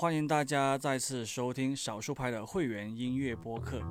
[0.00, 3.82] 欢迎大家再次收听少数派的会员音乐播客。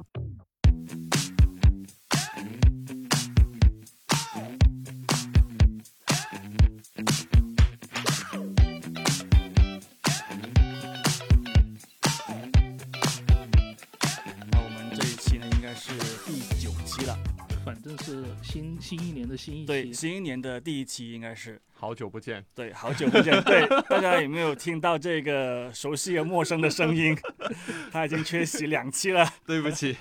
[18.87, 21.61] 新新一年的新一对，期，新一年的第一期应该是。
[21.79, 23.39] 好久不见，对，好久不见。
[23.45, 27.15] 对，大家有没有听到这个熟悉而陌生的声音？
[27.93, 29.23] 他已经缺席两期了。
[29.45, 29.95] 对不起，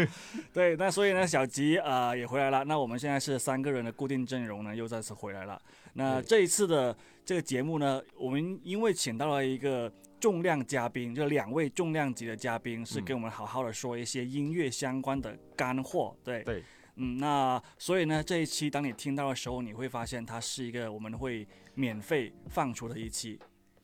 [0.52, 2.64] 对，那所以呢，小吉啊、呃也回来了。
[2.64, 5.58] 那我们现在是三个人的固定阵容呢，又再次回来了。
[5.94, 9.90] 那这一次的这个节目呢，我们因为请到了一个
[10.20, 16.14] 重量嘉宾，就两位重量级的嘉宾，是嗯跟我们好好的说一些音乐相关的干货。
[16.22, 16.62] 对，对，
[16.96, 23.38] 嗯，那所以呢，这一期当你听到的时候，你会发现它是一个我们会免费放出的一期，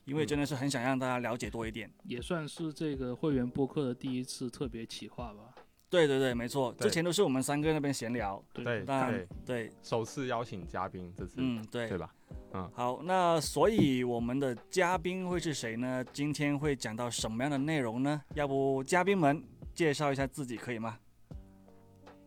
[0.04, 1.90] 因为嗯真的是很想让大家了解多一点。
[2.04, 5.54] 也算是这个会员播客的第一次特别企划吧。
[5.90, 8.44] 对对对，没错，之前都是我们三个那边闲聊。
[8.52, 12.12] 对对但对，对，首次邀请嘉宾，这次，嗯，对，对吧？
[12.74, 16.04] 好，那所以我们的嘉宾会是谁呢？
[16.12, 18.20] 今天会讲到什么样的内容呢？
[18.34, 19.42] 要不嘉宾们
[19.74, 20.98] 介绍一下自己可以吗？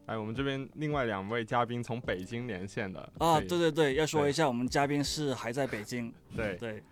[0.07, 6.13] 哎，我们这边另外两位嘉宾从北京连线的啊，对对对，要说一下，我们嘉宾是还在北京。
[6.35, 6.83] 对，对，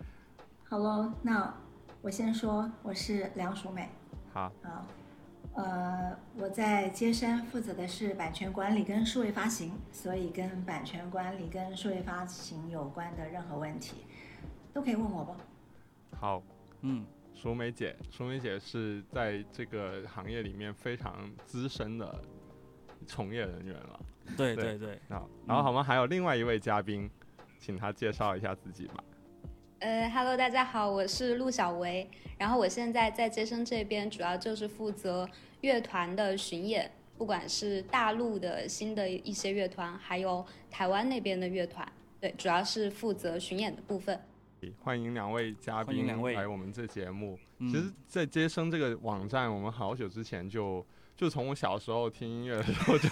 [0.64, 1.54] 好喽，那
[2.00, 3.90] 我先说，我是梁淑美
[4.32, 4.86] 好，啊，
[5.54, 14.04] 呃，我在接山负责的是版权管理跟数位发行，所以跟版权管理跟数位发行有关的任何问题
[14.72, 15.34] 都可以问我不。
[16.16, 16.42] 好，
[16.82, 22.22] 嗯，淑梅姐，淑梅姐是在这个行业里面非常资深的
[23.06, 24.00] 从业人员了。
[24.36, 27.10] 对对对对，啊，然后我们还有另外一位嘉宾，
[27.58, 29.02] 请他介绍一下自己吧。
[29.80, 35.28] 呃，Hello，大家好，我是陆小维，然后我现在在接生这边主要就是负责
[35.62, 41.90] 乐团的巡演，不管是大陆的新的一些乐团，还有台湾那边的乐团，
[42.20, 44.20] 对，主要是负责巡演的部分。
[44.78, 47.38] 欢迎两位嘉宾来我们这节目。
[47.58, 50.84] 嗯其实，在接生这个网站，我们好久之前就
[51.20, 53.08] 就从我小时候听音乐的时候就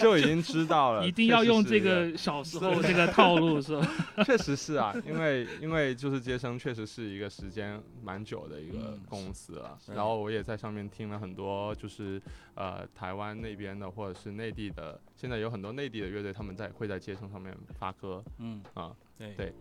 [0.00, 3.88] 就已经知道了，一定要用这个小时候 这个套路是吧？
[4.26, 12.20] 确实是啊，因为因为就是接生确实是一个时间蛮久的一个嗯公司了，是然后我也在上面听了很多，就是
[12.56, 19.46] 呃台湾那边的或者是内地的，现在有很多内地的乐队他们在会在接生上面发歌嗯，啊，对对。
[19.46, 19.54] 对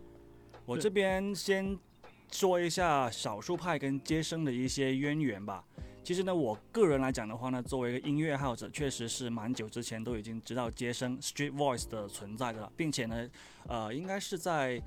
[0.66, 1.78] 我这边先
[2.31, 5.63] 说一下少数派跟接生的一些渊源吧。
[6.06, 13.28] 其实呢，我个人来讲的话呢，作为一个音乐爱好者，确实是蛮久之前都已经知道接生 Street Voice 的存在的了，并且呢，
[13.68, 14.80] 呃，应该是在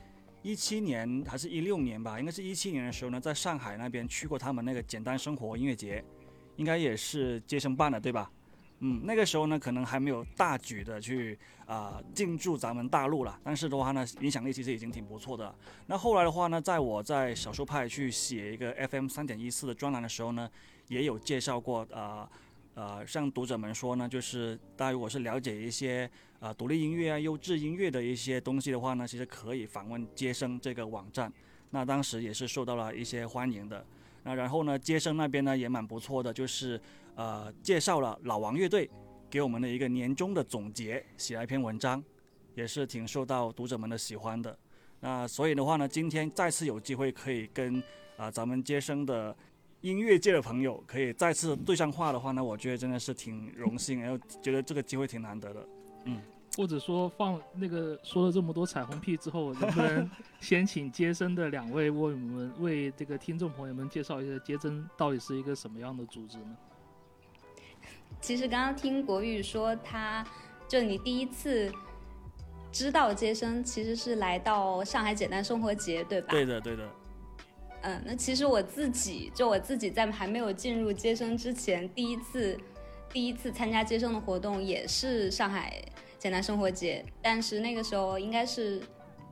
[0.43, 6.05] 一七年还是一六年吧，应该是一七年的时候呢，在上海那边去过他们那个简单生活音乐节，
[6.55, 8.31] 应该也是接生办的，对吧？
[8.79, 11.37] 嗯，那个时候呢，可能还没有大举的去
[11.67, 15.53] 啊、进驻咱们大陆了，但是的话呢，影响力其实已经挺不错的。
[15.87, 20.49] 那后来的话呢，在我在少数派去写一个 FM 三点一四的专栏的时候呢，
[20.88, 22.28] 也有介绍过，呃
[22.75, 26.09] 呃，向读者们说呢，就是大家如果是了解一些
[26.41, 31.32] 呃独立音乐啊、优质音乐的一些东西的话呢，其实可以访问接生这个网站。
[31.71, 33.84] 那当时也是受到了一些欢迎的。
[34.22, 36.81] 那然后呢，接生那边呢也蛮不错的，就是
[37.15, 38.88] 呃介绍了老王乐队
[39.28, 42.03] 给我们的一个年终的总结，写了一篇文章，
[42.55, 44.56] 也是挺受到读者们的喜欢的。
[45.00, 47.82] 那所以的话呢，今天再次有机会可以跟
[48.16, 49.37] 啊、咱们接生的
[49.81, 55.69] 音乐界的朋友可以再次对上话的话呢，我觉得真的是挺荣幸，然后觉得这个机会挺难得的。
[56.05, 56.21] 嗯
[56.56, 66.56] 或者说放那个说了这么多彩虹屁之后，能不能先请接生的两位为我们为这个听众朋友们介绍一下接生到底是一个什么样的组织呢？
[68.21, 70.27] 其实刚刚听国语说他，
[70.67, 71.72] 就你第一次
[72.72, 76.28] 知道接生，其实是来到上海简单生活节，对吧？
[76.31, 76.91] 对的，对的，
[77.83, 82.58] 嗯，那其实我自己就我自己在还没有进入接生之前，第一次
[83.12, 85.82] 第一次参加接生的活动也是上海
[86.19, 88.82] 简单生活节，但是那个时候应该是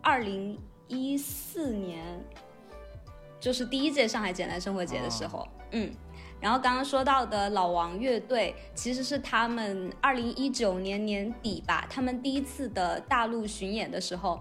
[0.00, 2.04] 二零一四年，
[3.40, 5.92] 就是第一届上海简单生活节的时候，嗯。
[6.38, 14.38] 然后刚刚说到的老王乐队，其实是他们二零一九年年底吧，他们第一次的大陆巡演的时候，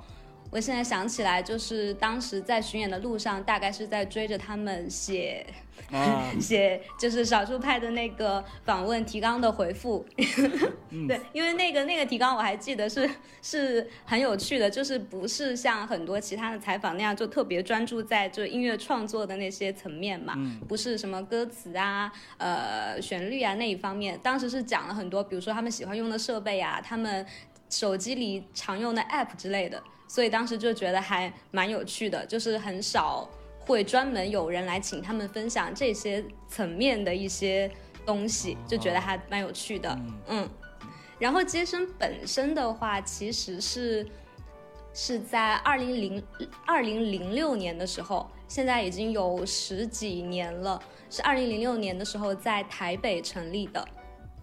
[0.56, 5.46] 我现在想起来，就是当时在巡演的路上，大概是在追着他们写
[5.92, 10.06] 啊， 写，就是少数派的那个访问提纲的回复。
[10.92, 13.10] 嗯对，因为那个那个提纲我还记得是
[13.42, 24.18] 是很有趣的，就是不是像很多其他的采访那样就特别专注在就音乐创作的那些层面嘛，嗯不是什么歌词啊、呃旋律啊那一方面。
[24.24, 27.26] 当时是讲了很多，比如说他们喜欢用的设备啊，他们
[27.70, 33.30] 手机里常用的 app 之类的，所以当时就觉得还蛮有趣的，就是很少
[33.60, 37.70] 会专门有人来请他们分享这些层面的一些
[38.06, 39.90] 东西，就觉得还蛮有趣的。
[39.90, 40.50] 嗯嗯，
[41.18, 44.08] 然后接生本身的话，其实是
[44.94, 46.24] 是在二零零
[46.66, 53.86] 二零零六年的时候，现在已经有十几年了，是二零零六年的时候在台北成立的。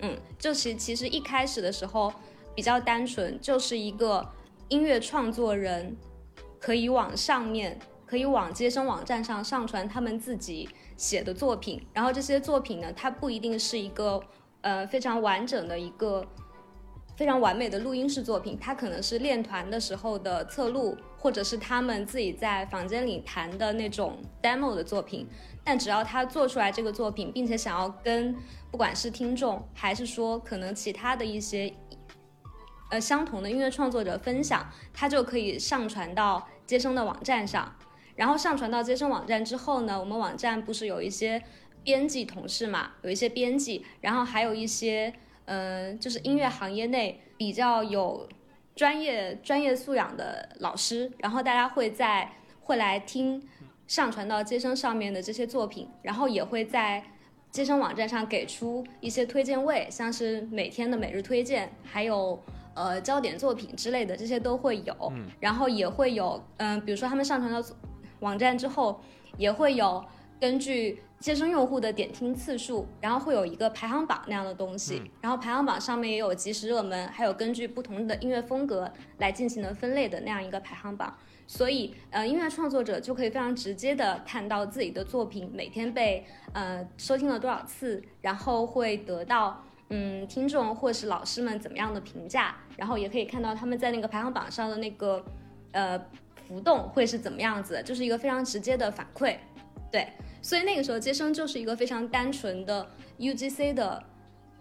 [0.00, 2.12] 嗯，就是其实一开始的时候
[2.56, 4.28] 比较单纯，就是一个
[4.72, 5.94] 音乐创作人
[6.58, 10.66] 可以往上面，可以往接生网站上上传他们自己
[10.96, 14.18] 写的作品，然后这些作品呢，它不一定是一个
[14.62, 16.26] 呃非常完整的一个
[17.18, 25.28] 非常完美的录音室作品，它可能是练团的时候的侧录，或者是他们自己在房间里弹的那种 demo 的作品。
[25.62, 28.34] 但只要他做出来这个作品，并且想要跟
[28.70, 31.70] 不管是听众，还是说可能其他的一些
[32.92, 37.74] 呃相同的音乐创作者分享，它就可以上传到接生的网站上。
[38.16, 41.42] 然后上传到接生网站之后呢，我们网站不是有一些
[41.82, 45.10] 编辑同事嘛，有一些编辑，然后还有一些
[45.46, 48.28] 嗯、呃就是音乐行业内比较有
[48.76, 52.30] 专业专业素养的老师，然后大家会在
[52.60, 53.42] 会来听
[53.86, 57.02] 上传到接生上面的这些作品，然后也会在
[57.50, 62.38] 接生网站上给出一些推荐位，像是每天的每日推荐，还有
[62.74, 65.12] 呃焦点作品之类的，这些都会有。
[65.40, 67.60] 然后也会有嗯、比如说他们上传到
[68.20, 69.00] 网站之后，
[69.36, 70.04] 也会有
[70.40, 75.02] 根据接生用户的点听次数，然后会有一个排行榜那样的东西。
[75.20, 81.16] 然后排行榜上面也有即时热门，还有根据不同的音乐风格来进行的分类的那样一个排行榜。
[81.46, 86.24] 所以，呃，音乐创作者就可以非常直接的看到自己的作品每天被
[86.54, 89.62] 呃收听了多少次，然后会得到
[89.94, 95.22] 嗯听众或是老师们怎么样的评价，然后也可以看到他们在那个排行榜上的那个
[95.72, 96.02] 呃
[96.48, 99.36] 浮动会是怎么样子，就是一个非常直接的反馈。
[99.90, 100.08] 对，
[100.40, 104.02] 所以那个时候接生就是一个非常单纯的 UGC 的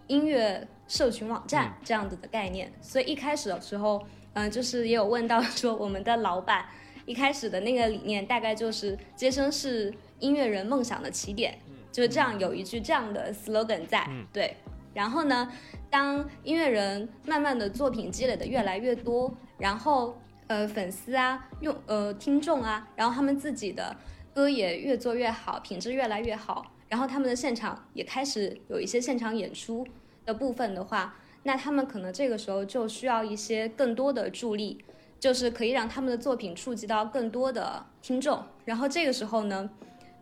[0.06, 2.70] 音乐社群网站这样子的概念。
[2.82, 6.66] 所以一开始的时候，嗯、就是也有问到说我们的老板
[7.06, 11.58] 一开始的那个理念大概就是接生是音乐人梦想的起点，
[11.90, 14.06] 就是这样有一句这样的 slogan 在。
[14.30, 14.54] 对，
[14.94, 15.50] 然后呢，
[15.90, 23.96] 当音乐人慢慢的作品积累的越来越多，然后呃粉丝啊、用呃听众啊，然后他们自己的
[24.34, 29.86] 歌也越做越好，品质越来越好，然后他们的现场也开始有一些现场演出
[30.24, 34.84] 的部分的话，那他们可能这个时候就需要一些更多的助力，
[35.18, 38.42] 就是可以让他们的作品触及到更多的听众。
[38.64, 39.70] 然后这个时候呢，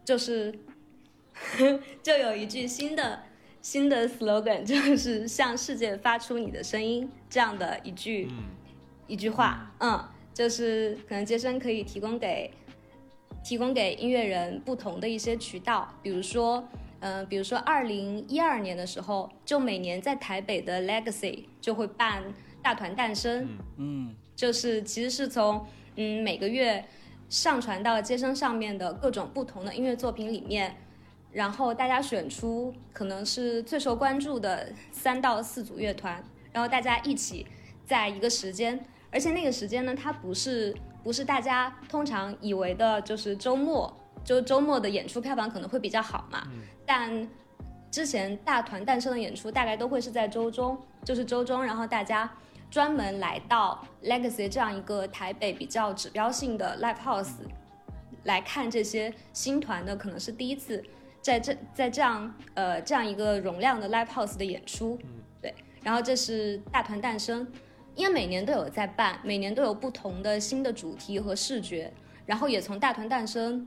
[0.05, 0.59] 就是
[2.03, 3.21] 就有一句新的
[3.61, 8.29] 新的 slogan，就是向世界发出你的声音这样的一句、
[9.07, 10.03] 一句话，嗯，
[10.33, 12.51] 就是可能接生可以提供给
[13.45, 16.69] 提供给音乐人不同的一些渠道，比如说。
[17.03, 22.23] 嗯、比如说，二零一二年的时候，就每年在台北的 Legacy 就会办
[22.61, 23.49] 大团诞生，
[23.79, 24.15] 嗯。
[24.37, 25.67] 就是其实是从
[25.97, 26.85] 嗯每个月
[27.31, 30.77] 上传到接生上面的各种不同的音乐作品里面，
[31.33, 36.23] 然后大家选出可能是最受关注的三到四组乐团，
[36.53, 37.47] 然后大家一起
[37.87, 46.49] 在一个时间，而且那个时间呢，它不是不是大家通常以为的，就是周末，就周末的演出票房可能会比较好嘛，
[46.85, 47.29] 但
[47.91, 52.31] 之前大团诞生的演出大概都会是在周中，就是周中，然后大家
[52.71, 57.33] 专门来到 Legacy 这样一个台北比较指标性的 live house
[58.25, 60.85] 来看这些新团的，可能是第一次
[61.21, 64.99] 在这在这样呃这样一个容量的 live house 的演出，
[65.41, 67.47] 对，然后这是大团诞生，
[67.95, 71.93] 因为每年都有在办，每年都有不同的新的主题和视觉，
[72.27, 73.67] 然后也从大团诞生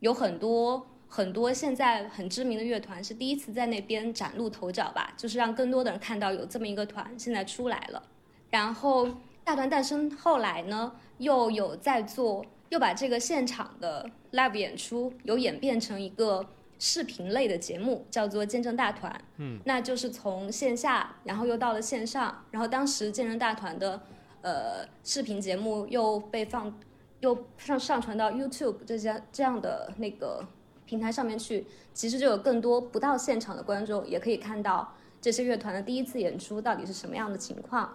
[0.00, 0.86] 有很多。
[1.14, 8.02] 很多现在很知名的乐团是第一次在那边崭露头角吧，就是让更多的人看到有这么一个团现在出来了。
[8.48, 9.06] 然后
[9.44, 16.46] 大团诞生后来呢，又有在做，又把这个现场的 live 演出有演变成一个
[16.84, 19.24] 视频类的节目，叫做见证大团。
[19.36, 24.00] 嗯，那就是从线下，然后又到了线上，然后当时见证大团的
[24.40, 26.76] 呃视频节目又被放
[27.20, 30.44] 又上上传到 YouTube 这些这样的那个
[30.84, 37.92] 平台上面去，其实就有更多不到现场的观众也可以看到这些乐团的第一次演出到底是什么样的情况。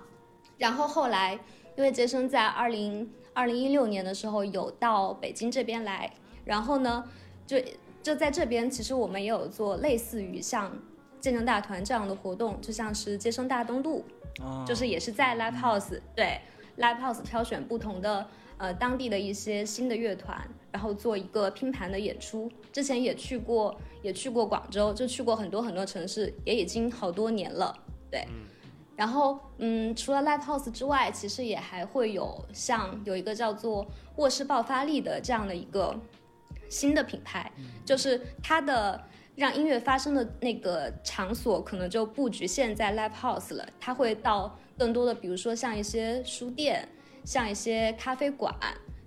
[0.58, 1.38] 然后后来，
[1.76, 6.10] 因为杰森在二零二零一六年的时候有到北京这边来，
[6.46, 7.04] 然后呢，
[7.46, 7.58] 就
[8.08, 10.72] 就在这边，其实我们也有做类似于像
[11.20, 14.06] 见证大团这样的活动，就像是接生大东路，
[14.40, 16.40] 啊，就是也是在 live house 对
[16.78, 18.26] live house 挑选不同的
[18.58, 22.50] 呃当地的一些新的乐团，然后做一个拼盘的演出。
[22.72, 27.78] 之前也去过，也去过广州，就去过很多很多城市，也已经好多年了。
[28.10, 28.26] 对，
[28.96, 33.86] 然后嗯，除了 live house 之外，其实也还会有像有一个叫做
[34.16, 35.94] 卧室爆发力的这样的一个
[36.70, 37.52] 新的品牌，
[37.86, 39.02] 就是它的
[39.36, 46.88] 让音乐发生的那个场所可能就不局限在 live house 了，它会到更多的，比如说像一些书店，
[47.24, 48.54] 像一些咖啡馆，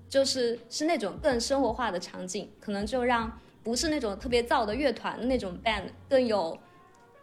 [0.08, 3.30] 就是是那种更生活化的场景，可能就让
[3.62, 6.58] 不是那种特别燥的乐团的那种 band 更有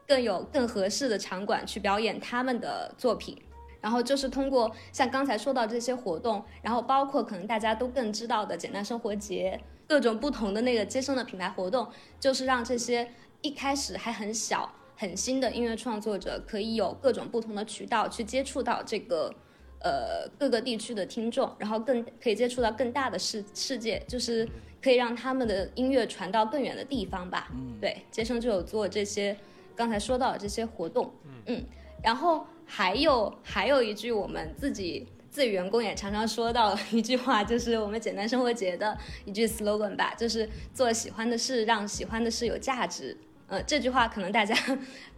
[0.07, 3.37] 更有更合适的场馆去表演他们的作品。
[3.79, 11.87] 然后就是通过像刚才说到这些活动，然后包括可能大家都更知道的简单生活节，各种不同的那个接生的品牌活动，
[12.19, 13.09] 就是让这些
[13.41, 19.33] 一开始还很小、很新的音乐创作者，可以有各种不同的渠道去接触到这个
[19.79, 24.47] 呃各个地区的听众，然后更可以接触到更大的世世界，就是
[24.81, 27.49] 可以让他们的音乐传到更远的地方吧。
[27.53, 29.37] 嗯，对，接生就有做这些
[29.75, 31.13] 刚才说到的这些活动，
[31.45, 31.63] 嗯，
[32.03, 43.15] 然后还有还有一句我们自己自己员工也常常说到一句话，就是我们简单生活节的一句 slogan 吧，就是做喜欢的事，让喜欢的事有价值。
[43.45, 44.55] 呃，这句话可能大家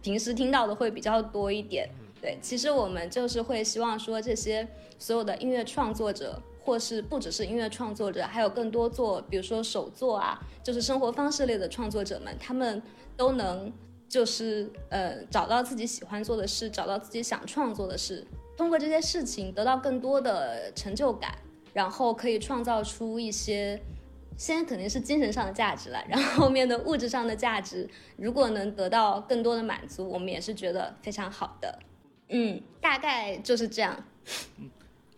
[0.02, 1.88] 平时听到的会比较多一点。
[2.20, 12.82] 对，其实我们就是会希望说，这些所有的音乐创作者，或是不只是音乐创作者，还有更多做，比如说手作啊，就是生活方式类的创作者们，他们
[13.16, 13.72] 都能
[14.06, 18.26] 就是呃找到自己喜欢做的事，找到自己想创作的事，
[18.60, 21.34] 通过这些事情得到更多的成就感，
[21.72, 23.80] 然后可以创造出一些。
[24.36, 31.78] 先肯定是精神上的价值了，然后后面的物质上的价值，如果能得到更多的满足，我们也是觉得非常好的。
[32.28, 33.94] 嗯，大概就是这样。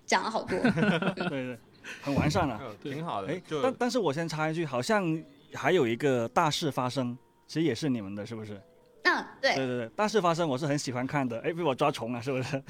[0.07, 0.57] 讲了好多，
[1.15, 1.59] 对对，
[2.01, 2.59] 很完善了。
[2.59, 5.23] 呃挺好的哎，，就但但是我先插一句，好像
[5.53, 8.61] 还有一个大事发生，其实也是你们的，是不是？
[9.05, 12.63] 嗯，对，对对对，大事发生我是很喜欢看的，哎，被我抓虫了，是不是？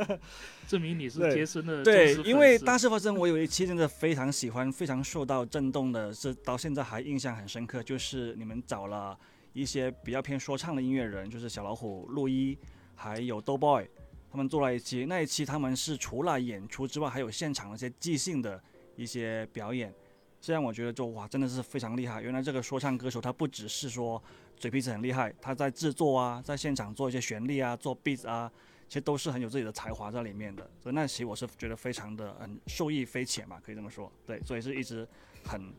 [0.66, 9.18] 证明你是杰森的对因为大事发生，我有一期真的非常喜欢，非常受到震动的，是到现在还印象很深刻，就是你们找了
[9.52, 12.56] 一些比较偏说唱的音乐人，就是小老虎、陆一，
[12.94, 13.86] 还有 Do Boy，
[14.30, 18.60] 他们做了一期，那一期他们是除了演出之外，还有现场的一些即兴的
[18.96, 19.92] 一些表演，
[20.40, 22.22] 这样我觉得就哇，真的是非常厉害。
[22.22, 24.20] 原来这个说唱歌手他不只是说
[24.64, 28.50] 嘴皮子很厉害，他在制作啊，在现场做一些旋律啊，做 beat 啊，
[28.88, 30.66] 其实都是很有自己的才华在里面的。
[30.80, 34.10] 所以那期我是觉得非常的很受益匪浅嘛，可以这么说。
[34.26, 35.06] 对，所以是一直
[35.44, 35.70] 很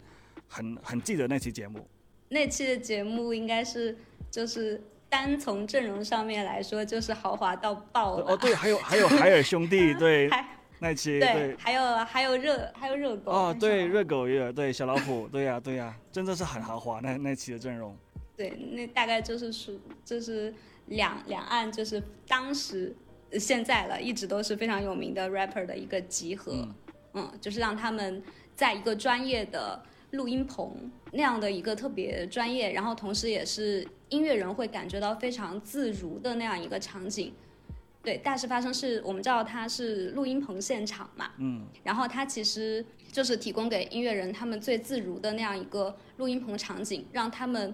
[0.47, 1.83] 很很记得那期节目。
[2.29, 3.97] 那期的节目应该是
[4.29, 8.33] 就是单从阵容上面来说，就是豪华到爆了。
[8.33, 10.29] 哦，对，还有还有海尔兄弟， 对
[10.77, 11.55] 那期对，对。
[11.57, 17.97] 还有还有热还有热狗哦，对，热热狗也有，对，小老虎，对呀、对呀、真的是很豪华那那期的阵容。
[18.37, 20.53] 对，那大概就是属就是
[20.87, 22.95] 两两岸就是当时
[23.31, 26.51] 呃现在了，一直都是非常有名的 rapper 的一个集合。
[26.53, 26.75] 嗯
[27.17, 28.21] 嗯，就是让他们
[28.55, 37.33] 在一个专业的录音棚那样的一个特别专业，然后同时也是音乐人会感觉到非常自如的那样一个场景。
[38.03, 47.73] 对，大事发生是我们知道它是录音棚现场嘛，嗯，然后它其实就是提供给音乐人他们最自如的那样一个录音棚场景，让他们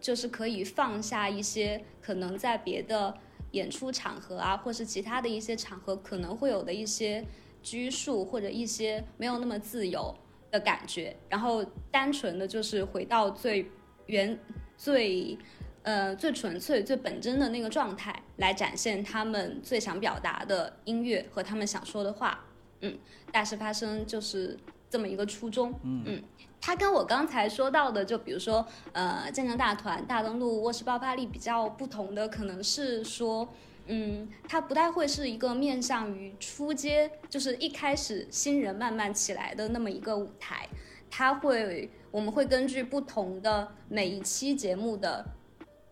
[0.00, 3.16] 就是可以放下一些可能在别的
[3.52, 7.24] 演出场合啊，或是其他的一些场合可能会有的一些
[7.62, 10.14] 拘束或者一些没有那么自由
[10.50, 13.70] 的感觉，然后单纯的就是回到最
[14.06, 14.38] 原
[14.76, 15.38] 最。
[15.82, 22.44] 呃，最纯粹、最本真的那个状态，来展现他们最想表达的音乐和他们想说的话。
[22.82, 22.98] 嗯，
[23.32, 24.58] 大事发生就是
[24.90, 25.72] 这么一个初衷。
[25.82, 26.22] 嗯
[26.60, 33.48] 它跟我刚才说到的，就比如说呃，建成大团、大登陆、卧室爆发力比较不同的，可能是说，
[33.86, 40.68] 嗯，它不太会是一个面向于初阶，就是一开始新人慢慢起来的那么一个舞台。
[41.10, 45.24] 它会，我们会根据不同的每一期节目的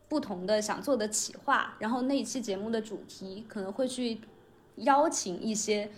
[0.09, 4.21] 不同的想做的企划，然后那一期节目的主题可能会去
[4.77, 5.91] 邀请一些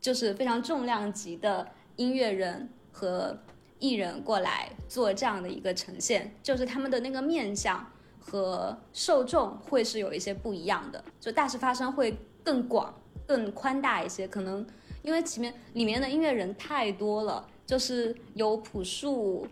[0.00, 3.38] 就是非常重量级的音乐人和
[3.82, 7.84] 艺人过来做这样的一个呈现，就是他们的那个面相
[8.20, 12.94] 和受众会是有一些不一样的，就大事发生会更广、
[13.26, 14.28] 更宽大一些。
[14.28, 14.64] 可能
[15.02, 19.48] 因为前面里面的音乐人太多了，就是有朴树、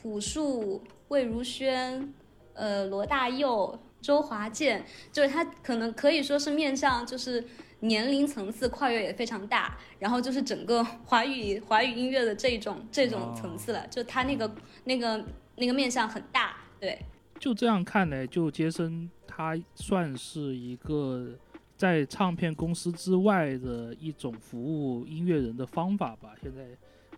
[0.00, 2.14] 朴树、魏如萱、
[2.54, 7.44] 呃罗大佑、周华健，就是他可能可以说是面向就是。
[7.80, 15.24] 年龄层次跨越也非常大，然后就是整个华语 华语音乐的这种这种层次了，就他那个那个
[15.56, 16.98] 那个面向很大，对。
[17.38, 21.30] 就这样看来，就杰森他算是一个
[21.74, 26.34] 在唱片公司之外的一种服务音乐人的方法吧。
[26.42, 26.66] 现在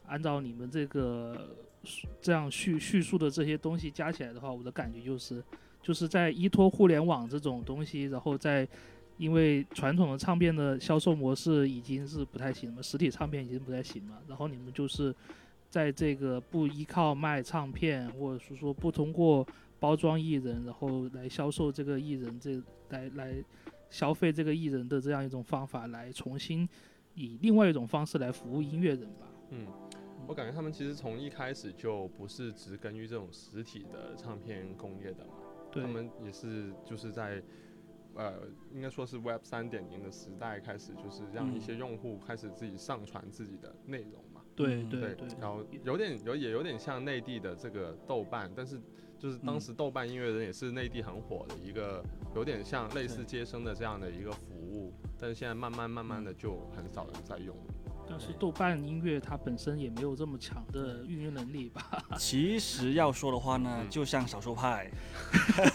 [0.07, 1.57] 按照你们这个
[2.21, 5.43] 这样叙叙述的这些东西加起来的话，我的感觉就是，
[5.83, 8.69] 就是在依托互联网这种东西，然后在。
[9.23, 14.21] 因为传统的唱片的销售模式已经是不太行了，实体唱片已经不太行了。
[14.27, 15.15] 然后你们就是
[15.71, 19.47] 在这个不依靠卖唱片，或者是说不通过
[19.79, 23.33] 包装艺人，然后来销售这个艺人，这来来
[23.91, 26.69] 消费这个艺人的这样一种方法，来重新
[27.15, 29.29] 以另外一种方式来服务音乐人吧。
[29.51, 29.69] 嗯，
[30.27, 35.35] 我感觉他们其实从一开始就不是植根于这种实体的唱片工业的嘛，
[35.73, 37.41] 他们也是就是在。
[38.15, 38.35] 呃，
[38.73, 44.41] 应该说是 Web 三点零的时代开始，就是让一些用户开始自己上传自己的内容嘛。
[44.55, 45.29] 对对对。
[45.41, 48.81] 然后有点有也有点像内地的这个豆瓣，但是
[49.19, 52.05] 就是当时豆瓣音乐人也是内地很火的一个，
[52.35, 57.57] 有点像类似接生的这样的一个服务，但是现在慢慢慢慢的就很少人在用。
[58.15, 61.83] 但是豆瓣音乐它本身也没有这么强的运营能力吧？
[62.19, 64.91] 其实要说的话呢，就像少数派，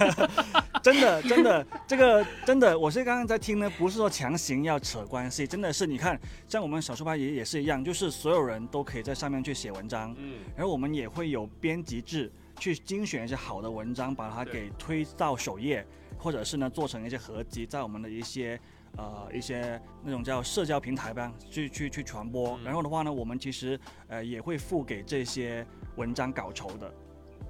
[0.84, 15.84] 真的真的这个真的，我是刚刚在听呢，不是说强行要扯关系，真的是你看，像我们少数派也也是一样，就是所有人都可以在上面去写文章，嗯，然后我们也会有编辑制去精选一些好的文章，把它给推到首页，
[16.20, 18.60] 或者是呢做成一些合集，在我们的一些。
[18.96, 22.60] 呃，一些那种叫社交平台吧，去去去传播。
[22.64, 25.66] 然后的话呢，我们其实呃也会付给这些
[25.98, 26.94] 文章稿酬的。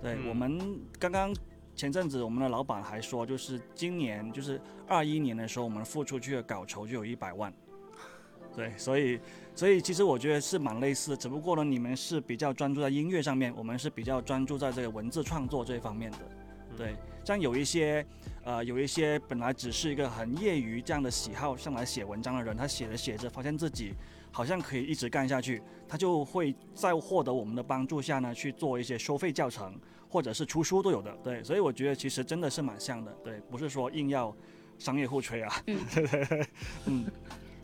[0.01, 1.33] 对我们刚刚
[1.75, 7.53] 前阵子我们的老板还说，就是今年就是二一年的时候，我们付出去的稿酬就有一百万。
[8.55, 9.19] 对，所以
[9.53, 16.17] 所以其实我觉得是蛮类似，只不过呢，你们是比较专注在音乐上面，我们是比较专注在这个文字创作这方面的。
[16.75, 16.95] 对，
[17.27, 18.05] 像有一些。
[18.43, 23.93] 呃，有一些本来只是一个很业余这样的喜好上来写文章的人，他写着写着，发现自己
[24.31, 31.13] 好像可以一直干下去，他就会在获得我们的帮助下呢，去做一些收费教程，或者是出书都有的。
[31.21, 33.11] 对，所以我觉得其实真的是蛮像的。
[33.21, 34.33] 对，不是说硬要
[34.79, 35.53] 商业互吹啊。
[35.67, 36.47] 嗯，对对对，
[36.85, 37.05] 嗯。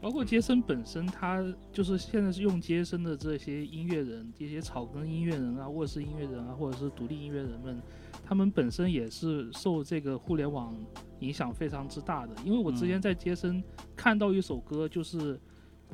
[0.04, 7.82] 包括杰森本身，他就是现在是用杰森的这些音乐人，这些草根音乐人啊，卧室音乐人啊，或者是独立音乐人们。
[8.26, 10.76] 他们本身也是受这个互联网
[11.20, 13.64] 影响非常之大的，因为我之前在杰森
[13.96, 15.40] 看到一首歌，就是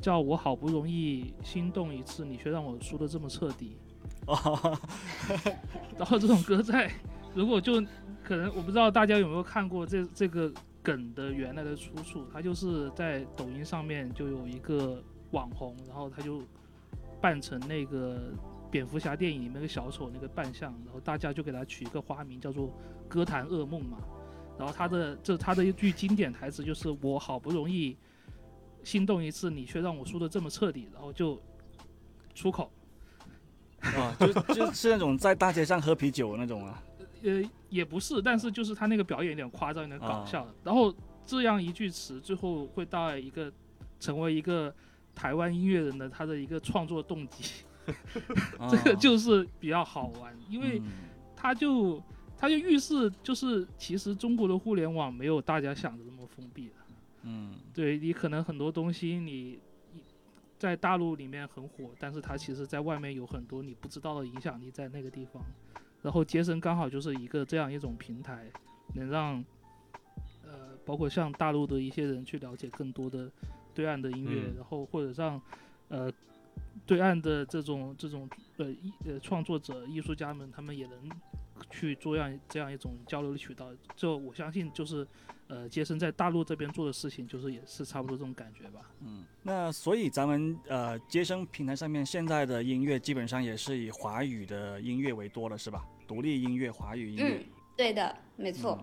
[0.00, 3.76] 叫我好不容易心动一次，你却让我输得这么彻底。
[5.96, 6.90] 然后这种歌在，
[7.32, 7.80] 如果就
[8.24, 16.42] 可能我不知道大家有没有看过这这个梗的原来的出处，他就是在抖音上面就有一个网红，然后他就
[17.20, 18.32] 扮成那个。
[18.72, 22.72] 蝙蝠侠电影里面那个小丑那个扮相，然后大家就给他取一个花名叫做
[23.10, 23.98] “歌坛噩梦”嘛。
[24.56, 27.96] 然后他的这他的一句经典台词就是“我好不容易
[28.84, 31.36] 心动一次，你却让我输的这么彻底”，然后就
[32.32, 32.70] 出口。
[33.80, 36.80] 啊，就就是那种在大街上喝啤酒那种啊。
[37.22, 40.46] 呃，也不是，但是就是他那个表演有点夸张，有点搞笑。
[40.64, 43.52] 然后这样一句词，最后会带来一个
[43.98, 44.74] 成为一个
[45.14, 47.64] 台湾音乐人的他的一个创作动机。
[48.70, 50.80] 这个就是比较好玩，因为
[51.34, 52.00] 他就
[52.36, 56.74] 他就预示，就是其实中国的互联网没有大家想的那么封闭的。
[57.22, 59.58] 嗯，对你可能很多东西你
[60.58, 65.42] 在大陆里面很火，但是它其实在外面有很多你不知道的影响力在那个地方。
[66.02, 68.46] 然后杰森刚好就是一个这样一种平台，
[68.94, 69.44] 能让
[70.44, 73.30] 呃包括像大陆的一些人去了解更多的
[73.74, 75.40] 对岸的音乐，然后或者让
[75.88, 76.12] 呃。
[76.86, 81.10] 对岸的这种这种呃艺呃创作者艺术家们，他们也能
[81.68, 83.70] 去做样这样一种交流的渠道。
[83.96, 85.06] 就我相信就是
[85.48, 88.80] 呃杰森在大陆这边做的事情，就是也是差不多这种感觉吧。
[89.00, 95.84] 嗯，那所以咱们呃杰森平台上面现在的音乐基本上也是以华语的音乐为多了，是吧？
[96.06, 97.36] 独立音乐、华语音乐。
[97.36, 97.44] 嗯，
[97.76, 98.78] 对的，没错。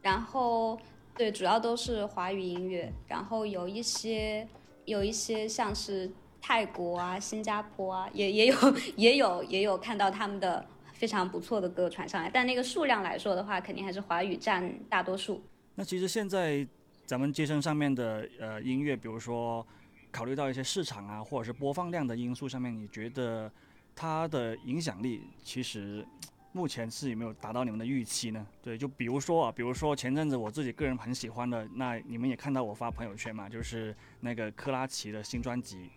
[0.00, 0.78] 然后
[1.16, 4.46] 对，主要都是华语音乐，然后有一些
[4.84, 6.10] 有一些像是。
[6.44, 8.56] 泰国啊、新加坡啊，也也有
[8.96, 10.66] 也有也有看到他们的
[11.02, 15.42] 非常不错的歌传上来，但那个数量来说的话，肯定还是华语占大多数。
[15.74, 16.64] 那其实现在
[17.04, 19.66] 咱们街声上面的呃音乐，比如说
[20.12, 23.50] 考虑到一些市场啊，或者是播放量的因素上面，你觉得
[23.96, 26.06] 它的影响力其实？
[26.52, 28.46] 目前是有没有达到你们的预期呢？
[28.62, 35.90] 对，就比如说啊，比如说前阵子我自己个人很喜欢的，那你们也看到我发朋友圈嘛，就是那个克拉奇的新专辑，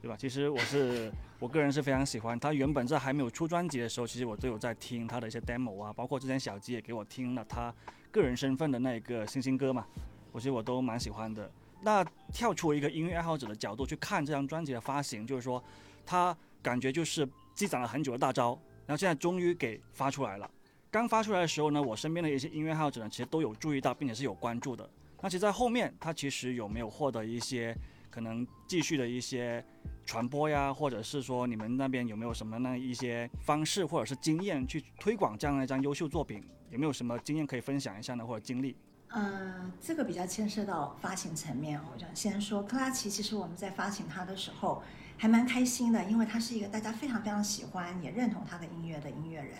[0.00, 0.16] 对吧？
[0.16, 2.52] 其实我是我个人是非常喜欢他。
[2.52, 7.74] 原本在还没有出专辑的时候，其实我都有在听他的一些 demo 啊，包括之前小吉也给我听了他
[8.10, 9.86] 个人身份的那个星星歌嘛，
[10.32, 11.50] 我觉得我都蛮喜欢的。
[11.80, 15.62] 那跳出一个音乐爱好者的角度去看这张专辑的发行，就是说
[16.04, 18.58] 他感觉就是积攒了很久的大招。
[18.86, 20.50] 然后现在终于给发出来了。
[20.90, 24.88] 刚发出来的时候呢，我身边的一些音乐爱好者呢，其实都有注意到，并且是有关注的。
[25.20, 27.76] 那其实，在后面他其实有没有获得一些
[28.18, 29.64] 可能继续的一些
[30.04, 36.42] 传播呀，或者是说你们那边有没有什么那一些方式或者是经验去推广这样一张优秀作品？
[36.70, 38.74] 有没有什么经验可以分享一下呢，或者经历？
[39.10, 41.80] 呃，这个比较牵涉到发行层面。
[41.94, 44.82] 我想先说克拉奇，其实我们在发行它的时候。
[45.20, 49.56] 还蛮开心的，因为他是一个大家非常非常喜欢也认同他的音乐的音乐人。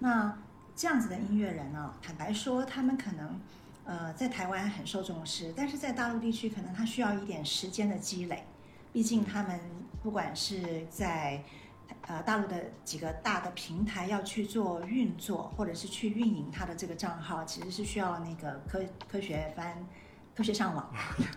[0.00, 0.38] 那
[0.76, 3.40] 这样子的音乐人呢，坦白说，他们可能
[3.84, 8.44] 呃在台湾很受重视，但是在大陆地区可能他需要一点时间的积累。
[8.92, 9.58] 毕竟他们
[10.02, 11.42] 不管是在
[12.06, 19.86] 呃大陆的几个大的平台要去做运作，或者是去运营他的这个账号，其实是需要那个科科学翻。
[20.34, 20.90] 科学上网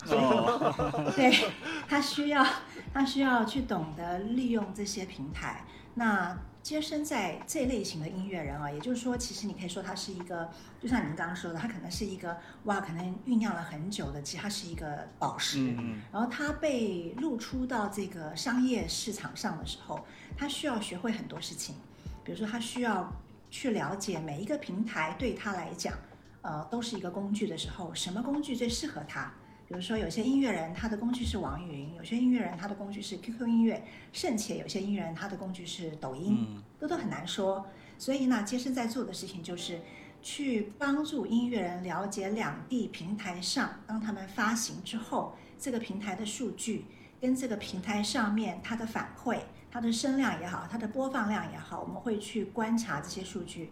[1.17, 1.51] 对
[1.85, 2.45] 他需要，
[2.93, 5.65] 他需要去懂得利用这些平台。
[5.95, 6.33] 那
[6.65, 10.49] 接生在这类型的音乐人啊，也就是说，其实你可以说他是一个，
[10.81, 15.59] 就像您刚刚说的，他可能是一个哇，可能酝酿了很久的，其实他是一个宝石。
[15.77, 20.03] 嗯然后他被露出到这个商业市场上的时候，
[20.35, 21.75] 他需要学会很多事情，
[22.23, 23.13] 比如说他需要
[23.51, 25.93] 去了解每一个平台对他来讲。
[26.41, 29.31] 呃，都是一个工具的时候，什么工具最适合他？
[29.67, 37.65] 比如说，有些音乐人他的工具是网易云，有些音乐人他的工具是 QQ 音乐，甚且有些音乐人他的工具是抖音，都都很难说。
[37.97, 39.81] 所以呢，杰森在做的事情就是
[40.21, 46.85] 去帮助音乐人了解两地平台上，当他们发行之后，这个平台的数据
[47.19, 49.39] 跟这个平台上面它的反馈，
[49.71, 53.71] 它的声量也好，它的播放量也好，我们会去观察这些数据。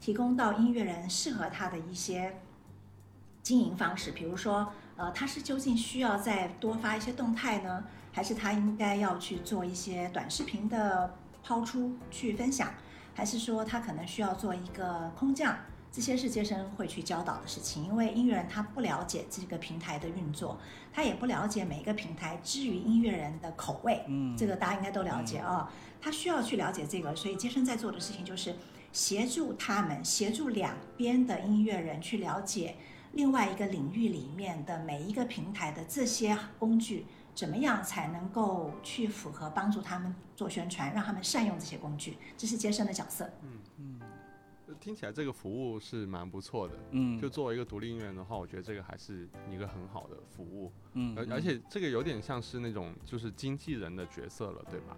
[0.00, 2.40] 提供到音乐人适合他的一些
[3.42, 12.68] 经营方式，比如说，呃，他是究竟需要再多发一些动态呢，还是他应该要去做一些短视频的抛出去分享，
[13.14, 15.56] 还是说他可能需要做一个空降？
[15.90, 20.58] 这些是杰森会去教导的事情，因为音乐人他不了解这个平台的运作，
[20.92, 28.54] 他也不了解每一个平台之于音乐人的口味，嗯，这个大家应该都了解啊，他需要去了解这个，所以杰森在做的事情就是。
[28.92, 32.74] 协助他们，协助两边的音乐人去了解
[33.12, 43.28] 另外一个领域里面的每一个平台的这些工具，怎么样才能够去符合帮助他们做宣传，让他们善用这些工具，这是接生的角色。
[43.42, 44.00] 嗯嗯，
[44.78, 46.74] 听起来这个服务是蛮不错的。
[46.92, 50.72] 嗯，就作为一个独立音乐人的话，我觉得这个还是一个很好的服务。
[50.92, 54.96] 嗯，而而且这个有点像是那种就是经纪人的角色了，对吧？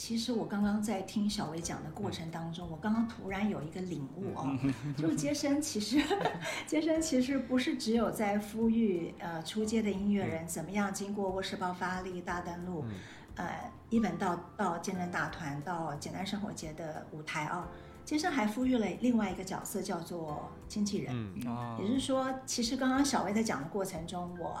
[0.00, 4.56] 其实我刚刚在听小薇讲的过程当中，我刚刚突然有一个领悟哦，
[4.96, 6.00] 就是接生其实，
[6.68, 12.84] 接生其实不是只有在呼吁呃出街的音乐人怎么样经过卧室爆发力大登陆，
[13.34, 17.66] 呃一本到到见证大团到简单生活节的舞台啊，
[18.04, 21.34] 接生还呼吁了另外一个角色叫做经纪人，
[21.80, 24.56] 也就是说，其实刚刚小薇在讲的过程中，我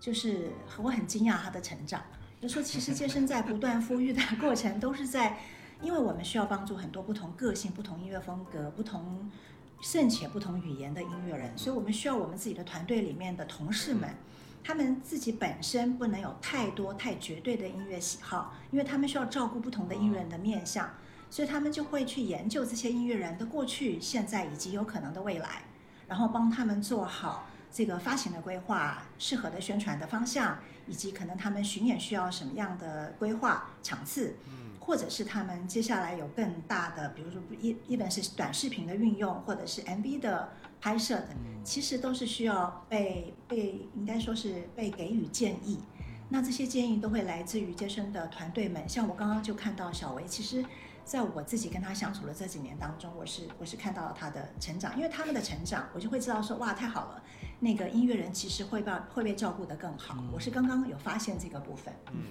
[0.00, 0.50] 就是
[0.82, 2.02] 我很惊讶他的成长。
[2.42, 5.38] 就说其实健身在不断富裕的过程，都是在，
[5.80, 9.30] 因为我们需要帮助很多不同个性、不同音乐风格、不同
[9.80, 14.10] 甚且不同语言的音乐人，所以我们需要我们自己的团队里面的同事们，
[14.64, 20.90] 他们自己本身不能有太多太绝对的音乐喜好，因为他们需要照顾不同的音乐人的面相，
[21.30, 25.62] 所以他们就会去研究这些音乐人的过去、现在以及有可能的未来，
[26.08, 30.58] 然后帮他们做好这个发行的规划、适合的宣传的方向。
[30.88, 34.34] 以及可能他们巡演需要什么样的规划场次，
[34.80, 40.48] 或者是他们接下来有更大的，比如说一一本是短视频的运用，或者是 MV 的
[40.80, 41.28] 拍摄的，
[41.62, 45.78] 其实都是需要被被应该说是被给予建议。
[46.28, 50.64] 那这些建议都会来自于接生的团队们，像我刚刚就看到小维，其实
[51.04, 57.22] 在我自己跟他相处的这几年当中，我是我是看到了他的成长，因为他们的成长，我就会知道说哇太好了。
[57.62, 61.94] 那个音乐人其实会被会被照顾得更好，我是刚刚有发现这个部分。
[62.10, 62.24] 嗯，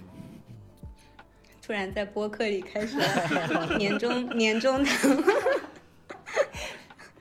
[1.61, 2.97] 突然在播客里开始
[3.79, 5.23] 年终年终谈。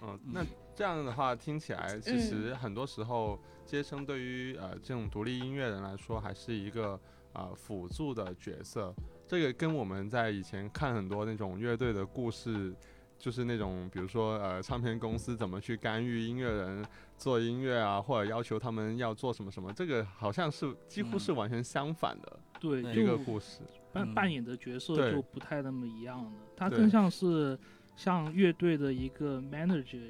[0.03, 0.45] 嗯， 那
[0.75, 6.99] 这样的话听起来，其实很多时候接生对于呃这种独立音乐人来说，还是一个
[7.33, 8.93] 呃辅助的角色。
[9.29, 12.75] 这个跟我们在以前看很多那种乐队的故事，
[13.17, 16.85] 就是那种比如说呃唱片公司怎么去干预音乐人
[17.21, 23.61] 做音乐啊，或者要求他们要做什么什么，这个好像是几乎是完全相反的，对一个故事，
[23.93, 27.59] 扮扮演的角色就不太那么一样了，他更像是
[27.95, 30.01] 像乐队的一个 manager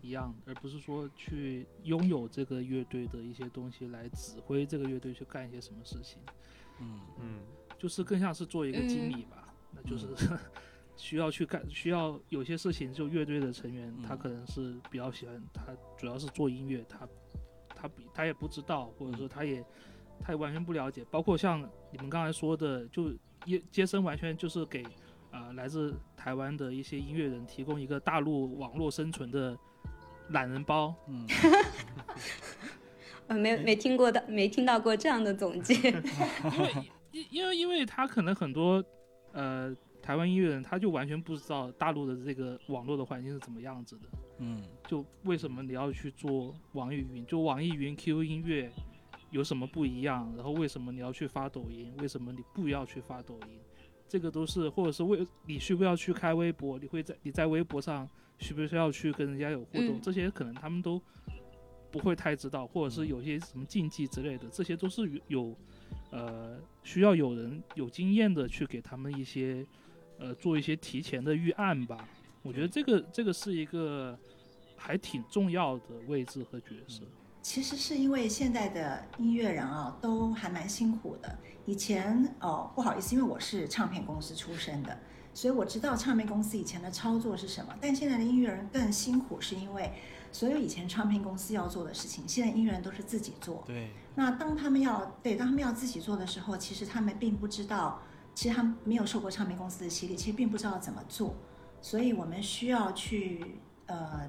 [0.00, 6.18] 一样，而不是说去拥有这个乐队的一些东西来指挥这个乐队去干一些什么事情，
[6.80, 7.00] 嗯。
[7.20, 7.40] 嗯。
[7.76, 10.06] 就是更像是做一个经理吧，那就是
[10.96, 15.62] 需要去干，需要有些事情，就乐队的成员他可能是比较喜欢，他
[15.96, 17.08] 主要是做音乐，他
[17.74, 19.64] 他比他也不知道，或者说他也
[20.20, 23.10] 他也完全不了解，包括像你们刚才说的，就
[23.44, 24.84] 接接生完全就是给
[25.30, 29.58] 啊来自台湾的一些音乐人提供一个大陆网络生存的
[30.30, 31.26] 懒人包，嗯，
[33.26, 35.74] 呃没没听过的没听到过这样的总结，
[36.56, 36.72] 因为。
[37.14, 38.84] 因因为因为他可能很多，
[39.30, 39.72] 呃，
[40.04, 47.24] 台湾音乐人他就完全不知道大陆的这个网络的环境是怎么样子的，嗯，就为什么你要去做网易云？
[47.24, 48.70] 就网易云 QQ 音乐
[49.30, 50.30] 有什么不一样？
[50.36, 51.90] 然后为什么你要去发抖音？
[52.00, 53.58] 为什么你不要去发抖音？
[54.06, 56.78] 这个都是，或者是为你需不需要去开微博？
[56.78, 58.06] 你会在你在微博上
[58.38, 59.98] 需不需要去跟人家有互动？
[60.02, 61.00] 这些可能他们都
[61.90, 65.56] 不会太知道，或者是有些什么禁忌之类的，这些都是有。
[66.10, 69.66] 呃，需要有人有经验的去给他们一些，
[70.18, 72.08] 呃，做一些提前的预案吧。
[72.42, 74.18] 我觉得这个这个是一个
[74.76, 77.02] 还挺重要的位置和角色。
[77.42, 81.38] 其实是因为现在的音乐人啊，都还蛮辛苦的。
[81.66, 84.98] 以前哦，不好意思，因为我是唱片公司出身的，
[85.32, 87.74] 所以我知道唱片公司以前的操作是什么。
[87.80, 89.92] 但现在的音乐人更辛苦，是因为。
[90.32, 93.62] 所有以前唱片公司要做的事情，现在音乐人都是自己做。
[93.68, 93.90] 对。
[94.16, 98.02] 那当他们要对当他们要自己做的时候，其实他们并不知道，
[98.34, 101.34] 其实他们没有受过唱片公司的洗礼，其实并不知道怎么做。
[101.80, 104.28] 所以我们需要去呃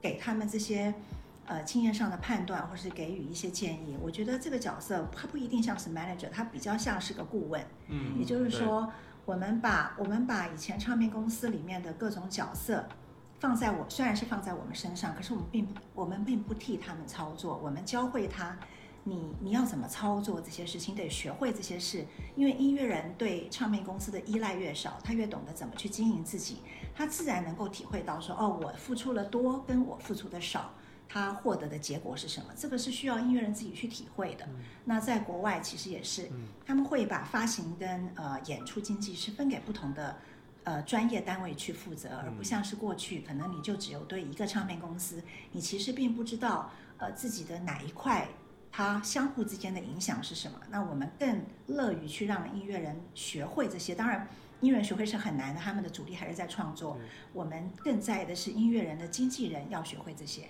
[0.00, 0.92] 给他们这些
[1.46, 3.96] 呃经验上的判断，或是给予一些建议。
[4.02, 7.64] 我觉得这个角色他不一定像是 manager，他比较像是个顾问。
[7.88, 8.18] 嗯。
[8.18, 8.92] 也就是说，
[9.24, 12.84] 我们把我们把以前唱片公司里面的各种角色。
[13.40, 18.56] 放在我虽然是放在我们身上，可是我们并不我们并不替他们操作，我们教会他，
[19.04, 22.04] 你你要怎么操作这些事情，得学会这些事。
[22.34, 26.58] 因为音乐人对唱片公司的依赖越少，他越懂得怎么去经营自己，
[26.94, 30.72] 他自然能够体会到说，哦，我付出了多，跟我付出的少，
[31.08, 32.46] 他获得的结果是什么？
[32.56, 34.48] 这个是需要音乐人自己去体会的。
[34.84, 36.30] 那在国外其实也是，
[36.64, 40.16] 他们会把发行跟呃演出经济是分给不同的。
[40.64, 48.26] 呃，专业单位去负责，而不像是过去，可能你就只有对一个唱片公司，你其实并不知道，呃，自己的哪一块
[48.76, 50.58] 它相互之间的影响是什么。
[50.68, 53.94] 那我们更乐于去让音乐人学会这些。
[53.94, 54.26] 当然，
[54.60, 56.98] 音乐人学会是很难的，他们的主力还是在创作。
[57.32, 60.48] 我们更在意的是音乐人的经纪人要学会这些。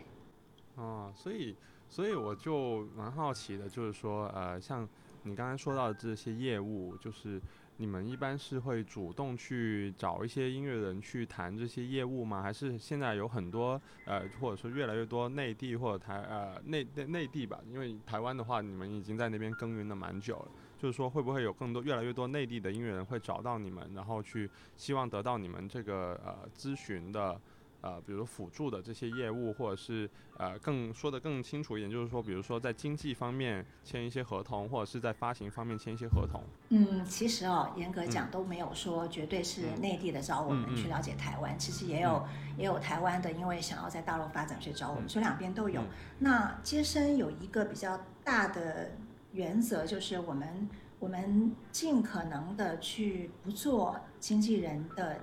[0.77, 1.55] 哦，所以，
[1.91, 4.89] 所以我就蛮好奇的，就是说，呃，像
[5.25, 7.39] 你刚才说到的这些业务，就是。
[7.77, 12.41] 你们一般是会主动去找一些音乐人去谈这些业务吗？
[12.41, 17.61] 还是现在有很多呃，或者说越来越多内地或者台呃内内内地吧？
[17.69, 27.41] 因为台湾的话，你们已经在那边耕耘了蛮久了，就是说会不会有更多越来越多内地的音乐人会找到你们，然后去希望得到你们这个呃咨询的？
[27.85, 36.43] 呃，比如辅助的这些业务，或者是呃，更说的更清楚一点，就是说，比如说在经济方面签一些合同，或者是在发行方面签一些合同。
[36.71, 45.83] 嗯，其实哦，严格讲都没有说绝对是内地的找我们去了解台湾，其实也有也有台湾的，因为想要在大陆发展去找我们，所以两边都有。
[46.19, 48.93] 那接生有一个比较大的
[49.33, 55.21] 原则，就是我们我们尽可能的去不做经纪人的。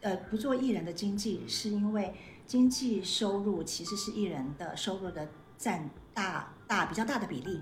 [0.00, 2.14] 呃，不做艺人的经济，是因为
[2.46, 7.60] 经济收入其实是艺人的收入的占大大比较大的比例。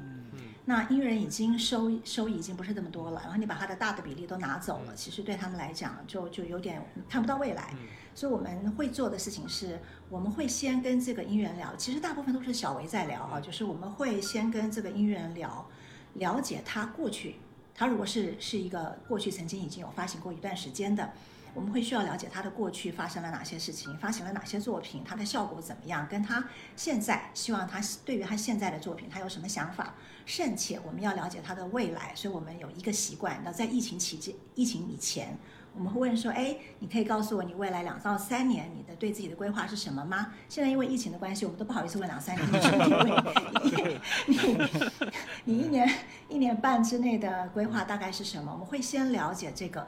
[0.64, 7.74] 那音乐人已经收收益已经不是这么多了，然后你把他的大的比例都拿走了，其实对他们来讲就就有点看不到未来。
[8.14, 15.66] 所以我们会做的事情是，我们会先跟这个音乐人聊，其实大部分都是小维在聊啊，就是我们会先跟这个音乐人聊，
[16.14, 17.36] 了解他过去，
[17.74, 21.10] 他如果是是一个过去曾经已经有发行过一段时间的。
[21.54, 26.44] 我们会需要了解他的过去发生了哪些事情，发行了哪些作品，他的效果怎么样，跟他
[26.76, 29.94] 现在希望他对于他现在的作品他有什么想法，
[30.26, 32.12] 甚且我们要了解他的未来。
[32.14, 35.38] 所以我们有一个习惯，那在疫情期间、疫情以前。
[35.74, 40.32] 我们会问说，哎，你可以告诉我你未来两到三年你的对自己的规划是什么吗？
[40.48, 42.46] 现在因为疫情的关系，我们都不好意思问两三年，
[44.26, 44.58] 你你
[45.44, 45.88] 你一年
[46.28, 48.50] 一年半之内的规划大概是什么？
[48.50, 49.86] 我们会先了解这个，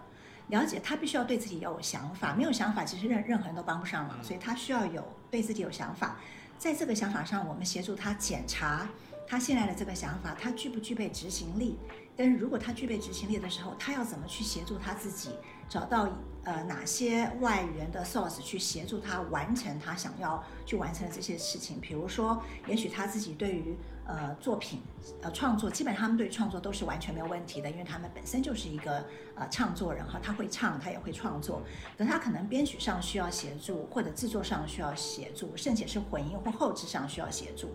[0.51, 6.17] 了解他必须要对自己有想法，没有想法其实任任何人都帮不上忙，所以他需要有对自己有想法，
[6.59, 8.89] 在这个想法上，我们协助他检查
[9.27, 11.79] 他现在的这个想法，他具不具备执行力？
[12.17, 15.31] 但是如果他具备执行力的时候，他要怎么去协助他自己？
[15.69, 16.09] 找到
[16.45, 23.77] 呃哪些外援的 source 去协助他完成他想要去完成的这些事情，比如说，也许他自己对于
[24.07, 24.81] 呃作品
[25.21, 31.63] 呃创作，基本上他们对创作都是完全没有问题的，因为他们本身就是一个呃唱作人哈，他会唱，他也会创作，
[31.99, 37.69] 可他可能编曲上需要协助，或者制作上需要协助，甚至是混音或后置上需要协助。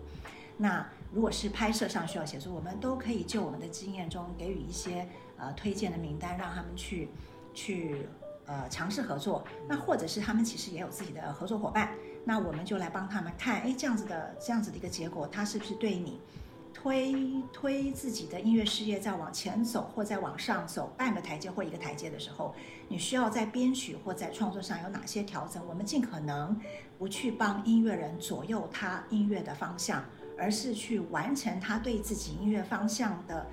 [0.56, 7.08] 那如果是拍摄上需要协助，我们都可以就我们的经验中给予一些呃推荐的名单，让他们去。
[7.54, 8.06] 去
[8.46, 11.90] 呃尝试合作，那或者是他们其实也有自己的合作伙伴，
[12.24, 16.20] 那我们就来帮他们看，哎，这样子的这样子的一个结果，他是不是对你
[16.72, 22.54] 推推自己的音乐事业再往前走或再往上走半个台阶或一个台阶的时候，
[22.88, 25.66] 你需要在编曲或在创作上有哪些调整？
[25.66, 26.58] 我们尽可能
[26.98, 30.04] 不去帮音乐人左右他音乐的方向，
[30.38, 33.46] 而是去完成他对自己音乐方向的。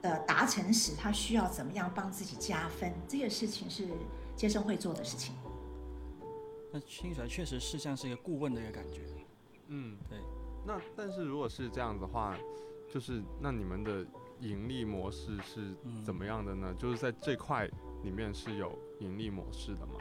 [0.00, 2.92] 的达成时，他需要怎么样帮自己加分？
[3.08, 3.88] 这个事情是
[4.38, 5.34] 接生会做的事情。
[6.72, 9.02] 那听起来确实是像是一个顾问的一个感觉。
[9.66, 10.18] 嗯，对。
[10.64, 12.38] 那但是如果是这样的话，
[12.88, 14.06] 就是那你们的
[14.40, 15.74] 盈利模式是
[16.04, 16.72] 怎么样的呢？
[16.78, 17.68] 就是在这块
[18.04, 19.94] 里面是有盈利模式的吗？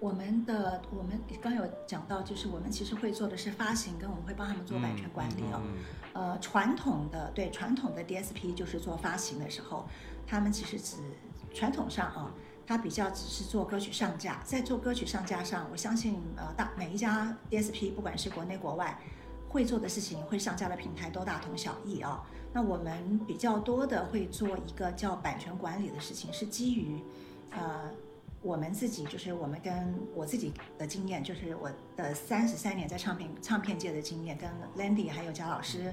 [0.00, 5.62] 我们的我们刚有讲到，就是我们其实会做的是发行，跟我们会帮他们做版权管理哦。
[6.14, 9.86] 呃，传统的对传统的 DSP 就是做发行的时候，
[10.26, 10.96] 他们其实只
[11.52, 12.34] 传统上啊，
[12.66, 18.98] 他比较只是做歌曲上架，在做歌曲上架上，我相信呃大每一家 DSP 不管是国内国外
[19.48, 22.22] 会做的事情，会上架的平台都大同小异啊。
[22.52, 27.02] 那我们比较多的会做一个叫版权管理的事情，是基于
[27.50, 27.90] 呃。
[28.42, 35.90] 我们自己就是我们跟我自己的经验，就是我的三十三年在唱片唱片界的经验，跟 Landy 还有贾老师，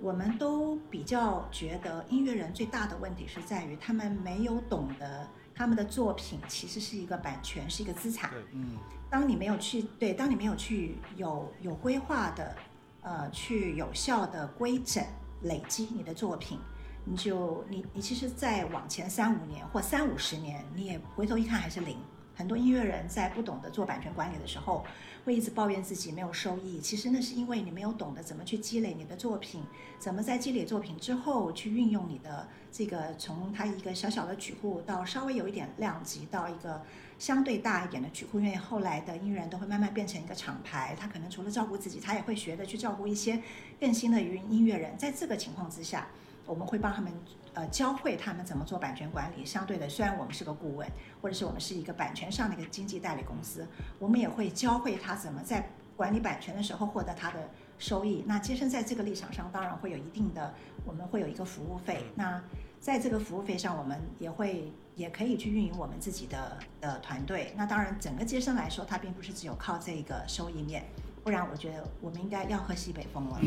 [0.00, 5.28] 我们都比较觉得音乐人最大的问题是在于他们没有懂得
[5.60, 8.30] 他们的作品其实是一个版权，是一个资产。
[8.52, 8.78] 嗯。
[9.10, 12.56] 当你没有去对，当你没有去有有规划的，
[13.02, 15.04] 呃，去有效的规整
[15.42, 16.58] 累积你的作品。
[17.04, 21.98] 你就你你其实再往前三五年或三五十年，你也回头一看还是零。
[22.34, 24.82] 很多音乐人在不懂得做版权管理的时候，
[25.24, 26.80] 会一直抱怨自己没有收益。
[26.80, 29.62] 其实那是因为你没有懂得怎么去积累你的作品，
[29.98, 36.82] 怎么在积累作品之后去运用你的这个从它一个小小的曲库到稍微有一点量级到一个
[37.18, 38.38] 相对大一点的曲库。
[38.40, 43.42] 因为后来的音乐人都会慢慢变成一个厂牌，他可能除了照顾自己，他也会学着去照顾一些
[43.78, 44.96] 更新的音音乐人。
[44.96, 46.06] 在这个情况之下。
[46.46, 47.12] 我们会帮他们，
[47.54, 49.44] 呃，教会他们怎么做版权管理。
[49.44, 50.88] 相对的，虽然我们是个顾问，
[51.20, 53.66] 或者是我们是一个版权上的一个经纪代理公司，
[53.98, 58.24] 我们也会教会他怎么在管理版权的时候获得他的收益。
[58.26, 62.04] 那接生在这个立场上，当然会有一定的，我们会有一个服务费。
[62.14, 62.42] 那
[62.78, 67.52] 在这个服务费上，我们也会也可以去运营我们自己的的团队。
[67.56, 70.84] 那当然，整个接生来说，它并不是只有靠这个收益面。
[71.22, 73.38] 不然我觉得我们应该要喝西北风了，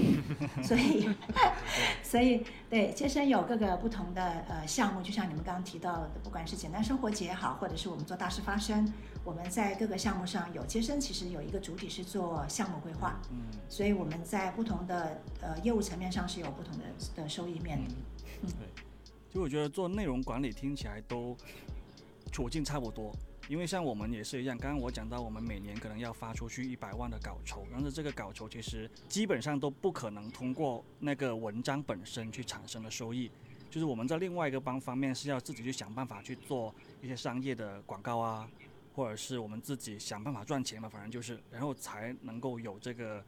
[0.63, 1.09] 所以，
[2.03, 8.91] 所以对接生有各个不同的呃项目，就像你们刚刚提到的，不管是简单生活节也好，或者是我们做大事发生，
[9.23, 16.83] 我们在各个项目上有接生，其实有一个主体是做项目规划，嗯，所以我们在不同的呃业务层面上是有不同的
[17.15, 17.91] 的收益面的，
[18.43, 18.83] 嗯，对，
[19.33, 21.35] 就我觉得做内容管理听起来都
[22.31, 23.11] 处境差不多。
[23.49, 33.29] 因为像我们也是一样，刚刚我讲到，我们每年可能要发出去一百万的稿酬，但是这个稿酬其实基本上都不可能通过那个文章本身去产生的收益，
[33.69, 38.49] 就是我们在另外一个方方面是要自己去想办法去做一些商业的广告啊，
[38.95, 43.23] 或者是我们自己想办法赚钱嘛，反正就是，然后才能够有这个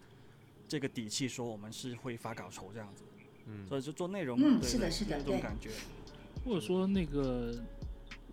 [0.67, 3.03] 这个底气说我们是会发稿酬这样子，
[3.47, 5.71] 嗯，所以就做内容，嗯，是的，是的，这种感觉，
[6.45, 7.53] 或者说那个。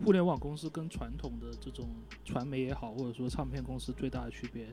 [0.04, 1.88] 互联网公司跟传统的这种
[2.24, 4.68] 传媒也好，或者说唱片公司最大的区别，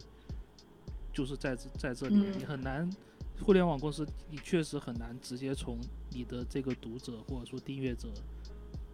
[1.13, 2.89] 就是在这在这里，你很难，
[3.41, 5.77] 互联网公司你确实很难直接从
[6.11, 8.07] 你的这个读者或者说订阅者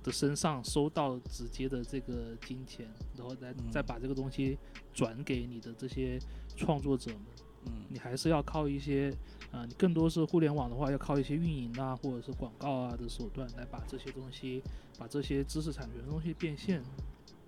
[0.04, 2.88] 的身上收到直接的这个金钱，
[3.18, 4.58] 然后再再把这个东西
[4.94, 6.20] 转给你的这些
[6.56, 7.22] 创作者们。
[7.66, 9.12] 嗯，你还是要靠一些，
[9.52, 14.62] 啊，你更多是互联网的话，要靠一些运营啊，或者是广告啊的手段来把这些东西，
[15.00, 16.84] 把这些知识产权的东西变现。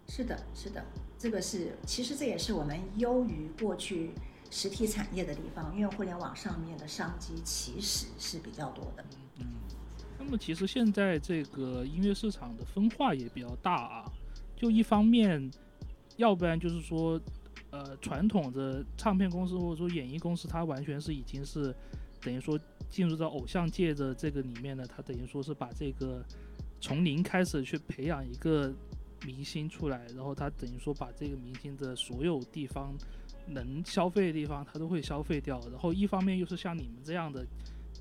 [0.07, 0.84] 是的，是的，
[1.20, 4.11] 这个是，其实这也是我们优于过去
[4.49, 9.05] 实体产业的地方，因为互联网上面的商机其实是比较多的。
[9.39, 9.45] 嗯，
[10.18, 14.11] 那么其实现在这个音乐市场的分化也比较大啊，
[14.55, 15.51] 就一方面，
[16.15, 17.22] 要不然就是说。
[17.70, 21.76] 呃，传统的唱片公司或者说演艺公司，它完全是已经是
[22.22, 22.57] 等于说
[22.89, 26.24] 进入到偶像界的这个里面呢，它等于说是把这个
[26.80, 28.74] 从零开始去培养一个
[29.26, 32.95] 明星出来，然后它等于说把这个明星的所有地方
[33.47, 35.59] 能消费的地方，它都会消费掉。
[35.70, 37.45] 然后一方面又是像你们这样的，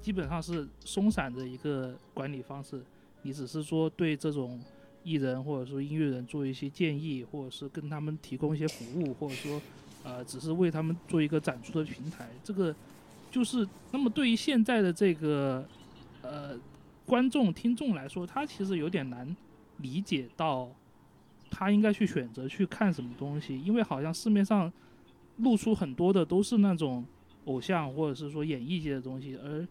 [0.00, 2.80] 基本上是松散的一个管理方式，
[3.22, 4.60] 你只是说对这种。
[5.06, 9.62] 艺人或者说音乐人做一些建议，或者是跟他们提供一些服务，或者说，
[10.02, 12.28] 呃，只是为他们做一个展出的平台。
[12.42, 12.74] 这个
[13.30, 15.64] 就是那么对于现在的这个
[16.22, 16.58] 呃
[17.04, 19.36] 观众听众来说，他其实有点难
[19.76, 20.68] 理解到
[21.48, 24.72] 他应该去选择去看什么东西，因为好像市面上
[25.36, 27.04] 露出很多的都是那种
[27.44, 29.64] 偶像或者是说演艺界的东西，而。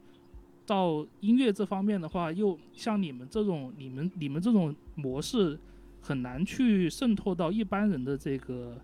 [0.65, 5.57] 到音乐这方面的话，又像你们这种、你们、你们这种模式，
[6.01, 8.77] 很难去渗透到一般人的这个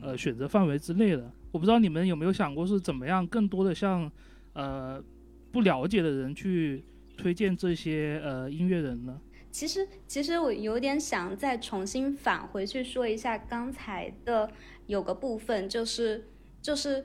[0.00, 1.30] 呃选择范围之内的。
[1.50, 4.10] 我不知道你们有没有想过是怎么样，更多的向
[4.54, 5.02] 呃
[5.50, 6.82] 不了解的人去
[7.16, 9.20] 推荐这些呃音乐人呢？
[9.50, 14.50] 其实，其实我有点想再重新返回去说一下刚才的
[14.86, 16.24] 有个部分，就是
[16.60, 17.04] 就是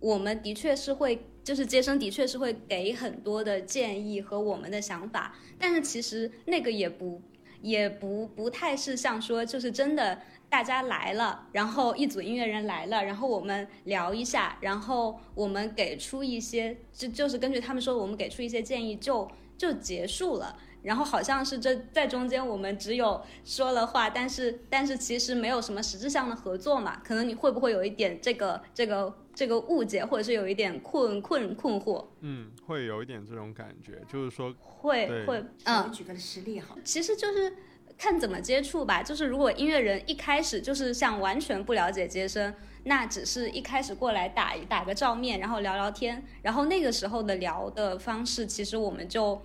[0.00, 1.26] 我们的确是会。
[1.44, 7.20] 就是接生的确是会给很多的建议和我们的想法，但是其实那个也不
[7.60, 10.18] 也不不太是像说就是真的
[10.48, 29.14] 大家来了，然后一组音乐人来了，然后我们聊一下，然后我们给出一些就就是根据他们说，我们给出一些建议就就结束了，然后好像是这在中间我们只有说了话，但是但是其实没有什么实质上的合作嘛，可能你会不会有一点这个这个。
[29.34, 37.52] 这个误解，或者是有一点困困困惑，嗯，会有一点这种感觉，就是说会会，嗯，举个实例好，其实就是
[37.98, 39.02] 看怎么接触吧。
[39.02, 42.54] 就是如果音乐人一开始就是像完全不了解接生，
[42.84, 49.42] 那只是一开始过来打打个照面，然后聊聊天，然后那个时候的聊的方式，其实我们就。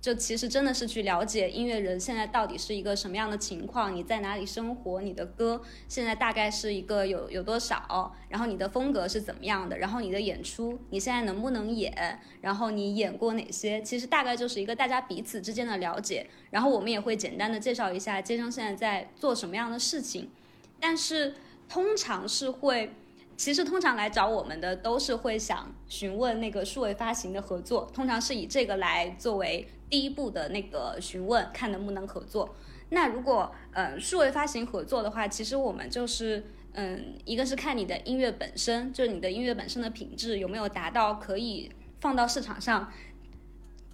[0.00, 20.30] 就其实真的是去了解音乐人现在到底是一个什么样的情况，你在哪里生活，你的歌现在大概是一个有有多少，然后你的风格是怎么样的，然后你的演出你现在能不能演，然后你演过哪些，其实大概就是一个大家彼此之间的了解，然后我们也会简单的介绍一下街生现在在做什么样的事情，
[20.78, 21.34] 但是
[21.68, 22.92] 通常是会。
[23.38, 32.54] 其实通常来找我们的都是会想询问那个数位发行的合作，通常是以这个来作为第一步的那个询问，看能不能合作。
[32.90, 41.70] 那如果嗯数位发行合作的话，其实我们就是嗯一个是看你的音乐本身，就是你的音乐本身的品质有没有达到可以
[42.00, 42.92] 放到市场上，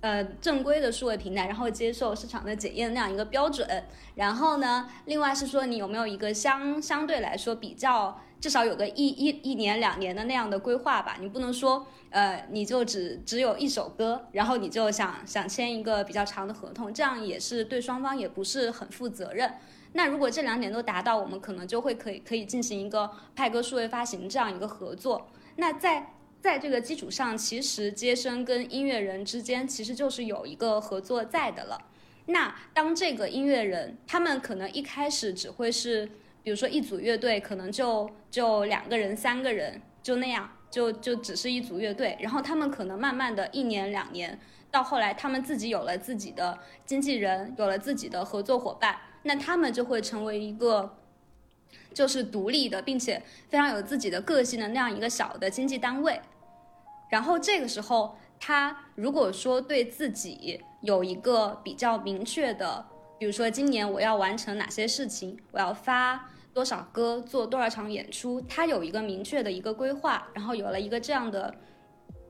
[0.01, 3.85] 呃正规的数位平台，然后接受市场的检验那样一个标准。
[4.15, 8.21] 然后呢，另外是说你有没有一个相相对来说比较。
[8.43, 19.55] 至少有个一一一年两年的那样的规划吧，你不能说，呃，你就只只有一首歌，然后你就想想签一个比较长的合同，这样也是对双方也不是很负责任。
[19.93, 25.29] 那如果这两点都达到，我们可能就会可以可以进行一个派歌数位发行这样一个合作。
[25.55, 31.79] 那在在这个基础上，其实接生跟音乐人之间其实就是有一个合作在的了。
[32.27, 36.11] 那当这个音乐人他们可能一开始只会是。
[36.43, 42.17] 比如说一组乐队可能就就两个人、三个人就那样，就就只是一组乐队。
[42.21, 44.39] 然后他们可能慢慢的一年、两年，
[44.71, 50.97] 到后来他们自己有了自己的经纪人，有了自己的合作伙伴，那他们就会成为一个
[51.95, 56.21] 就是独立的，并且非常有自己的个性的那样一个小的经纪单位。
[57.11, 62.87] 然后这个时候，他如果说对自己有一个比较明确的，
[63.21, 66.31] 比如说今年我要完成哪些事情，我要发。
[66.55, 71.55] 多少歌做多少场演出，他有一个明确的一个规划，然后有了一个这样的，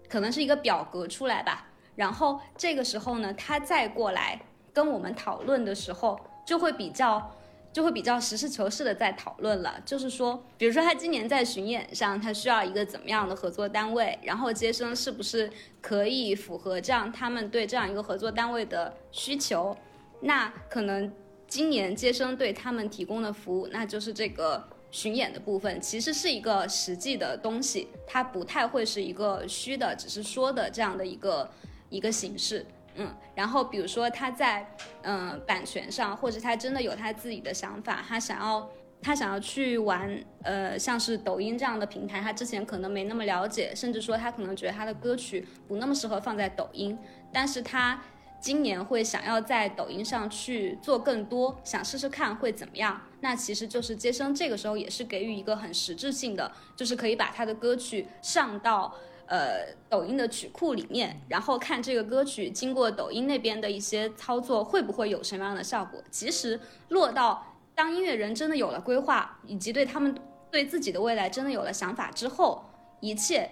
[0.09, 1.69] 可能是一个表格出来吧。
[1.97, 4.41] 然后这个时候呢，他再过来
[4.73, 7.37] 跟我们讨论的时候，就会比较
[7.73, 9.81] 就会比较实事求是的在讨论了。
[9.85, 15.51] 就是说，比如说他今年在巡演上，他需要一个怎么样的合作单位，然后接生是不是
[15.81, 19.77] 可以符合这样他们对这样一个合作单位的需求？
[20.21, 21.13] 那可能。
[21.53, 31.51] 今年接生对他们提供的服务，那就是这个巡演的部分，其实是一个实际的东西，它不太会是一个虚的，只是说的这样的一个
[31.91, 32.65] 一个形式。
[32.95, 34.67] 嗯，然后比如说他在
[35.03, 38.71] 嗯版权上，或者他真的有他自己的想法，他想要
[39.03, 46.99] 他想要去玩呃像是抖音这样的平台，他之前可能没那么了解，甚至说他可能觉得他的歌曲不那么适合放在抖音，
[47.31, 48.03] 但是他
[48.43, 53.01] 今年会想要在抖音上去做更多，想试试看会怎么样。
[53.21, 58.95] 那其实就是接生这个时候也是给予一个很实质性的，就是可以把他的歌曲上到。
[59.27, 66.03] 呃，抖音的曲库里面，然后看这个歌曲经过抖音那边的一些操作，会不会有什么样的效果？
[66.11, 70.15] 其实落到当音乐人真的有了规划，以及对他们
[70.51, 72.63] 对自己的未来真的有了想法之后，
[73.01, 73.49] 一切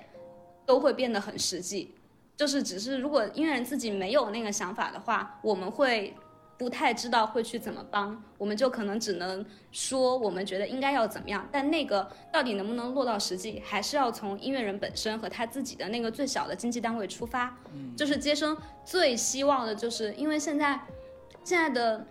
[0.67, 1.95] 都会变得很实际。
[2.41, 6.15] 就是只是如果音乐人自己没有那个想法的话，我们会。
[6.57, 17.57] 不太知道会去怎么帮，我们就可能只能说我们觉得应该要怎么样，但那个到底能不能落到实际，还是要从音乐人本身和他自己的那个最小的经济单位出发。
[17.73, 20.79] 嗯，就是接生最希望的就是，因为现在
[21.43, 22.07] 现在的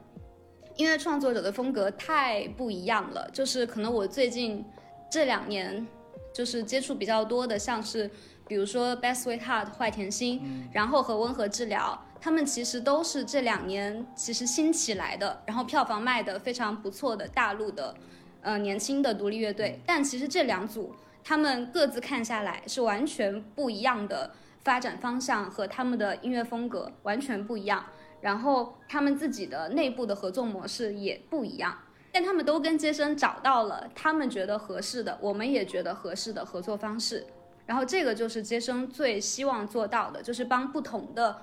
[0.77, 4.65] 音乐创作者的风格太不一样了，就是可能我最近
[5.11, 5.85] 这两年
[6.33, 8.09] 就是接触比较多的，像是
[8.49, 11.97] 比如说 Best Sweetheart 坏甜心，然后和温和治疗。
[12.19, 17.95] 他们其实都是这两年其实新起来的，然后票房卖的非常不错的大陆的，
[18.41, 19.79] 呃年轻的独立乐队。
[19.85, 20.93] 但其实这两组
[21.23, 24.31] 他们各自看下来是完全不一样的
[24.61, 27.85] 发展方向和他们的音乐风格完全不一样，
[28.19, 31.77] 然后他们自己的内部的合作模式也不一样。
[32.11, 37.25] 但他们都跟杰森找到了他们觉得合适的，我们也觉得合适的合作方式。
[37.69, 41.39] 然后这个就是接生最希望做到的，就是帮不同的。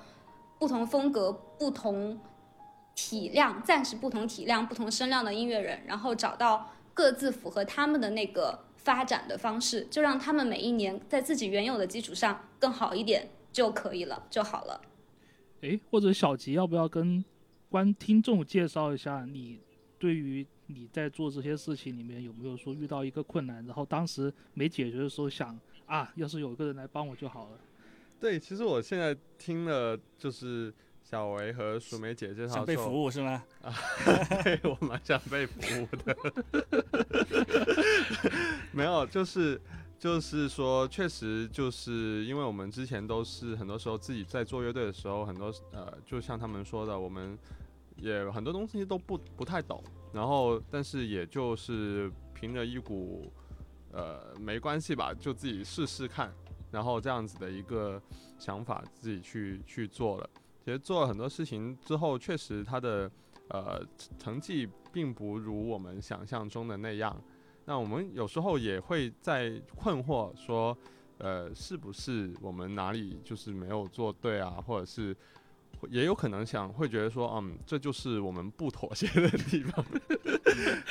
[0.59, 2.19] 不同风格、不同
[2.95, 14.81] 体量，暂时不同体量、不同声量的音乐人，然后找到各自符合他们的那个发展的方式，就让他们每一年在自己原有的基础上更好一点就可以了，就好了。
[15.61, 17.23] 诶，或者小吉要不要跟
[17.69, 19.61] 观听众介绍一下，你
[19.99, 25.55] 对于你在做这些事情里面有没有说遇到一个困难，然后当时没解决的时候想
[25.87, 27.59] 啊，要是有一个人来帮我就好了。
[28.21, 30.73] 对，其实我现在听了就是
[31.03, 33.43] 小维和淑梅姐介绍，想被服务是吗？
[33.63, 33.73] 啊，
[34.43, 36.17] 对我蛮想被服务的。
[38.73, 39.61] 没有，就是
[39.99, 47.39] 就是说，确实就是因为我们之前都是很多时候自己在做乐队的时候，很多呃，就像他们说的，我们
[47.97, 49.83] 也很多东西都不不太懂，
[50.13, 53.31] 然后但是也就是凭着一股
[53.93, 56.33] 呃没关系吧，就自己试试看。
[56.71, 58.01] 然后这样子的一个
[58.39, 60.29] 想法，自己去去做了。
[60.65, 63.11] 其实做了很多事情之后，确实他的
[63.49, 63.81] 呃
[64.19, 67.17] 成绩并不如我们想象中的那样。
[67.65, 70.77] 那我们有时候也会在困惑，说
[71.19, 75.17] 呃是不是我们哪里就是没有做对啊，或者是。
[75.91, 79.85] 也有可能想会觉得说，嗯，这就是我们不妥协的地方，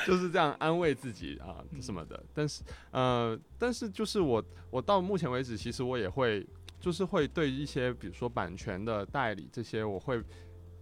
[0.06, 2.22] 就是这样安慰自己啊什么的。
[2.32, 6.46] 但是，呃，但是就是我，我到目前为止，其实我也会，
[6.80, 10.22] 就是会对一些，比如说版权的代理这些，我会，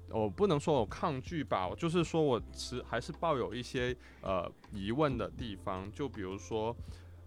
[0.08, 5.90] 我不能说我抗拒吧，就是说我持还是抱有一些呃疑问的地方。
[5.92, 6.76] 就比如说，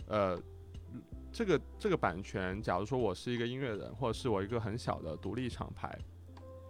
[0.08, 0.40] 呃，
[1.32, 5.98] 这个这个版权，假如说我是一个音乐人，或者是我一个很小的独立厂牌。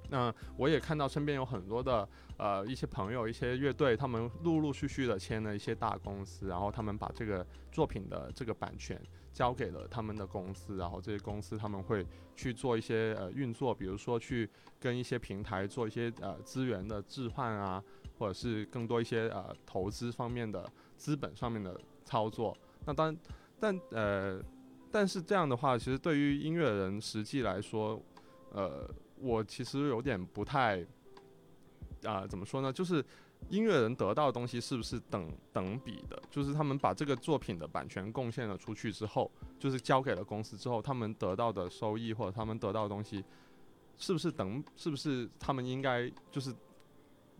[0.09, 9.01] 那我也看到身边有很多的呃一些朋友、一些乐队，他们陆陆续续的签了一些大公司，然后他们把这个作品的这个版权
[9.33, 12.05] 交给了他们的公司，然后这些公司他们会
[12.35, 14.49] 去做一些呃运作，比如说去
[14.79, 17.83] 跟一些平台做一些呃资源的置换啊，
[18.17, 22.55] 或者是更多一些呃投资方面的资本上面的操作。
[22.85, 23.15] 那当
[23.59, 24.41] 但呃
[24.89, 28.01] 但是这样的话，其实对于音乐人实际来说，
[28.53, 28.89] 呃。
[29.19, 30.85] 我其实有点不太，
[32.03, 32.71] 啊，怎么说呢？
[32.71, 33.03] 就是
[33.49, 36.21] 音乐人得到的东西是不是等等比的？
[36.29, 43.23] 就是他们把这个作品的版权贡献了出去之后，就是交给了公司之后，他们得到的收益或者他们得到的东西，
[43.97, 44.63] 是不是等？
[44.75, 46.53] 是不是他们应该就是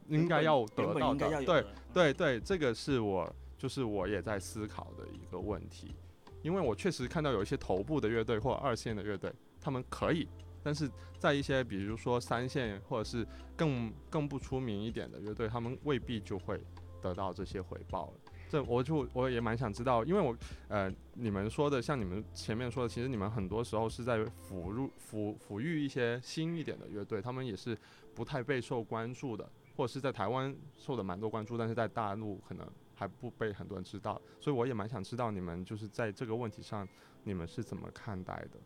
[0.08, 1.44] 应该要得到的？
[1.44, 5.96] 对对对，这个是我就是我也在思考的一个问题，
[6.44, 10.28] 因为我确实看到有一些头部的乐队或二线的乐队，他们可以。
[10.68, 16.62] 但是在一些比如说三线或者是更更不出名一点的乐队，他们未必就会
[17.02, 18.14] 得到这些回报。
[18.50, 20.36] 这我就我也蛮想知道，因为我
[20.68, 27.78] 呃你们说的像你们前面说的，其实你们很多时候是在抚入抚抚育一些新一点的乐队，他们也是
[28.14, 29.50] 不太备受关注的。
[29.78, 36.86] 或者是在台湾受的蛮多关注，但是在大陆可能还不被很多人知道，所以我也蛮想知道你们就是在这个问题上，
[37.24, 38.60] 你们是怎么看待的？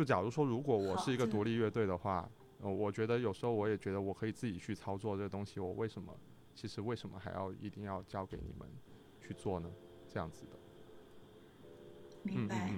[0.00, 2.26] 就假如说，如果我是一个独立乐队的话，
[2.62, 6.10] 呃，我觉得有时候我也觉得我可以自己去操作这个东西，我为什么
[6.54, 8.66] 其实为什么还要一定要交给你们
[9.20, 9.70] 去做呢？
[10.10, 10.52] 这样子的。
[12.22, 12.70] 明白。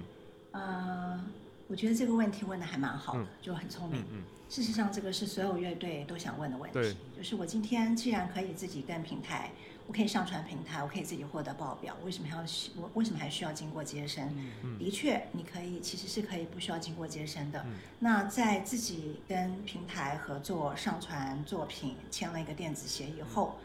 [0.51, 1.23] 呃，
[1.69, 4.03] 我觉得这个问题问的还蛮好的，就很聪明。
[4.49, 6.97] 事实上，这个是所有乐队都想问的问题。
[7.15, 9.53] 就是我今天既然可以自己跟平台，
[9.85, 12.43] 我可以上传平台，我可以自己获得报表，为什么还要
[12.75, 14.33] 我为什么还需要经过接生？
[14.79, 17.65] 的确，你可以其实是可以不需要经过接生的。
[17.99, 23.55] 那在自己跟平台合作上传作品，签了一个电子协议后，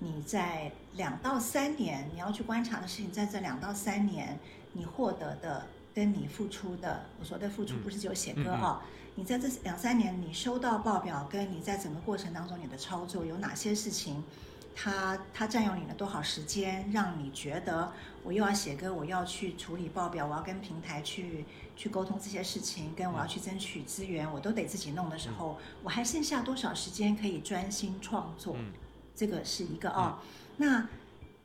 [0.00, 4.38] 你在两到三年你要去观察的事情，在这两到三年
[4.72, 8.82] 你获得的跟你付出的，我说的付出不是只有写歌啊。
[9.14, 14.22] 你在这两三年，你收到报表，跟你在整个过程当中你的操作有哪些事情，
[14.80, 21.44] 它它占用你了多少时间，让你觉得我又要写歌，我要去处理报表，我要跟平台去
[21.76, 28.54] 去沟通这些事情，跟我要去争取资源，我都得自己弄的时候，我还剩下多少时间可以专心创作？
[29.16, 30.22] 这个是一个啊。
[30.58, 30.88] 那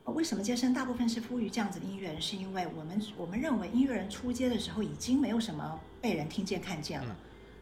[0.06, 2.22] 为什么接生大部分是呼吁这样子的音乐人？
[2.22, 7.16] 是因为我们我们认为音乐人出街的时候已经没有什么被人听见看见了。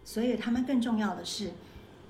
[0.04, 1.54] 所以他们更重要的是，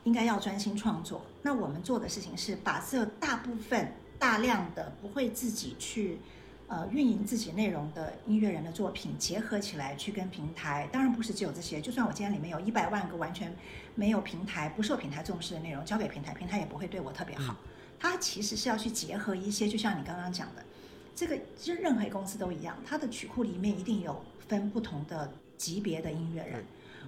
[0.04, 1.22] 应该要专心创作。
[1.42, 6.18] 那我们做的事情是把这大部分大量的不会自己去，
[6.68, 10.88] 呃，运营自己内容的音乐人的作品结合起来，去跟平台。
[10.92, 13.54] 当然不是只有这些，就算我今天里面有一百万个完全
[13.96, 17.56] 没有平台、不受平台重视的内容交给平台，平台也不会对我特别好。
[18.00, 20.64] 它其实是要去结合一些，就像你刚刚讲的，
[21.16, 26.64] 这个其实任何公司都一样，它的曲库里面一定有分不同的级别的音乐人。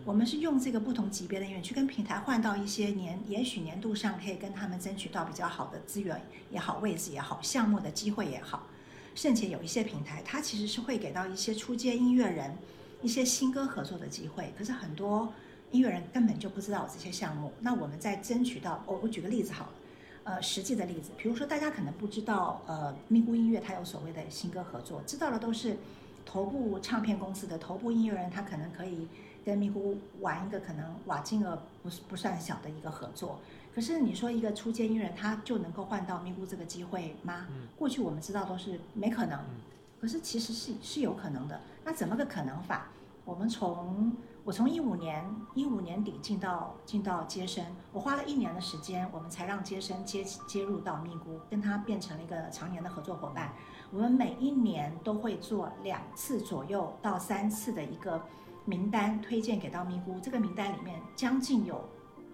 [0.06, 6.22] 我们是用这个不同级别的音乐去跟平台换到一些年，也许年度上可以跟他们争取到比较好的资源
[6.52, 8.68] 也好，位置也好，项目的机会也好，
[9.16, 12.54] 甚至有一些平台，它其实是会给到一些初阶音乐人
[13.02, 14.54] 一些新歌合作的机会。
[14.58, 15.32] 可是很多
[15.72, 17.54] 音乐人根本就不知道这些项目。
[17.62, 19.74] 那我们在争取到，我我举个例子好了，
[20.26, 25.78] 呃，实际的例子，比如说大家可能不知道，呃，咪咕音乐它有所谓的新歌合作，知道的都是
[26.26, 29.08] 头部唱片公司的头部音乐人，他可能可以。
[29.46, 33.40] 跟咪咕玩一个可能瓦金额不是不算小的一个合作，
[33.76, 37.48] 可是你说一个出街艺人他就能够换到咪咕这个机会吗？
[37.78, 39.40] 过去我们知道都是没可能，
[40.00, 41.60] 可是其实是是有可能的。
[41.84, 42.88] 那怎么个可能法？
[43.26, 44.14] 我们从
[44.46, 45.24] 我从一五年
[45.54, 53.54] 一五年底进到进到接生，我花了一年的时间，我们才让接生接接入到咪咕，跟他变成了一个常年的合作伙伴。
[53.92, 58.22] 我们每一年都会做两次左右到三次的一个。
[58.66, 61.84] 名单推荐给到咪咕，这个名单里面将近有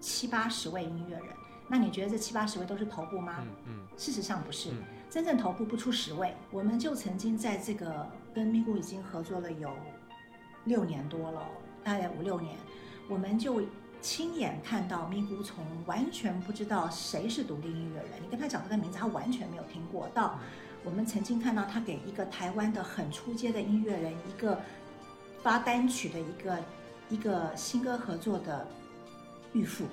[0.00, 1.26] 七八十位音乐人。
[1.68, 3.38] 那你觉得这七八十位都是头部吗？
[3.40, 3.86] 嗯嗯。
[3.96, 4.70] 事实上不是，
[5.08, 6.34] 真正头部不出十位。
[6.50, 9.70] 我们就曾经在这个跟咪咕已经合作了有
[10.64, 11.46] 六年多了，
[11.82, 12.56] 大概五六年，
[13.08, 13.62] 我们就
[14.00, 20.38] 亲眼看到咪咕从完全不知道谁是独立音乐人，你跟他讲这个名字，他完全没有听过，到
[20.84, 24.60] 我们曾经看到他给一个台湾的很出街的音乐人一个。
[25.42, 26.58] 发单曲的一个
[27.08, 28.66] 一个新歌合作的
[29.52, 29.86] 预付，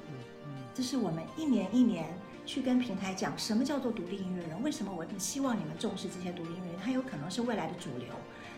[0.74, 2.14] 这是我们一年一年
[2.46, 8.10] 去跟平台讲什么叫做独立音乐人，为什么我们希望你们重视这些独立音乐人，他有可能是未来的主流，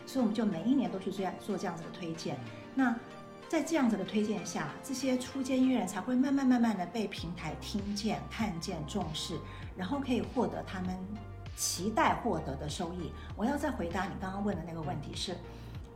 [0.06, 2.38] 所以我们就每一年都去这样做这样子的推荐。
[2.76, 2.96] 那
[3.48, 9.40] 在这样子的推荐下，这些初阶音乐人才会慢慢慢慢的被平台听见、看见、重视，
[9.78, 10.98] 然后可以获得他们
[11.56, 13.12] 期待获得的收益。
[13.36, 15.36] 我要再回答你刚刚问的那个问题是。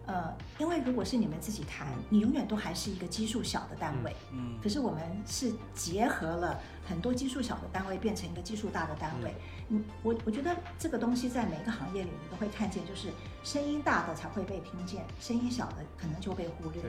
[0.06, 4.14] 呃，因为如果是你们自己谈，你永远都还是一个基数小的单位。
[4.34, 4.60] 嗯。
[4.62, 9.34] 可是我们是结合了很多基数小的单位，变成一个基数大的单位。
[9.70, 9.82] 嗯。
[10.02, 13.14] 我我觉得这个东西在每一个行业里，你都会看见，就是
[13.46, 16.84] 声音大的才会被听见，声音小的可能就被忽略。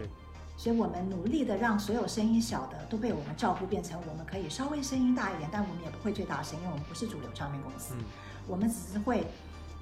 [0.56, 7.94] 所以我们努力的让所有声音小的都被我们照顾，变成我们可以稍微声音大一点，但我们也不会最大声，因为我们不是主流唱片公司。
[7.96, 8.04] 嗯。
[8.48, 9.24] 我们只是会。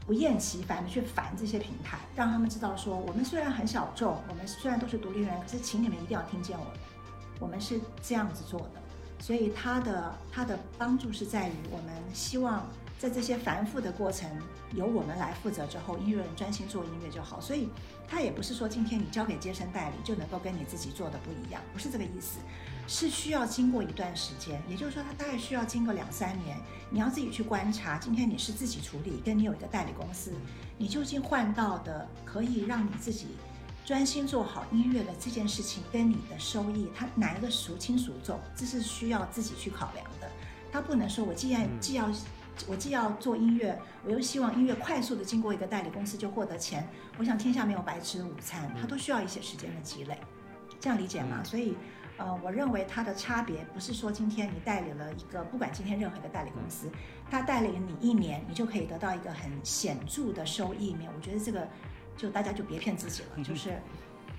[0.06, 6.74] 不厌其烦的去烦这些平台，让他们知道说，我们虽然很小众，我们虽然都是独立人，可是请你们一定要听见我们，
[7.38, 8.82] 我们是这样子做的。
[9.20, 12.66] 所以他的他的帮助是在于，我们希望
[13.02, 14.30] 在这些繁复的过程
[14.76, 17.40] 由我们来负责之后，音乐人专心做音乐就好。
[17.40, 17.68] 所以
[18.06, 22.38] 他也不是说今天你交给接生代理就能够跟你自己做的不一样，不是这个意思。
[22.86, 26.56] 是需要经过一段时间，也就是说，他大概需要经过两三年。
[26.90, 30.32] 你要自己去观察，今天你是自己处理，跟你有一个代理公司，
[30.78, 33.26] 你究竟换到的可以让你自己
[33.84, 40.30] 专心做好音乐的这件事情，跟你的收益，它哪一个孰轻孰重，这是需要自己去考量的。
[40.70, 42.08] 他不能说我既然既要
[42.68, 46.88] 我既要做音乐，我又希望音乐快速的经过一个代理公司就获得钱。
[47.18, 50.18] 我想天下没有白吃的午餐，它都需要一些时间的积累，
[50.80, 51.42] 这样理解吗？
[51.44, 51.76] 所以，
[52.16, 56.90] 呃，我认为它的差别不是说今天你代理了一个，不管今天任何一个代理公司，
[57.30, 61.10] 它代理你一年，你就可以得到一个很显著的收益面。
[61.14, 61.68] 我觉得这个
[62.16, 63.78] 就大家就别骗自己了，就是。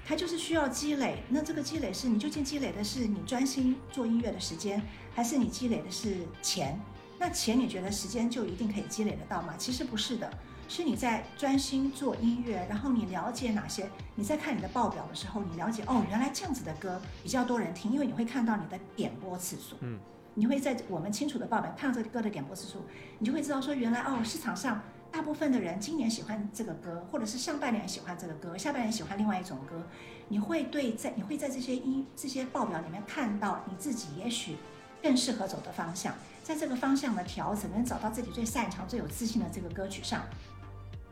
[0.05, 4.81] 它就是需要积累，那这个积累是你究竟积累的是你专心做音乐的时间，
[5.15, 6.77] 还是你积累的是钱？
[7.23, 9.53] 那钱你觉得时间就一定可以积累得到吗？
[9.57, 10.29] 其实不是的，
[10.67, 13.89] 是你在专心做音乐，然后你了解哪些？
[14.15, 19.97] 你在看你的报表的时候，你了解哦，原来这样子的歌比较多人听，因为你会看到你的点播次数，嗯，
[20.33, 22.79] 你会在我们清楚的报表看到这个歌的点播次数，
[23.19, 24.81] 你就会知道说原来哦市场上。
[25.09, 29.87] 大部分的人今年喜欢这个歌，或者是上半年喜欢这个歌，下半年喜欢另外一种歌。
[30.27, 34.57] 你会对在你会在这些音这些报表里面看到你自己也许
[35.03, 40.21] 更适合走的方向，在这个方向的调整，能找到自己最擅长、最有自信的这个歌曲上，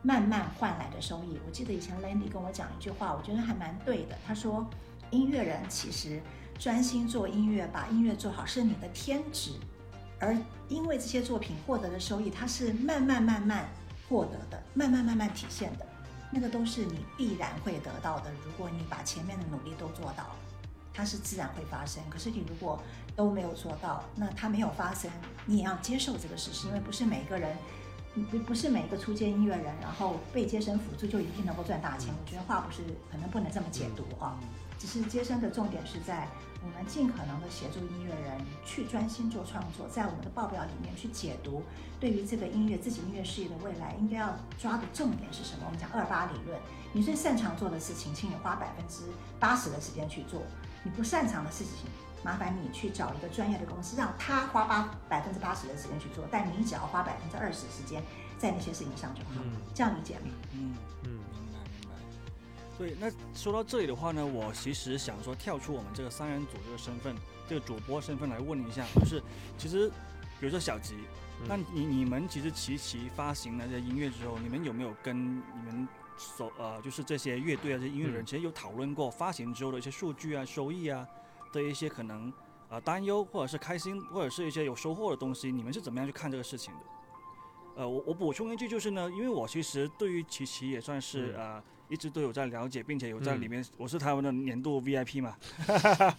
[0.02, 1.40] 慢慢换来的收益。
[1.46, 4.16] 我记得以前 Landy 跟我讲一句话，我觉得还蛮对的。
[4.26, 4.68] 他说，
[5.10, 6.20] 音乐人其实
[6.58, 9.52] 专心做音乐，把音乐做好是你的天职，
[10.20, 10.36] 而
[10.68, 13.66] 因为这些作品获得的收益，它是慢慢慢慢。
[14.08, 15.86] 获得的，慢慢慢慢体现的，
[16.30, 18.30] 那个都是你必然会得到的。
[18.44, 20.36] 如果你把前面的努力都做到，
[20.92, 22.02] 它是自然会发生。
[22.10, 22.78] 可是你如果
[23.14, 25.10] 都没有做到，那它没有发生，
[25.46, 27.56] 你也要接受这个事实，因为不是每一个人，
[28.30, 32.12] 不不是每一个出街音乐人，然后被接生辅助就一定能够赚大钱。
[32.12, 34.38] 我觉得话不是，可能不能这么解读啊。
[34.78, 36.26] 只是接生的重点是在
[36.60, 41.62] 我们尽可能的协助音乐人去专心做创作，在我们的报表里面去解读，
[42.00, 45.66] 对于这个音乐自己音乐事业的未来，应该要抓的重点是什么？
[45.66, 46.58] 我们讲二八理论，
[46.92, 49.04] 你最擅长做的事情，请你花百分之
[49.38, 50.40] 八十的时间去做；
[50.82, 51.86] 你不擅长的事情，
[52.22, 58.02] 麻烦你去找一个专业的公司，让他花八百分之八十的时间去做，但你只要花百分之二十时间
[58.38, 59.42] 在那些事情上就好。
[59.74, 60.30] 这样理解吗？
[60.52, 61.10] 嗯嗯。
[61.10, 61.94] 明白明白
[62.78, 67.14] 对，那说到这里的话呢，我其实想说跳出我们这个三人组这个身份，
[67.48, 69.22] 这个主播身份来问一下，就是
[69.58, 69.88] 其实，
[70.40, 70.94] 比如说小吉，
[71.46, 81.06] 那你你们其实齐齐发行了这音乐之后，你们有没有跟你们所呃就是这些乐队啊、这音乐人，其实有讨论过发行之后的一些数据啊、收益啊
[81.52, 82.32] 的一些可能
[82.68, 86.80] 呃担忧，或者是开心，或者是一些有收获的东西，你们是怎么样去看这个事情的？
[87.76, 91.62] 呃，我我补充一句就是呢，因为我其实对于琪琪也算是呃。
[91.88, 93.62] 一直都有在了解，并且有在里面。
[93.76, 95.36] 我是他们的年度 VIP 嘛，
[95.66, 96.16] 哈哈哈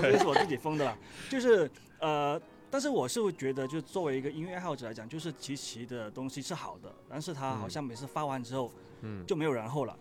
[0.00, 0.96] 这是我自己封的了。
[1.28, 1.68] 就是
[1.98, 8.70] 呃，但是我是会觉得，就作为一个音乐爱好者来讲，就是琪琪的东西是好的，但是他好像每次发完之后，
[9.00, 9.98] 嗯，就没有然后了。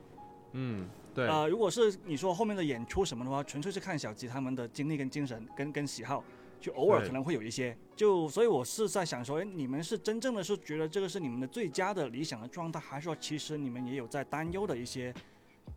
[0.51, 1.27] 嗯，对。
[1.27, 6.23] 呃，如果是你说后面的演出什么的话，纯粹是看小吉他们的精力跟精神跟跟喜好。
[6.61, 15.13] 就偶尔可能会有一些，就所以我是在想说，哎，你们是真正的是觉得这个是你们的最佳的理想的状态，还是说其实你们也有在担忧的一些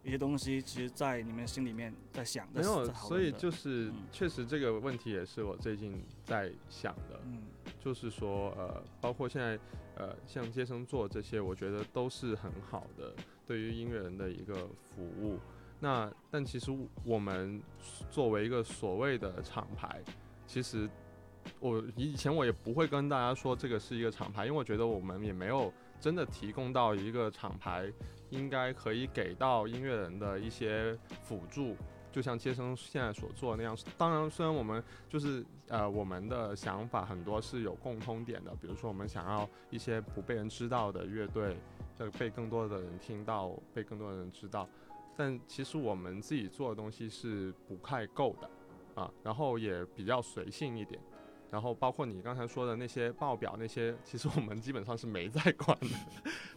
[0.02, 2.48] 一些东西，其实，在你们心里面在想。
[2.52, 7.20] 没有，所以就是确实这个问题也是我最近在想的。
[7.26, 7.42] 嗯，
[7.78, 9.56] 就是说，呃，包括现在，
[9.94, 13.14] 呃，像接生做这些，我觉得都是很好的，
[13.46, 15.38] 对于音乐人的一个服务。
[15.80, 16.70] 那但其实
[17.04, 17.60] 我们
[18.10, 20.00] 作为一个所谓的厂牌。
[20.46, 20.88] 其实，
[21.60, 27.90] 我以前我也不会跟大家说这个是一个厂牌，因为我觉得我们也没有真的提供到一个厂牌
[28.28, 31.74] 应该可以给到音乐人的一些辅助，
[32.10, 33.74] 就像接生现在所做那样。
[33.96, 41.56] 当然，虽然我们就是呃，我们的想法很多是有共通点的，比如说我们想要一些不被人知道的乐队，
[42.02, 44.68] 呃，被更多的人听到，被更多的人知道。
[45.16, 48.50] 但其实我们自己做的东西是不太够的。
[48.94, 51.00] 啊，然后也比较随性一点，
[51.50, 55.88] 然后包括你刚才说的那些报表那些，其实我们基本上是没在管的。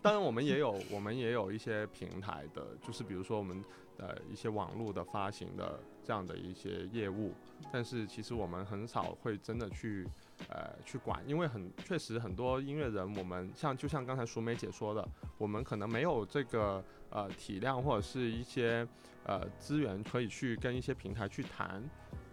[0.02, 3.64] 当然，我们也有我们也有一些平台的，就是比如说我们
[3.96, 7.32] 呃一些网络的发行的这样的一些业务，
[7.72, 10.06] 但是其实我们很少会真的去
[10.50, 15.08] 呃去管，因为很确实很多音乐人，我们像就像刚才淑梅姐说的，
[15.38, 18.88] 我们可能没有这个呃体量或者是一些
[19.26, 21.84] 呃资源可以去跟一些平台去谈。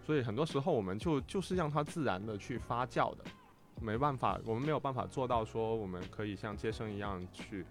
[0.05, 3.23] 所以很多时候我们就就是让它自然的去发酵的，
[3.81, 7.65] 没办法，我们没有办法做到说我们可以像接生一样去，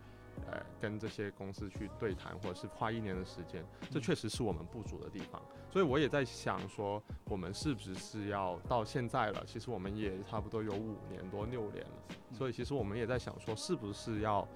[0.46, 5.40] 呃，跟这些公司去对谈，或者是花一年的时间，这确实是我们不足的地方。
[5.70, 9.42] 所以我也在想说，我们是不是是要到现在了？
[9.46, 12.16] 其实我们也差不多有五年多六年了。
[12.32, 14.46] 所以其实我们也在想说，是不是要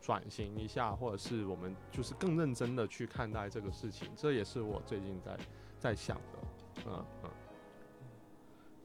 [0.00, 4.08] 转型一下，或者是我们就是更认真的去看待这个事情？
[4.16, 5.38] 这也是我最近在
[5.78, 6.84] 在想的。
[6.86, 7.30] 嗯嗯，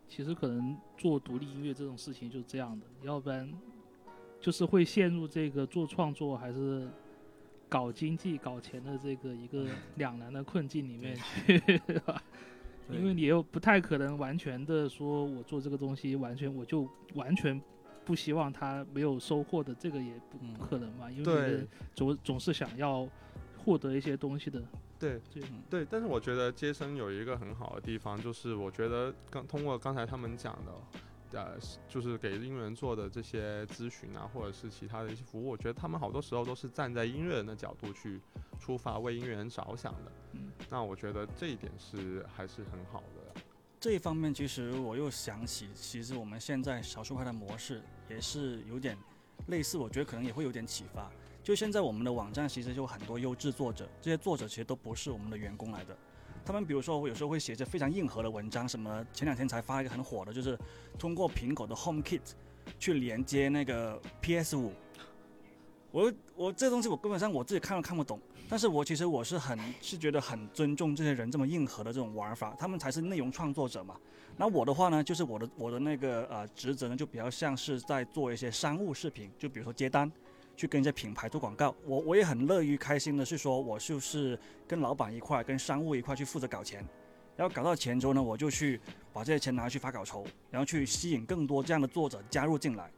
[0.07, 3.51] 其实可能做独立音乐这种事情就是这样的，要不然
[4.39, 6.87] 就是会陷入这个做创作还是
[7.67, 9.65] 搞经济、搞钱的这个一个
[9.95, 11.15] 两难的困境里面
[11.45, 12.21] 去， 对吧？
[12.91, 17.61] 因为你又不太可能完全的说，我做这个东西完全我就完全
[18.03, 23.07] 不希望他没有收获的，这个也不不可能嘛，因为总总是想要
[23.63, 24.63] 获得一些东西的。
[24.97, 25.21] 对，
[25.69, 30.71] 对，但是我觉得接生有一个很好的地方，就是我觉得刚通过刚才他们讲的，
[31.31, 31.57] 呃，
[31.87, 38.19] 就是给音乐人做的这些咨询啊，或者是其他的一些服务，我觉得他们好多时候都是站在音乐人的角度去
[38.59, 40.11] 出发，为音乐人着想的。
[40.33, 43.41] 嗯，那我觉得这一点是还是很好的。
[43.79, 48.97] 这一方面，其实我又想起，其实我们现在少数派的模式也是有点
[49.47, 51.09] 类似，我觉得可能也会有点启发。
[51.41, 55.97] 就现在我们的网站其实就很多优质作者，这些作者其实都不是我们的员工来的。
[56.49, 60.57] 他们比如说我有时候会写着非常硬核的文章，什么前两天才发一个很火的，就是
[60.97, 62.21] 通过苹果的 Home Kit
[62.79, 64.73] 去连接那个 PS 五。
[65.91, 68.19] 我我这东西我根本上我自己看都看不懂，
[68.49, 73.95] 但是我其实我是很是觉得很尊重这些人这么硬核的这种玩法，他们才是内容创作者嘛。
[74.35, 80.11] 那我的话呢，就是我的我的那个呃职责呢，就比较像是在做一些商务视频，就比如说接单。
[80.59, 84.37] 去跟一些品牌做广告，我我也很乐于开心的是说，我就是
[84.67, 86.85] 跟老板一块，跟商务一块去负责搞钱，
[87.37, 88.77] 然后搞到钱之后呢，我就去
[89.13, 92.91] 把这些钱拿去发稿酬，然后去吸引更多这样的作者加入进来。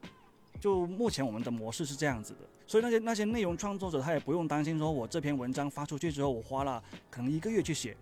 [0.60, 7.96] 就目前我们的模式是这样子的，所以那些那些内容创作者他也不用担心说，我这篇文章发出去之后，我花了可能一个月去写，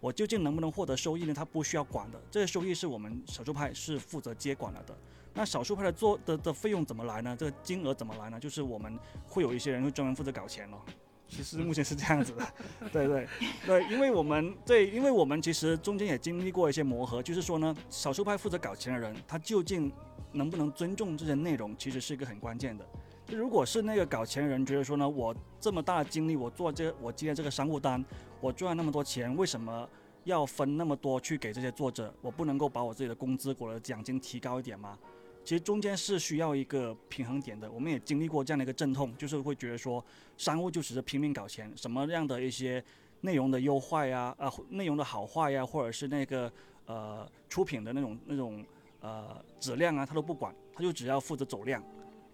[0.00, 1.32] 我究竟能不能获得收益呢？
[1.32, 4.96] 他不需要管的，这些收益是我们少数派是负责接管了的。
[5.34, 7.36] 那少数派的做的的费用怎么来呢？
[7.38, 8.38] 这个金额怎么来呢？
[8.38, 10.80] 就是我们会有一些人会专门负责搞钱咯。
[11.26, 12.46] 其实目前是这样子的，
[12.92, 13.26] 对对
[13.66, 19.90] 对，因为我们对，因为我们其实中间也经历过一些磨合，就是说呢，少数派负责搞钱的人，他究竟
[20.32, 22.86] 能不能尊重这些内容，其实是一个很关键的。
[23.26, 28.04] 就如果是那个搞钱的人觉得说呢，我这么大的精力，我做这我接这个商务单，
[28.40, 29.88] 我赚那么多钱，为什么
[30.24, 32.14] 要分那么多去给这些作者？
[32.20, 34.96] 我不能够把我自己的工资、我的奖金提高一点吗？
[35.44, 40.02] 其实中间是需要一个平衡点的，我们也经历过这样的一个阵痛，就是会觉得说，
[40.38, 42.82] 商务就只是拼命搞钱，什么样的一些
[43.20, 46.50] 内容的优化呀，啊，内容的好坏呀，或者是那个
[46.86, 48.64] 呃出品的那种那种
[49.00, 51.84] 呃质量啊，他都不管，他就只要负责走量。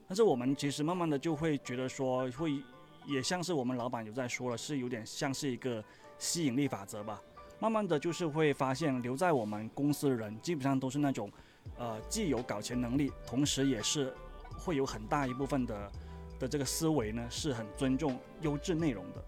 [0.06, 2.62] 但是我们其实慢慢的就会觉得说，会
[3.06, 5.84] 也像是我们老板有在说了，是有点像是一个
[6.16, 7.20] 吸引力法则吧。
[7.58, 11.28] 慢慢的就是会发现，留在我们公司的人基本上都是那种。
[11.78, 14.14] 呃，既有搞钱能力，同时也是
[14.58, 15.92] 会有很大一部分的
[16.38, 19.24] 的这个思维呢，是很尊重优质内容的，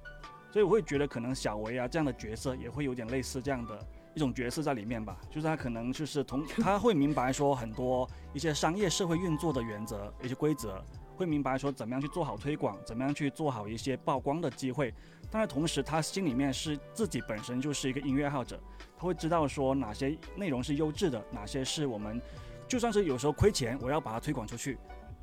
[0.52, 3.78] 所以我会觉得可能小维啊这样的角色也会有点类似这样的
[4.14, 10.84] 一种角色在里面吧，就是他可能就是同他会明白说很多一些商业社会运作的原则一些规则，
[11.22, 14.92] 会明白说怎么样去做好推广，怎么样去做好一些曝光的机会，
[15.30, 18.60] 但是同时他心里面是自己本身就是一个音乐爱好者。
[18.98, 22.20] 他会知道说哪些内容是优质的，哪些是我们
[22.66, 24.76] 就算是有时候亏钱，我要把它推广出去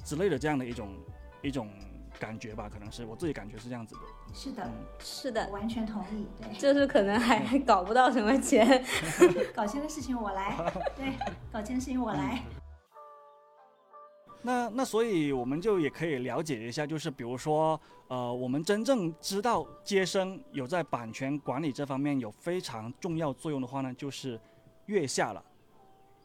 [0.06, 0.95] 之类的这样的一种
[1.41, 1.70] 一种
[2.18, 4.02] 感觉吧，可能是我自己感觉是这样子的。
[4.34, 6.28] 是的，是的，完全同意。
[6.38, 8.84] 对，就是可能还搞不到什么钱
[9.54, 10.56] 搞钱的事情我来。
[10.95, 11.14] 对，
[11.52, 12.41] 搞钱的事情我来。
[14.41, 24.39] 那那所以我们就也可以了解一下，就是比如说，呃，我们真正知道接生有在版权管理这方面有非常重要作用的话呢，就是
[24.85, 25.43] 月下了。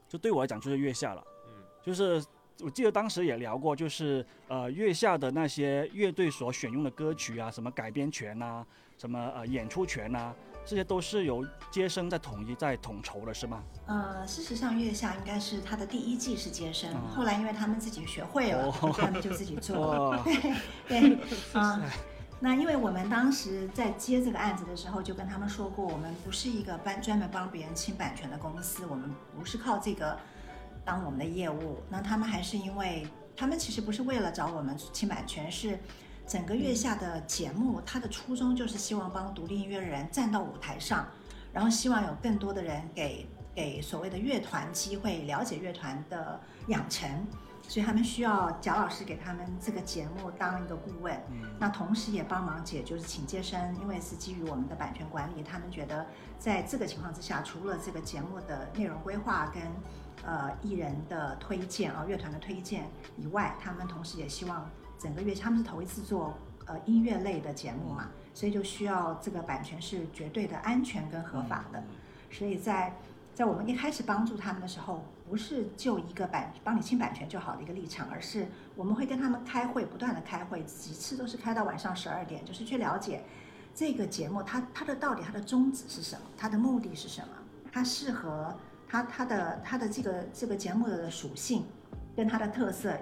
[0.09, 1.25] 就对我来讲就是月下了。
[1.49, 1.65] 嗯。
[1.83, 2.25] 就是
[2.61, 8.65] 我记得当时也聊过，就是呃月下的那些乐队所选用的歌曲啊，什么改编权呐，
[8.97, 10.33] 什么呃演出权呐。
[10.67, 13.63] 这些都是由接生在统一在统筹的是吗？
[13.87, 20.25] 呃，事实上，月下应该是他的第一季是接生，后来因为他们自己学会了，他们就自己做 了。
[20.25, 20.35] 对
[20.89, 21.19] 对
[21.53, 21.83] 啊，
[22.41, 30.17] 那因为我们当时在接这个案子的时候，就跟他们说过，我们不是一个帮专门帮别人清版权的公司，我们不是靠这个
[30.85, 31.83] 当我们的业务。
[31.91, 33.07] 那他们还是因为
[33.37, 35.79] 他们其实不是为了找我们清版权，是。
[36.27, 41.07] 整个月下的节目，它的初衷就是希望帮独立音乐人站到舞台上，
[41.53, 47.27] 然后希望有更多的人给给所谓的乐团机会，了解乐团的养成，
[47.69, 51.15] 所以他们需要贾老师给他们这个节目当一个顾问，
[51.59, 56.07] 那同时也帮忙解，就是请接生，因为是基于我们的版权管理，他们觉得
[56.39, 59.63] 在这个情况之下，除了这个节目的内容规划跟
[60.25, 64.67] 呃艺人的推荐啊乐团的推荐以外，他们同时也希望。
[64.99, 66.35] 整个乐器他们是头一次做
[66.67, 71.83] 呃音乐类的节目嘛，所以就需要这个版权是绝对的安全跟合法的。
[72.31, 72.95] 所以在
[73.35, 83.25] 在我们一开始帮助他们的时候，不是就一个版帮你清版权就好的一个立场，而是我们会跟他们开会，不断的开会，几次都是开到晚上十二点，就是去了解
[83.75, 87.29] 这个节目它它的到底它的宗旨是什么，它的目的是什么，
[87.73, 91.65] 它适合它它的它的这个这个节目的属性
[92.17, 92.97] 跟它的特色，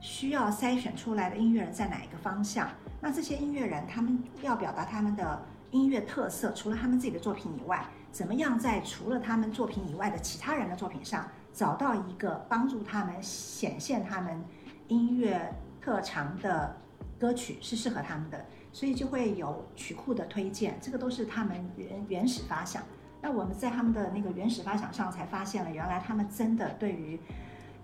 [0.00, 2.68] 需要筛选出来的音乐人在哪一个方向？
[3.00, 7.84] 那这些音乐人他们要表达他们的音乐特色，除了他们自己的作品以外。
[8.10, 14.42] 怎么样在除了他们作品以外的其他人的作品上找到一个帮助他们显现他们
[14.88, 16.74] 音乐特长的
[17.18, 22.82] 歌曲是适合他们的，所以就会有曲库的推荐，这个都是他们原原始发想。
[23.20, 27.20] 那我们在他们的那个原始发想上才发现了，原来他们真的对于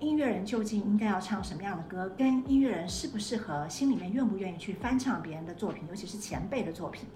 [0.05, 7.09] 音乐人究竟应该要唱什么样的歌，跟音乐人适不适合，心里面愿不愿意去翻唱别人的作品，尤其是前辈的作品，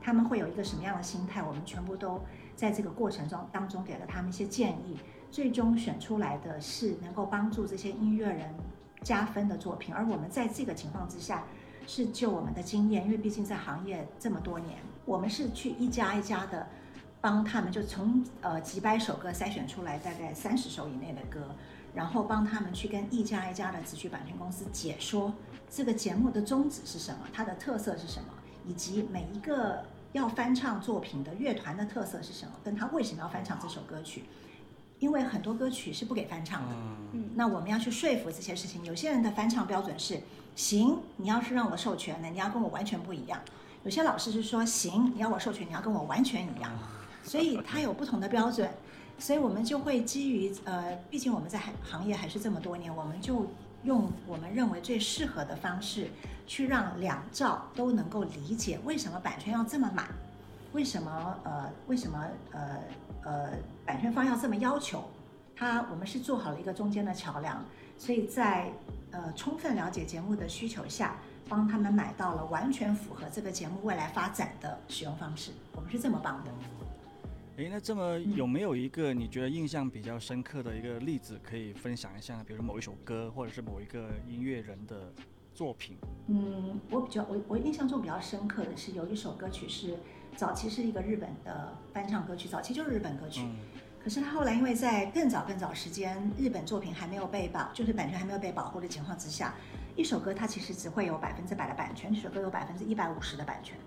[0.00, 2.20] 他们会有一个什么样的心态，我们全部都。
[2.54, 4.96] 在这个过程中当中，给了他们一些建议，
[5.30, 8.48] 最终选出来的是能够帮助这些音乐人
[9.02, 9.94] 加分的作品。
[9.94, 11.44] 而我们在这个情况之下，
[11.86, 16.66] 是就我们的经验，因为毕竟在行业这么多年，我们是去一家一家的
[17.26, 21.56] 帮他们，就从呃几百首歌筛选出来大概三十首以内的歌，
[21.92, 25.34] 然后帮他们去跟一家一家的词曲版权公司解说
[25.68, 28.28] 这个节目的宗旨是什么，它的特色是什么，
[28.64, 29.82] 以及每一个。
[30.12, 32.52] 要翻唱作品的乐团的特色是什么？
[32.64, 34.24] 跟他为什么要翻唱这首歌曲？
[34.98, 36.74] 因为很多歌曲是不给翻唱的。
[37.12, 38.82] 嗯，那我们要去说服这些事情。
[38.82, 40.18] 有些人的翻唱标准是：
[40.54, 43.38] 行，你要是让我授权的，你要跟我完全不一样。
[43.84, 46.72] 有些老师是说：行，你要我授权，你要跟我完全一样。
[47.26, 48.70] 所以它有不同的标准。
[49.18, 53.46] 所以我们就会基于呃，毕竟我们在行行业还是这么多年，我们就
[53.84, 56.08] 用我们认为最适合的方式。
[56.48, 60.06] 去让两造都能够理解为什么版权要这么买，
[60.72, 62.78] 为什么呃为什么呃
[63.24, 63.50] 呃
[63.84, 65.02] 版权方要这么要求，
[65.56, 67.64] 他我们是做好了一个中间的桥梁，
[67.98, 68.70] 所以在
[69.10, 71.16] 呃充分了解节目的需求下，
[71.48, 76.50] 帮他们买到了完全符合这个节目未来发展的使用方式，我们是这么帮的。
[77.56, 82.44] 诶，那这么有没有一个你觉得印象比较深刻的一个例子可以分享一下？
[82.46, 85.12] 比如某一首歌，或者是某一个音乐人的。
[85.56, 85.96] 作品，
[86.26, 89.96] 嗯，我比较我我印象中比较深刻的是有一首歌曲是
[90.36, 93.40] 早期是一个日本的翻唱歌曲，早期就是日本歌曲，
[94.04, 99.54] 可是他后来因为在更早更早时间日本作品还没有被保，就是版权还没有被保护的情况之下，
[99.96, 103.78] 一首歌它其实只会有百分之百的版权，这首歌有百分之一百五十的版权，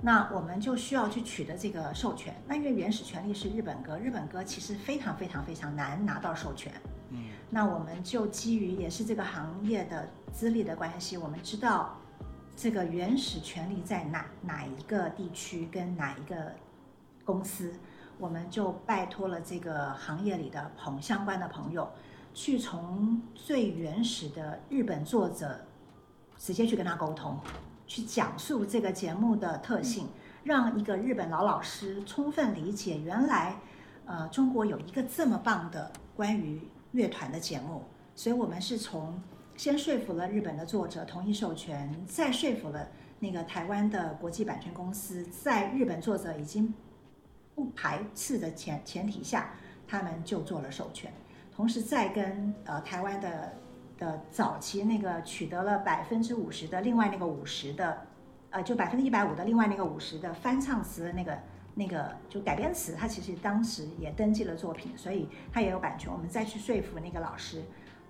[0.00, 6.72] 那我们就需要去取得这个授权，那因为原始权利是日本歌，日本歌其实非常非常非常难拿到授权。
[7.10, 11.96] 嗯，那我们就基于也是这个行业的资历的关系，我们知道
[12.54, 16.54] 这个原始权利在哪哪一个地区跟哪一个
[17.24, 17.72] 公司，
[18.18, 21.90] 我们就拜托了这个行业里的朋相关的朋友，
[22.32, 25.58] 去从最原始的日本作者
[26.36, 27.36] 直接去跟他沟通，
[27.88, 30.06] 去讲述这个节目的特性，
[30.44, 33.56] 让一个日本老老师充分理解原来，
[34.06, 36.62] 呃，中国有一个这么棒的关于。
[36.92, 37.82] 乐团的节目，
[38.14, 39.22] 所以我们是从
[39.54, 46.72] 先说服了日本的作者同意授权，再说服了那个台湾的国际版权公司，在日本作者已经
[47.54, 49.50] 不排斥的前前提下，
[49.86, 51.12] 他们就做了授权，
[51.54, 53.52] 同时再跟呃台湾的
[53.98, 58.06] 的早期那个取得了百分之五十的另外那个五十的，
[58.50, 61.38] 呃就百分之一百五的另外那个五十的翻唱词的那个。
[61.74, 66.12] 那个就改编词，他其实当时也登记了作品，所以他也有版权。
[66.12, 67.62] 我们再去说服那个老师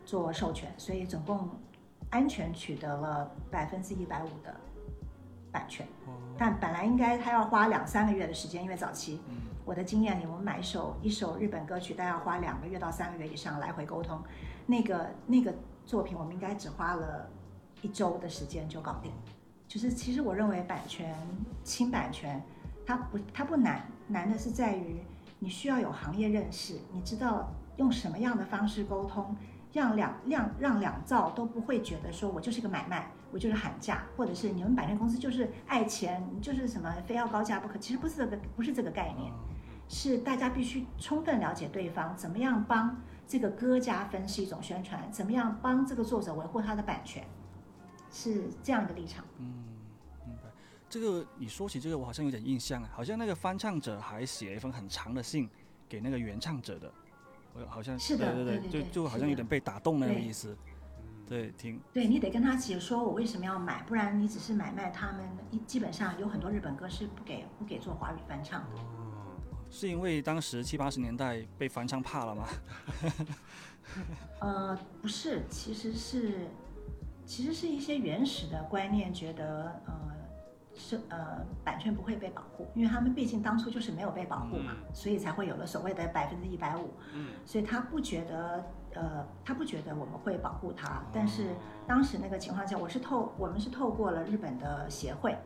[0.06, 1.50] 做授权，所以总共
[2.08, 4.54] 安全取得了百分之一百五的
[5.52, 5.86] 版权。
[6.38, 9.20] 但本来应该他要花两三个月的时间，因为早期
[9.66, 14.18] 我的经验里，我们买一首一首日本歌曲，大概要花两个月到三个月以上来回沟通。
[14.64, 15.52] 那个那个
[15.88, 17.26] 作品，我们应该只花了
[17.80, 19.10] 一周的时间就搞定。
[19.66, 21.16] 就是其实我认为版权
[21.64, 22.40] 清版权。
[22.86, 25.02] 它不，它不难，难的是在于
[25.38, 29.36] 你需要有行业认识，你知道用什么样的方式沟通，
[29.74, 37.78] 让两让让两造都不会觉得说我就是个买卖，我就是喊价，或者是你们版权公司就是爱钱，就是什么非要高价不可。
[37.78, 39.30] 其实不是这个，不是这个概念，
[39.86, 42.96] 是大家必须充分了解对方，怎么样帮
[43.28, 47.22] 这个歌加分是一种宣传，怎么样帮这个作者维护他的版权，
[48.10, 49.24] 是这样的立场。
[49.38, 49.66] 嗯。
[50.90, 55.46] 这个你说起这个，我好像有点印象啊，好像那个翻唱者还写了一封很长的信
[55.86, 56.90] 给那个原唱者的，
[57.52, 60.56] 我好像是的，对对对，就就好像有点被打动那个意思，
[61.26, 65.28] 对，挺对你得跟他解说我为什么要买，不然你只是买卖他们，
[65.66, 68.80] 基本上有很多日本歌是不给不给做华语翻唱的。
[69.70, 72.46] 是因为当时七八十年代被翻唱怕了吗？
[74.40, 76.46] 呃，不是，其实是，
[77.24, 79.92] 其实是一些原始的观念，觉得呃
[80.74, 86.92] 是呃版权不会被保护，因为他们毕竟当初就是没有被保护嘛，所以才会有了所谓的百分之一百五。
[87.14, 88.64] 嗯，所以他不觉得
[88.94, 91.54] 呃他不觉得我们会保护他，但是
[91.86, 95.36] 当时那个情况下，我是透我们是透过了日本的协会，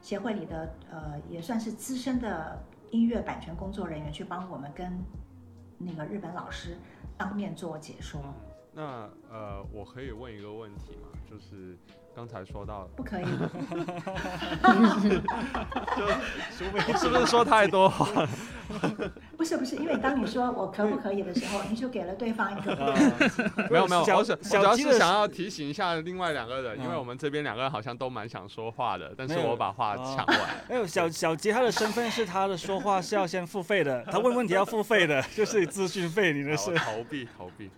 [0.00, 2.58] 协会里的呃也算是资深的
[2.90, 4.92] 音乐版权工作人员去帮我们跟
[5.78, 6.76] 那个日本老师。
[7.16, 8.18] 当面做解说。
[8.72, 11.08] 那呃，我可以问一个问题吗？
[11.28, 11.76] 就是
[12.14, 13.24] 刚才说到了不可以，
[15.96, 18.28] 就是不是说太多话？
[19.36, 22.74] 不是不是，因为当你说我可不可以的时候，你就给了对方一个
[23.70, 30.38] 没有没有，我是主要是想要提醒一下另外两个人，因为我们这边两个人好像都蛮想说话的，但是我把话抢完。
[30.68, 36.74] 没有小小杰他的身份是他的说话是要先付费的，他问问题要付费的， 就是咨询费，你的是。
[36.74, 37.70] 逃避逃避。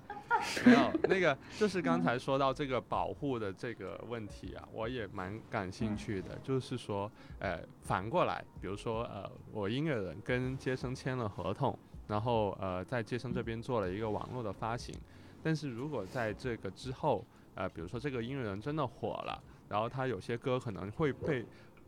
[0.66, 6.38] 没有那个，就是刚才说到这个保护的这个问题啊，我也蛮感兴趣的。
[6.42, 11.78] 就是说，呃，反过来，比如说，呃，我音乐人跟接生签了合同，
[12.08, 14.94] 然后呃，在接生这边做了一个网络的发行，
[15.42, 17.24] 但是如果在这个之后，
[17.54, 21.44] 呃，比如说这个音乐人真的火了，然后他有些歌可能会被。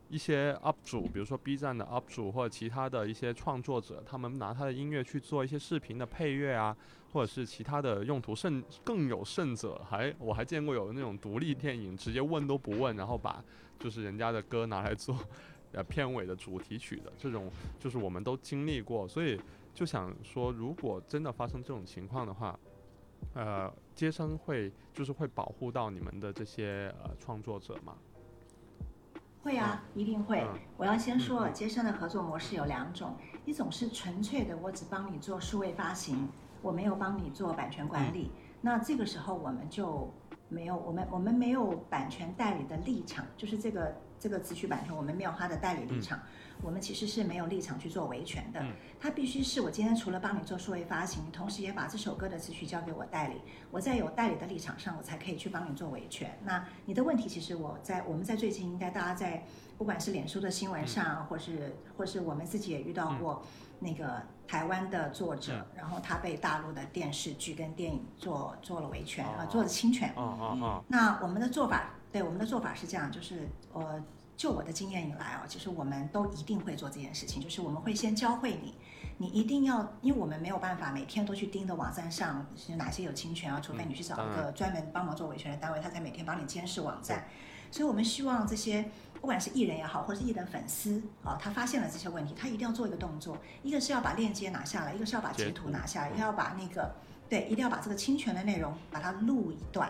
[0.07, 6.77] 一些 UP 主，比如说 B 站的 UP 主或者其他的一些创作者，他们拿他的音乐去做一些视频的配乐啊，
[7.15, 13.41] 或者是其他的用途，甚更有甚者，还我还见过有那种独立电影，直接问都不问，然后把
[13.79, 15.17] 就是人家的歌拿来做
[15.71, 17.49] 呃片尾的主题曲的这种，
[17.79, 19.39] 就是我们都经历过，所以
[19.73, 22.59] 就想说，如果真的发生这种情况的话，
[23.33, 27.95] 呃，接生会就是会保护到你们的这些呃创作者吗？
[29.41, 30.45] 会啊，一定会。
[30.75, 36.27] 我要先说，接生的合作模式有两种，一种是纯粹的，我只帮你做数位发行，
[36.65, 38.31] 我没有帮你做版权管理。
[38.59, 40.11] 那这个时候我们就
[40.49, 46.19] 没有，我们我们没有版权代理的立场，就是这个这个词曲版权，我们没有它的代理立场。
[46.63, 48.65] 我们其实是没有立场去做维权的，
[48.99, 53.35] 它必须是我今天除了帮你做数位发行，同时也把这首歌的词曲交给我代理，
[53.69, 56.35] 我在有代理的立场上，我才可以去帮你做维权。
[56.43, 59.43] 那你的问题其实我在我们在最近应该大家在
[59.77, 63.43] 不管是脸书的新闻上，或是或是我们自己也遇到过
[63.79, 70.11] 那个台湾的作者，然后他被大陆的电视剧跟电影做做了维权啊，做了侵权。
[70.15, 70.83] 哦哦哦。
[70.87, 74.01] 那我们的做法，对我们的做法是这样，就是我。
[74.37, 78.75] 就我的经验以来啊，其实我们都一定会做这件事情，就是我们会先教会你，
[79.17, 87.25] 你一定要，因为我们没有办法每天都去盯着网站上是哪些有侵权啊，除非你去找一个专门帮忙做维权的单位，他才每天帮你监视网站。
[87.71, 88.91] 所以我们希望这些
[89.25, 96.93] 不管是艺人也好，或者是艺人粉丝啊，他发现了这些问题，他一定要做一个动作，一个是要把链接拿下来，一个是要把截图拿下来，要把那个
[97.27, 99.89] 对，一定要把这个侵权的内容把它录一段，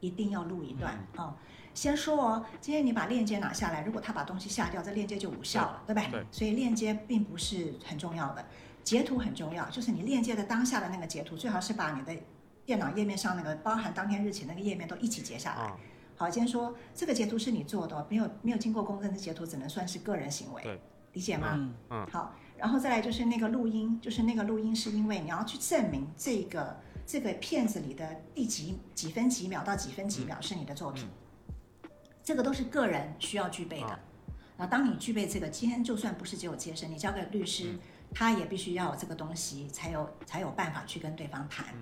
[0.00, 1.34] 一定要录一段啊。
[1.72, 6.02] 先说哦，今天你把链接拿下来，如果他把东西下掉，这链接就无效了，对吧？
[6.10, 6.26] 对。
[6.30, 8.44] 所以链接并不是很重要的，
[8.84, 12.14] 截图很重要，就是你链接的当下的那个截图，最好是把你的
[12.66, 15.72] 电脑页面上那个包含当天日期那个页面都一起截下来。
[16.18, 20.62] 好，今天说这个截图是你做的，没有没有经过公证的截图，只能算是个人行为。
[20.62, 20.80] 对。
[21.12, 21.54] 理解吗？
[21.54, 22.06] 嗯嗯。
[22.10, 31.08] 好，然后再来就是那个录音，就是那个录音是因为你要去证明这个这个片子里的第几几分几秒到几分几秒是你的作品。
[32.22, 33.98] 这个都是个人需要具备的，
[34.56, 37.78] 那当你具备这个，今天就算不是只有接生，你交给律师，
[38.12, 41.74] 他也必须要有这个东西，才有才有办法去跟对方谈。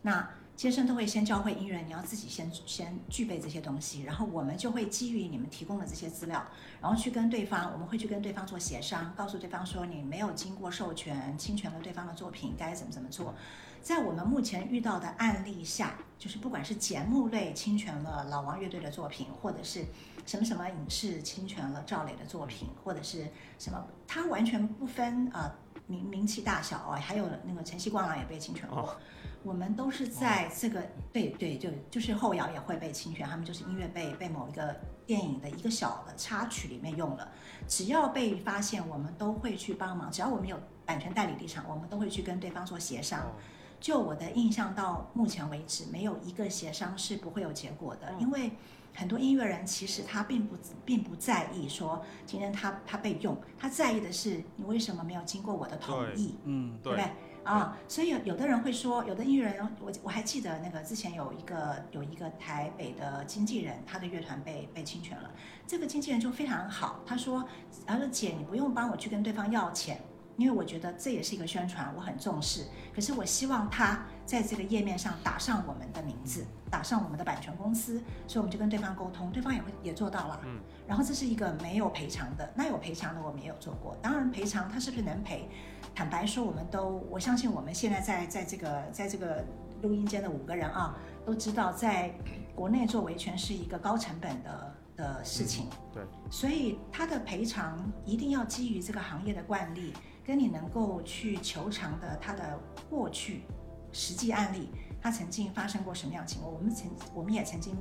[0.00, 6.44] 那接生都会先教会音乐人，你要自己先先具备这些东西，然后我们就会基于你们提供的这些资料，
[6.80, 13.34] 然后去跟对方，我们会去跟对方做协商，告诉对方说你没有经过授权，侵权了对方的作品，该怎么怎么做。
[13.80, 19.84] 在我们目前遇到的案例下，就是不管是节目类侵权了老王乐队的作品，或者是
[20.24, 23.26] 什么什么影视侵权了赵磊的作品，或者是
[23.58, 25.52] 什么，他完全不分啊
[25.88, 28.96] 名名气大小啊，还有那个晨曦光廊也被侵权过，
[29.44, 30.82] 我们都是在这个
[31.12, 34.74] 对对，就就是后摇也会被侵权，他们就是音乐被被某一个
[35.04, 37.28] 电影的一个小的插曲里面用了，
[37.66, 43.32] 只要被发现，我们都会去帮忙，只要我们有版权代理立场，我们都会去跟对方做协商。
[43.80, 48.14] 就我的印象到目前为止，没有一个协商是不会有结果的。
[48.20, 48.52] 因为
[48.94, 57.10] 很多音乐人其实他并不并不在意说今天他他被用，他在意的是你为什么没有经过我的同意，嗯，对不对
[57.44, 57.76] 啊？
[57.88, 65.30] 所以有有的人会说，有的音乐人，我我还记得那个之前有一个有一个台北的经纪人，他的乐团被被侵权了，
[65.66, 67.46] 这个经纪人就非常好，他说，
[67.86, 70.00] 他说姐，你不用帮我去跟对方要钱。
[70.38, 72.64] 因为我觉得这也是一个宣传，我很重视。
[72.94, 80.40] 可是我希望他在这个页面上打上我们的名字，打上我们的版权公司，所以我们就跟对方沟通，对方也会也做到了。
[80.46, 80.58] 嗯。
[80.88, 83.94] 然后这是一个没有赔偿的，那有赔偿的我们也有做过。
[84.00, 85.46] 当然赔偿他是不是能赔？
[85.94, 89.44] 坦白说，我们都我相信我们现在在在这个在这个
[89.82, 92.14] 录音间的五个人啊，都知道在
[92.54, 94.76] 国内做维权是一个高成本的。
[94.94, 102.60] 的事情，对，所以他的赔偿一定要基于这个行业的惯例，跟你能够去求偿的他的
[102.90, 103.44] 过去
[103.90, 104.68] 实际案例，
[105.00, 106.52] 他曾经发生过什么样情况？
[106.52, 107.74] 我们曾我们也曾经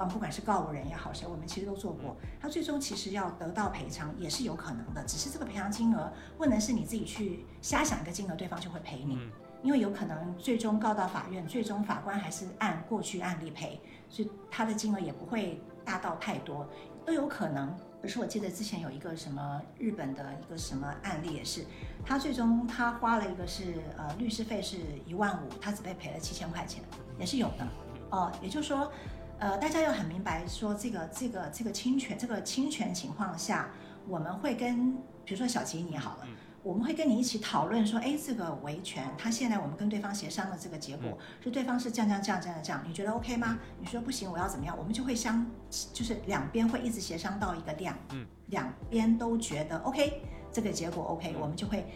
[0.00, 2.16] 帮不管是告五人也好，谁我们其实都做过。
[2.40, 9.18] 他最终其实要得到赔偿也是有可能的，只是这个赔偿金额不能是你自己去瞎想一个金额，对方就会赔你，
[9.62, 13.78] 因为有可能最终告到法院，最终法官还是按过去案例赔，
[14.08, 15.60] 所以他的金额也不会。
[15.82, 16.68] 大到太多
[17.06, 21.64] 都有可能，可是我记得之前有一个什么日本的一个什么案例也是，
[22.04, 26.84] 他最终他花了一个是呃律师费是一万五，他只被赔了七千块钱，
[27.18, 27.66] 也是有的
[28.10, 28.30] 哦。
[28.42, 28.92] 也就是说，
[29.40, 33.70] 呃，大家要很明白说这个这个这个侵权这个侵权情况下，
[34.06, 34.92] 我们会跟
[35.24, 36.26] 比如说小吉你好了。
[36.62, 43.58] 我们会跟你一起讨论说，哎，这个维权，他现在我们跟对方协商的这个结果是对方是这样这样这样这样这样，你觉得 OK 吗？
[43.78, 44.76] 你说不行，我要怎么样？
[44.76, 45.50] 我们就会相，
[45.94, 50.20] 就是两边会一直协商到一个量，嗯，两边都觉得 OK，
[50.52, 51.86] 这个结果 OK，我们就会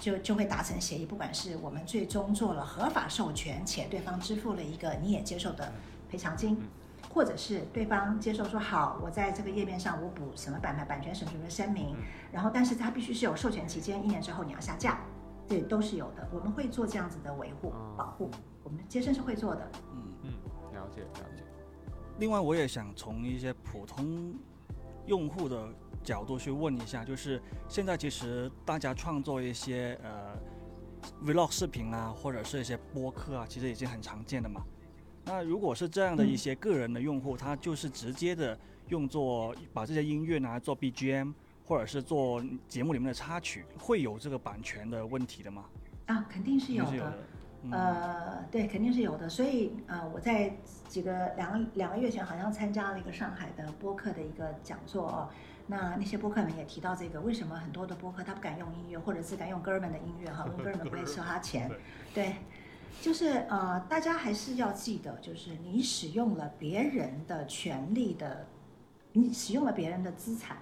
[0.00, 5.70] 就就会达成协议，不管是我们最终做了合法授权，且对方支付了一个你也接受的
[6.10, 6.58] 赔偿金。
[7.14, 11.94] 或者是对方接受说好，我在这个页面上我补什么版版版权什么什么声明，
[12.32, 14.98] 然后但是它必须是有授权期间，一年之后你要下架，
[15.46, 16.28] 这都是有的。
[16.32, 18.28] 我们会做这样子的维护保护，
[18.64, 19.70] 我们接生是会做的。
[19.92, 20.32] 嗯嗯，
[20.72, 21.44] 了解了解。
[22.18, 24.34] 另外，我也想从一些普通
[25.06, 25.68] 用户的
[26.02, 30.36] 角度去问一下，就是现在其实大家创作一些呃
[31.24, 34.64] vlog 视频啊，或者是一些播客啊，其实已经很常见的嘛。
[35.26, 41.32] 那如果是这样的一些个人的用户，他就是直接的用作把这些音乐拿来做 BGM，
[41.64, 45.64] 或者是做节目里面的插曲，会有这个版权的问题的吗？
[46.06, 47.12] 啊，肯定是有的。
[47.70, 49.26] 呃，对，肯定是有的。
[49.26, 50.54] 所以呃，我在
[50.86, 55.30] 几个两个两个月前好像参加了一个上海的播客的一个讲座哦。
[55.66, 60.46] 那那些播客们也提到这个，为什么很多的播客他不敢用音乐，或者是敢用哥们的音乐哈？
[60.62, 61.70] 哥们不会收他钱，
[62.12, 62.34] 对。
[63.00, 68.46] 就是呃，大家还是要记得，就是你使用了别人的权利的，
[69.12, 70.56] 你使用了别人的资产，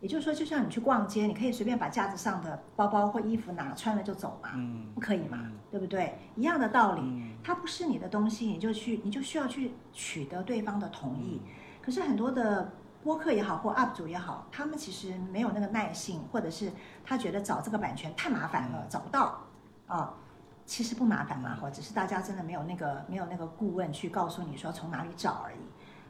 [0.00, 4.50] 也就是说，就像你去逛街，你可以随便把架子上的包包或衣服拿穿了就走嘛，
[4.94, 6.18] 不可以嘛，对不对？
[6.34, 7.02] 一样的道理，
[7.44, 11.42] 它不是你的东西，你就去，你就需要去取得对方的同意。
[11.82, 12.72] 可是很多的
[13.04, 16.72] 播客也好，或 UP 主也好，他们其实没有那个耐性，或者是
[17.04, 19.40] 他觉得找这个版权太麻烦了，找不到
[19.86, 20.14] 啊。
[20.66, 25.58] 其实不麻烦嘛，或只是大家真的没有那个没有那个顾问去告诉你说从哪里找而已。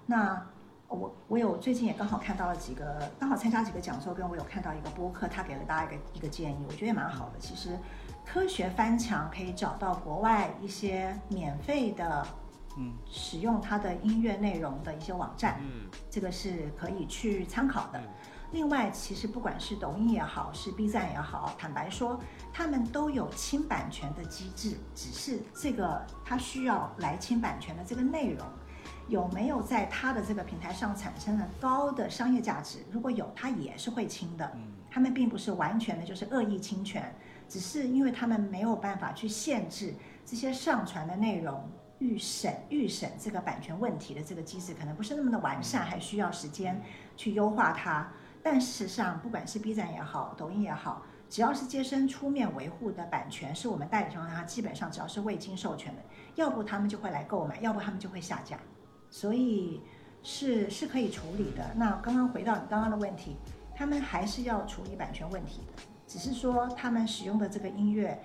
[0.07, 0.45] 那
[0.89, 7.39] 我我有最近也刚好看到了几个，刚好参加几个讲座，跟我有看到一个播客，他给了大家一个一个建议，我觉得也蛮好的。
[7.39, 7.79] 其实
[8.25, 12.27] 科学翻墙可以找到国外一些免费的，
[12.79, 18.01] 嗯，使用它的音乐内容的一些网站，嗯，这个是可以去参考的。
[18.57, 22.19] 另外，其实不管是抖音也好，是 B 站也好，坦白说，
[22.55, 28.47] 他们都有清版权的机制，只是这个它需要来清版权的这个内容，
[29.09, 32.79] 有没有在它的这个平台上产生了高的商业价值？
[32.91, 34.51] 如果有，它也是会清的。
[34.91, 37.15] 他们并不是完全的就是恶意侵权，
[37.47, 39.93] 只是因为他们没有办法去限制
[40.25, 41.69] 这些上传的内容
[41.99, 46.81] 预审预审这个版权问题的这个机制，可能不是那么的完善，还需要时间
[47.19, 48.11] 去优化它。
[48.49, 56.03] 但事实上，不管是 B 站也好，抖音也好，只要是接生出面维护的版权是我们代理商，它基本上只要是未经授权的，
[56.37, 58.57] 要不他们就会来购买，要不他们就会下架，
[59.11, 59.83] 所以
[60.23, 61.73] 是是可以处理的。
[61.75, 63.37] 那刚刚回到你刚刚的问题，
[63.75, 68.17] 他们还是要处理版权问题的，只是说他们使用的这个音乐，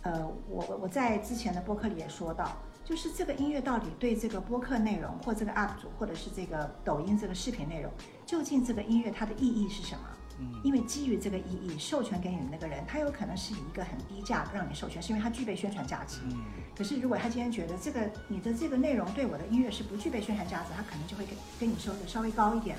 [0.00, 2.50] 呃，我我在之前的播客里也说到。
[2.82, 7.92] 就是这个音乐到底对这个播客内容，或这个 UP 主，或者是这个抖音这个视频内容，
[8.30, 10.02] 究竟这个音乐它的意义是什么？
[10.38, 16.20] 嗯，因为基于这个意义，授权给你的那个人，他有可能是以一个很低价让你授权，是因为他具备宣传价值。
[16.26, 16.36] 嗯，
[16.78, 22.76] 可是如果他今天觉得这个你的这个内容对我的音乐是不具备宣传价值，他可能就会给跟你收的稍微高一点。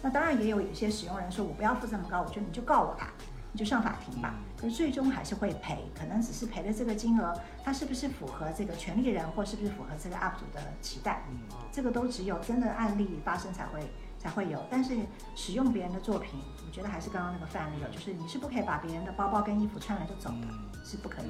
[0.00, 3.12] 那当然也有一些使用人说，我不要付这么高，我觉得你就告我吧。
[3.52, 7.32] 你就上法庭吧，可是最终还是会赔，可能只是赔的这个金额，
[7.62, 11.22] 它是不是符合这个权利人，或是不是符合这个 UP 主的期待？
[11.30, 11.38] 嗯，
[11.70, 13.78] 这个都只有真的案例发生才会
[14.24, 14.66] 才会有。
[14.70, 14.96] 但是
[15.36, 20.48] 使用别人的作品，我觉得还是刚刚那个范例了，就是你是不可以把别人的包包跟衣服穿来就走的，
[20.82, 21.26] 是不可以。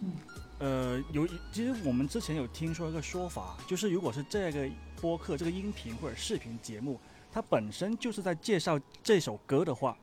[0.00, 0.12] 嗯。
[0.60, 4.68] 呃，有其实我们之前有听说一个说法，就是如果是这个
[5.00, 6.98] 播客、这个音频或者视频节目，
[7.30, 9.96] 它本身就是在介绍这首歌的话，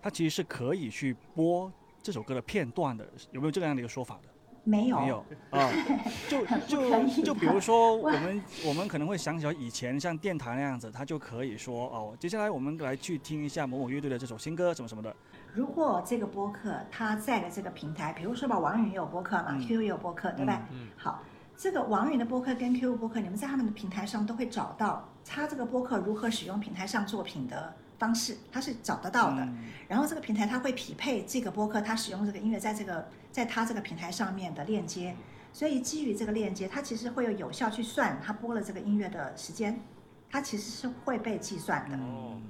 [0.00, 4.31] 它其实是可以去播这首歌的片段的，有没有这样的一个说法的？
[4.64, 5.70] 没有，没有啊，
[6.28, 15.14] 就就就比如说我们我们可能会想起来以前像电台那样子，他就可以说哦，接下来我们来去听一下某某乐队的这首新歌什么什么的。
[15.52, 20.62] 如果这个播客它在的这个平台，比如说吧，王云也有播客嘛，Q 也有播客，对吧？
[20.70, 20.88] 嗯。
[20.96, 21.22] 好，
[21.56, 29.46] 这个王云的播客跟 QQ 播客，你们在他们的平台上都会找到他这个播客如何使用平台上作品的方式，他是找得到的。
[29.88, 35.16] 然后这个平台它会匹配这个播客它使用这个音乐在这个在它这个平台上面的链接，
[35.52, 39.82] 所以基于这个链接，它其实会有有效去算它播了这个音乐的时间，
[40.30, 41.96] 它其实是会被计算的。
[41.96, 42.40] 哦。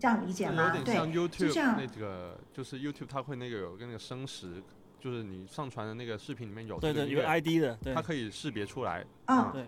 [0.00, 0.72] 这样理解吗？
[0.84, 0.94] 对，
[1.28, 4.62] 就像那个，就是 YouTube 它会那个有个那个生时，
[5.00, 9.04] 就是你上传的那个视频里面有对对有 ID 的，它可以识别出来。
[9.24, 9.66] 啊，对，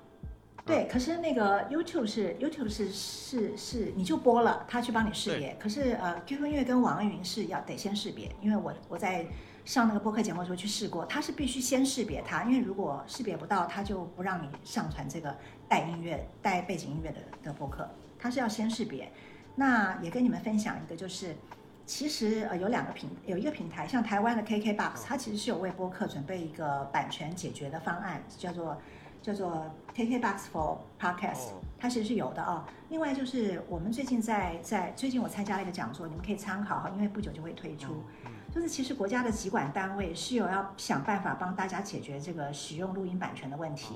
[0.65, 0.89] 对。
[0.89, 5.57] 可是那个 YouTube 是 YouTube 是是是，你就播了，它去帮你识别。
[5.59, 9.27] 可是呃，QQ 音乐跟网易云是要得先识别，因为我我在
[9.65, 15.37] 上那个播客节目的时候去试过，它是必须先识别它，因为如果识别不到，它就不让你上传这个
[15.69, 17.89] 带音乐带背景音乐的的播客，
[18.19, 19.11] 它是要先识别。
[19.55, 21.37] 那也跟你们分享一个，就是
[21.85, 28.77] 其实呃有两个平有一个平台，像台湾的 KKBOX，它其实是有为播客准备一个版权解决的方案，叫做
[29.21, 32.67] 叫做 KKBOX for Podcast，它其实是有的啊。
[32.89, 38.03] 另外就是我们最近在在最近我参加了一个讲座，你们可以参考哈，因为不久就会推出。
[38.53, 43.95] 就是其实国家的集管单位是有要想办法帮大家解决这个使用录音版权的问题。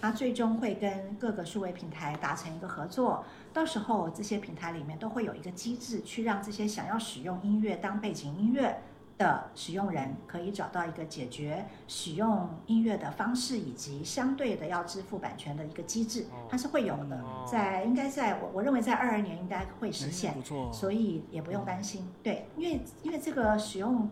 [0.00, 8.82] 它最终会跟各个数位平台达成一个合作，到时候这些平台里面都会有一个机制，去让这些想要使用音乐当背景音乐
[9.18, 20.34] 的使用人，可以找到一个解决使用音乐的方式，以及相对的要支付版权的一个机制，它是会有的，在应该在我我认为在二二年应该会实现，
[20.72, 22.08] 所以也不用担心。
[22.22, 24.10] 对，因为因为这个使用。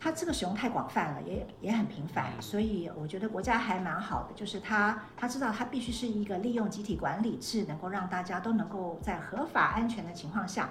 [0.00, 10.68] 它这个使用太广泛了，也也很频繁，所以我觉得国家还蛮好的，就是他他知道他必须是一个利用集体管理制，能够让大家都能够在合法安全的情况下，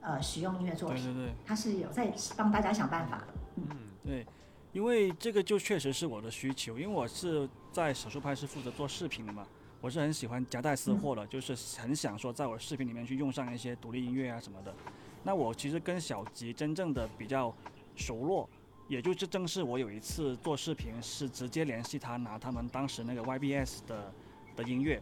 [0.00, 1.02] 呃，使用音乐作品。
[1.02, 3.26] 对对对，他是有在帮大家想办法的。
[3.56, 3.66] 嗯，
[4.04, 4.26] 对，
[4.72, 9.46] 因为这个就确实是我的需求，因为我是在手术派是负责做视频的嘛，
[9.80, 14.74] 我是很喜欢夹带私货的，就是很想说在我视频里面去用上一些独立音乐啊什么的。
[15.22, 17.54] 那我其实跟小吉真正的比较
[17.94, 18.48] 熟络。
[18.88, 24.12] 也就是正是我有一次做视频，是直接联系他拿他们当时那个 YBS 的
[24.56, 25.00] 的音乐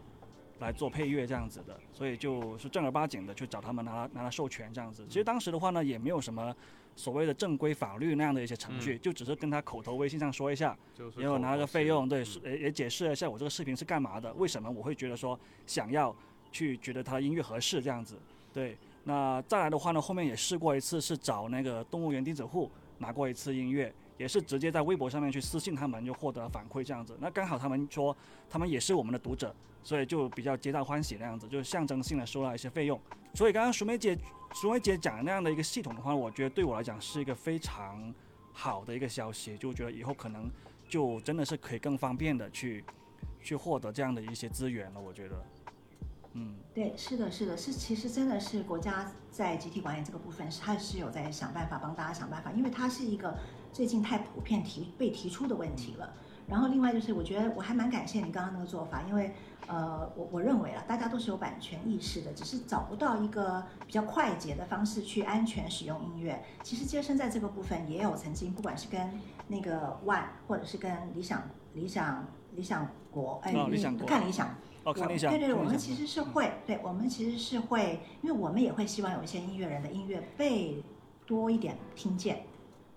[0.59, 5.05] 来做配乐这样子的，所以就是正儿八经的去找他们拿拿了授权这样子。
[5.07, 6.55] 其实当时的话呢，也没有什么
[6.95, 10.77] 所谓的正规法律那样的一些程序，就只是跟他口头微信上说一下，
[11.17, 16.15] 然后拿了个费用，对，也也解释了一下我这个视频是干嘛的，为什么我会觉得说想要
[16.51, 18.17] 去觉得他的音乐合适这样子。
[18.53, 22.69] 对，那再来的话呢，后面也试过一次，是找那个动物园钉子户。
[23.01, 27.17] 拿过一次音乐，也是直接在微博上面去私信他们，就获得反馈这样子。
[27.21, 28.15] 那刚好他们说
[28.49, 32.99] 他们也是我们的读者，所以就比较皆大欢喜那样子，就是象征性的收了一些费用。
[33.33, 34.17] 所以刚刚淑梅姐
[34.53, 38.13] 淑梅姐讲那样的一个系统的话，我觉得对我来讲是一个非常
[38.51, 40.51] 好的一个消息，就觉得以后可能
[40.89, 42.83] 就真的是可以更方便的去
[43.41, 44.99] 去获得这样的一些资源了。
[44.99, 45.45] 我觉得。
[46.33, 53.35] 嗯，对，是的，是的，是，其实真的是国家在集体管理这个部分，它是有在想办法帮大家想办法，因为它是一个
[53.71, 56.13] 最近太普遍提被提出的问题了。
[56.47, 59.31] 然后另外就是，我觉得我还蛮感谢你刚刚那个做法，因为
[59.67, 66.43] 呃，我我认为啊，大家都是有版权意识的，只是找不到一个比较快捷的方式去安全使用音乐。
[66.63, 71.43] 其实接生在这个部分也有曾经，不管是跟那个 One，，或者是跟理想
[71.75, 72.25] 理想
[72.55, 73.53] 理想国，哎，
[74.07, 74.49] 看理想。
[75.29, 80.83] 对对，我们其实是会，对我们其实是会，因为我们也会希望有一些音乐人的音乐被
[81.27, 82.43] 多一点听见，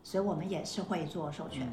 [0.02, 1.70] 所以我们也是会做授权，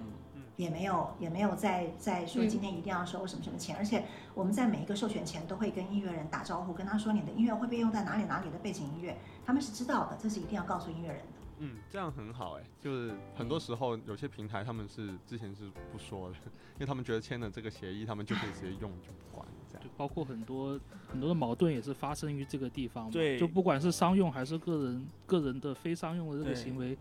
[0.55, 11.39] 也没有也没有在在说今天一定要收什么什么钱，而且我们在每一个授权前都会跟音乐人打招呼，跟他说你的音乐会被用在哪里哪里的背景音乐，他们是知道的，这是一定要告诉音乐人的。
[11.61, 16.35] 嗯，这样很好哎，就是很多时候有些平台他们是之前是不说的，
[16.75, 19.83] 因为他们觉得签了这个协议，他们就可以直接用就不管这样。
[19.83, 20.79] 就包括很多
[21.09, 26.97] 很多的矛盾也是发生于这个地方，对，就不管是商用还是个人个人的非商用的这个行为，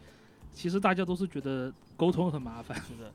[0.54, 2.76] 其实大家都是觉得沟通很麻烦。
[2.76, 3.12] 是的，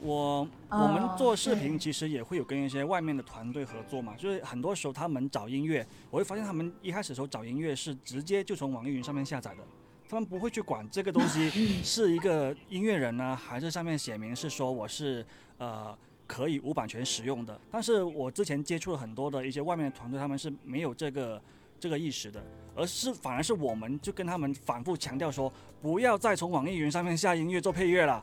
[0.00, 9.62] 我我们做视频其实也会有跟一些外面的团队合作嘛，就是很多时候他们找音乐，我会发现他们一开始时候找音乐是直接就从网易云上面下载的，
[10.08, 11.50] 他们不会去管这个东西
[11.82, 15.26] 是一个音乐人呢，还是上面写明是说我是
[15.58, 15.96] 呃
[16.26, 17.60] 可以无版权使用的。
[17.70, 21.42] 但是我之前接触了很多的一些外面的团队，他们是没有这个
[21.78, 22.42] 这个意识的，
[22.74, 28.22] 而是反而是我们就跟他们反复强调说，不要再从网易云上面下音乐做配乐了。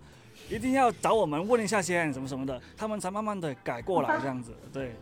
[0.50, 4.52] 一定要找我们问一下先，什么什么的，他们才慢慢的改过来这样子。
[4.74, 4.96] 对，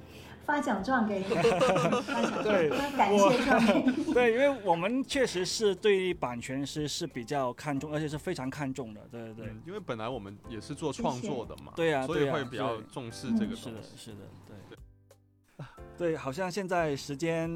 [0.45, 1.23] 发奖状给你，
[2.43, 4.13] 对，感谢状。
[4.13, 9.01] 对，因为我们确实是对版权是是比较看重，而且是非常看重的。
[9.09, 13.55] 对对对，因为本来我们也是做创作的嘛，对呀，所以会比较重视这个。
[13.55, 15.65] 是的，是的，对。
[15.97, 17.49] 对，好像现在时间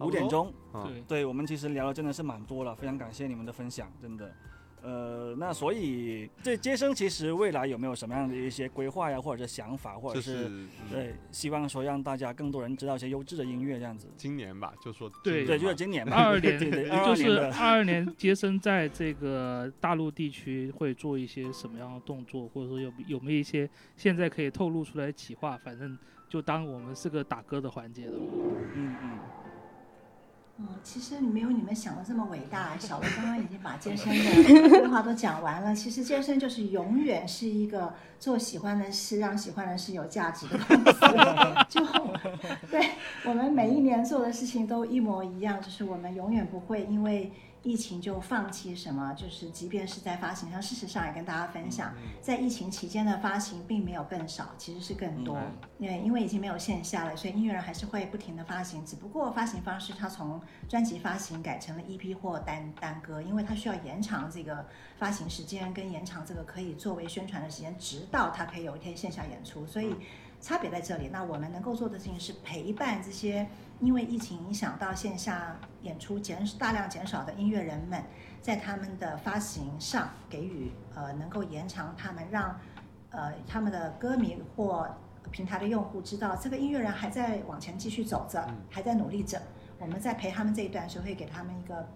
[0.00, 4.32] 五点钟，对，对我们其实聊的真的是蛮多了，非常感谢你们的分享，真的。
[4.80, 10.48] 呃，那所以对接生其实未来有没有什么样的一些规划呀，或者是想法，或者是
[10.88, 14.06] 对希望说让大家更多人知道一些优质的音乐这样子。
[14.16, 16.14] 今年吧，就说对对，就是今年吧。
[16.16, 16.58] 二二年
[17.04, 25.58] 就是二二年接生在这个大陆地区会做一些什么样的动作，或者说有有没有一些现在可以透露出来企划？
[25.58, 25.98] 反正
[26.28, 28.12] 就当我们是个打歌的环节了。
[28.16, 29.18] 嗯嗯。
[30.58, 32.76] 哦，其实没有你们想的这么伟大。
[32.78, 35.72] 小薇刚刚已经把健身的 规划都讲完了。
[35.74, 41.00] 其实健身就是永远是一个做喜欢的事，让喜欢的事有价值的公司。
[41.70, 41.80] 就
[42.70, 42.90] 对
[43.24, 47.32] 我们每一年做的事情都一模一样，就是我们永远不会因为。
[47.62, 49.12] 疫情就放弃什么？
[49.14, 55.38] 就是即便是在发行上，事实上也跟大家分享，在疫情期间的发行并没有更少，其实是更多。
[55.78, 64.64] 因为因为已经没有线下了，所以音乐人还是会不停的发行，只不过发行方式它从专辑发行改成了 EP 或单单歌，因为它需要延长这个
[64.96, 69.66] 发行时间，跟延长这个可以作为宣传的时间，直到它可以有一天线下演出。
[69.66, 69.94] 所以
[70.40, 71.08] 差别在这里。
[71.08, 73.46] 那我们能够做的事情是陪伴这些。
[73.80, 75.56] 因为疫情影响到线下
[75.88, 78.04] 演出减大量减少的音乐人们，
[78.42, 82.60] 在他们的发行上给予呃能够延长他们让
[83.10, 84.86] 呃他们的歌迷或
[85.30, 89.40] 平台的用户知道这个音乐人还在往前继续走着，还在努力着。
[89.78, 91.88] 我们在陪他们这一段时候会给他们一个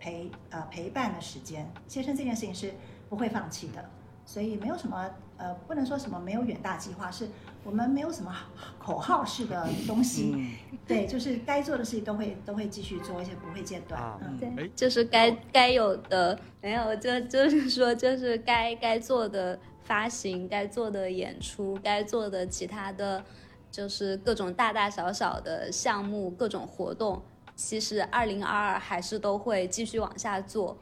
[0.00, 1.70] 陪呃陪伴的时间。
[1.86, 2.72] 先生这件事情是
[3.10, 3.84] 不会放弃的，
[4.24, 7.28] 所以没有什么呃不能说什么没有远大计划是。
[7.66, 8.30] 我们没有什么
[8.78, 10.50] 口号式的东西，
[10.86, 13.98] 对，就是该做的事情都会都会继续做，而且不会间断。
[14.20, 23.24] 嗯，对，就是该该有的没有，就就是说，就是该该做的发行，该做的演出，该做的其他的，
[23.70, 27.22] 就是各种大大小小的项目，各种活动，
[27.56, 30.76] 其实二零二二还是都会继续往下做。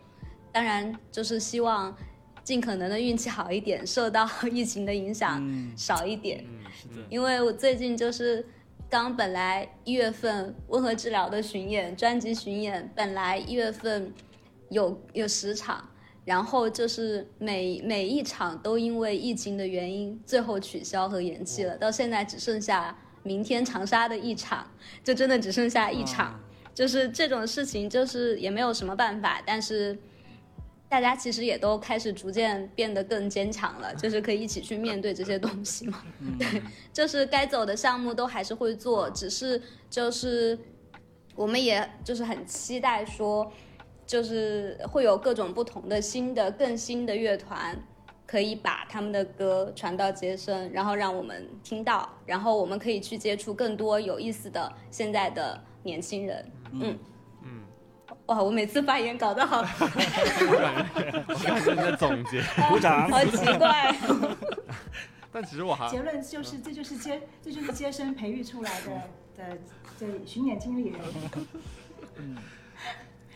[0.50, 1.96] 当然，就是希望
[2.44, 6.44] 尽可能的运气好一点，受到疫情的影响少一点。
[7.08, 8.44] 因为我最近就是
[8.90, 14.12] 刚本来一月份温和治疗的巡演专辑巡演，本来一月份
[14.70, 15.88] 有有十场，
[16.24, 24.66] 然后就是每每一场都因为疫情的原因最后取消和延期了，到现在只剩下明天长沙的一场，
[25.04, 26.40] 就真的只剩下一场，
[26.74, 29.96] 就是这种事情就是也没有什么办法，但是。
[30.92, 36.04] 大家其实也都开始逐渐变得更坚强了，就是可以一起去面对这些东西嘛。
[36.38, 36.62] 对，
[36.92, 39.58] 就是该走的项目都还是会做，只是
[39.88, 40.58] 就是
[41.34, 43.50] 我们也就是很期待说，
[44.06, 47.74] 就是会有各种不同的新的、更新的乐团，
[48.26, 56.44] 可以把他们的歌传到街声，然后让我们听到，然后我们可以去接触更多有意思的现在的年轻人。
[56.72, 56.98] 嗯。
[58.26, 58.42] 哇！
[58.42, 59.86] 我每次发言搞得好， 我
[61.44, 63.94] 感觉你在总结，鼓掌，好奇怪。
[65.32, 69.02] 但其实我还结论就是，这就是接，这就是接生培育出来的
[69.36, 69.58] 的
[69.98, 71.00] 这巡演经理人。
[72.16, 72.36] 嗯。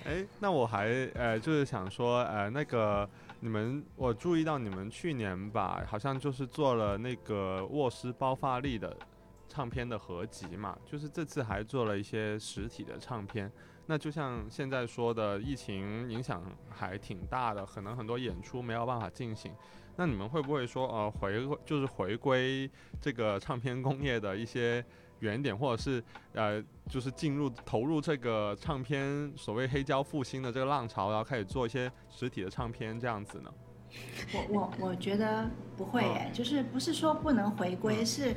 [0.04, 3.08] 哎，那我还呃，就是想说呃，那个
[3.40, 8.96] 你们，我注意到你们去年吧，好像就是做了那个沃斯包发力的
[9.48, 13.50] 唱片的合集嘛，就是这次还做了一些实体的唱片。
[13.88, 19.52] 那就像现在说的，疫情影响还挺大的，可能很多演出没有办法进行。
[19.94, 22.68] 那你们会不会说，呃，回就是回归
[23.00, 24.84] 这个唱片工业的一些
[25.20, 26.02] 原点，或者是
[26.34, 33.50] 呃，就是进入投入这个唱片所谓黑胶复兴的这个浪潮，然后开始做一些实体的唱片这样子呢？
[34.34, 36.02] 我我我觉得不会，
[36.34, 38.34] 就是不是说不能回归，是。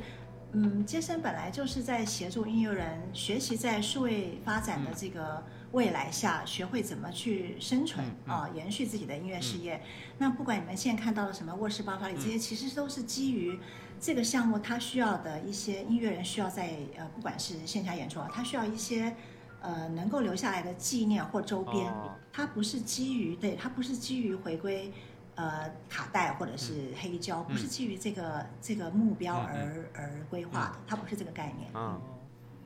[0.52, 5.44] 嗯，杰森本来就是在协助音乐人学习在数位发展的这个
[5.74, 9.80] 未来下学会怎么去生存啊，延续自己的音乐事业。
[10.18, 13.60] 那不管你们现在看到的什么卧室爆发力这些，其实都是基于
[14.00, 19.16] 这个项目它需要的一些音乐人需要在呃，不管是线下演出啊，他需要一些
[19.62, 21.94] 呃能够留下来的纪念或周边。
[22.32, 24.92] 它不是基于对，它不是基于回归
[25.40, 31.72] 呃卡带或者是黑胶，不是基于这个这个目标而而规划的，它不是这个概念。
[31.74, 31.98] 啊，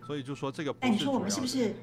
[0.07, 0.75] 所以就说这个。
[0.79, 1.75] 哎，你说我们是不是？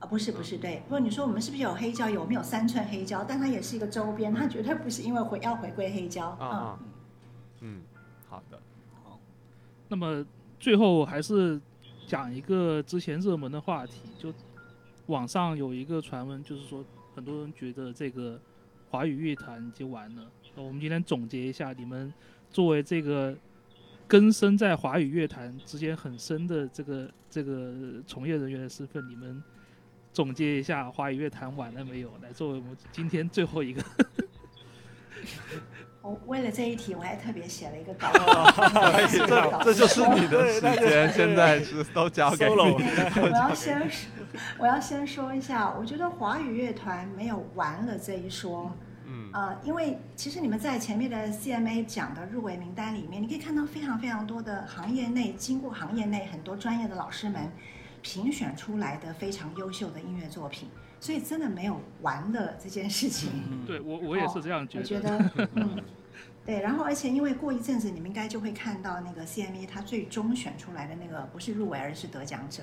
[0.00, 0.82] 啊，不是不是，对。
[0.86, 2.10] 不过你说我们是不是有黑胶？
[2.10, 3.22] 有没有三寸黑胶？
[3.22, 6.78] 但它也是一个周边，它绝对不是因为回要回归黑胶啊。
[7.60, 7.80] 嗯，
[8.28, 8.60] 好的，
[9.04, 9.20] 好。
[9.88, 10.26] 那么
[10.58, 11.60] 最后还是
[12.08, 14.34] 讲一个之前热门的话题，就
[15.06, 16.84] 网上有一个传闻，就是说
[17.14, 18.38] 很多人觉得这个
[18.96, 20.22] 华语乐坛已经完了。
[20.54, 22.10] 那我们今天总结一下，你们
[22.50, 23.36] 作为这个
[24.08, 27.74] 根深在华语乐坛之间很深的这个这个
[28.06, 29.42] 从业人员的身份，你们。
[30.12, 32.10] 总结一下华语乐坛完了没有？
[32.22, 33.84] 来作为我们今天最后一个。
[36.00, 38.08] 我为了这一题，我还特别写了一个稿。
[39.12, 42.54] 这这就是你的时间，现在是都交给你。
[43.20, 43.90] 我要先，
[44.58, 48.72] 我要先说一下，我觉得华语乐团没有完了这一说。
[49.36, 49.48] 嗯。
[49.48, 57.50] 呃，因为其实你们在前面的 CMA 讲的入围名单里面，你可以看到非常非常多的行业内，经过行业内很多专业的老师们。
[58.02, 60.68] 评选出来的非常优秀的音乐作品，
[61.00, 63.30] 所以真的没有玩的这件事情。
[63.66, 64.84] 对我我也是这样觉得。
[64.84, 65.82] 我觉得， 嗯，
[66.44, 66.60] 对。
[66.60, 72.62] 然后，而且因为过一阵子你们应该就会看到那个 CMA 它最终选出来的那个不是入围，而是得奖者。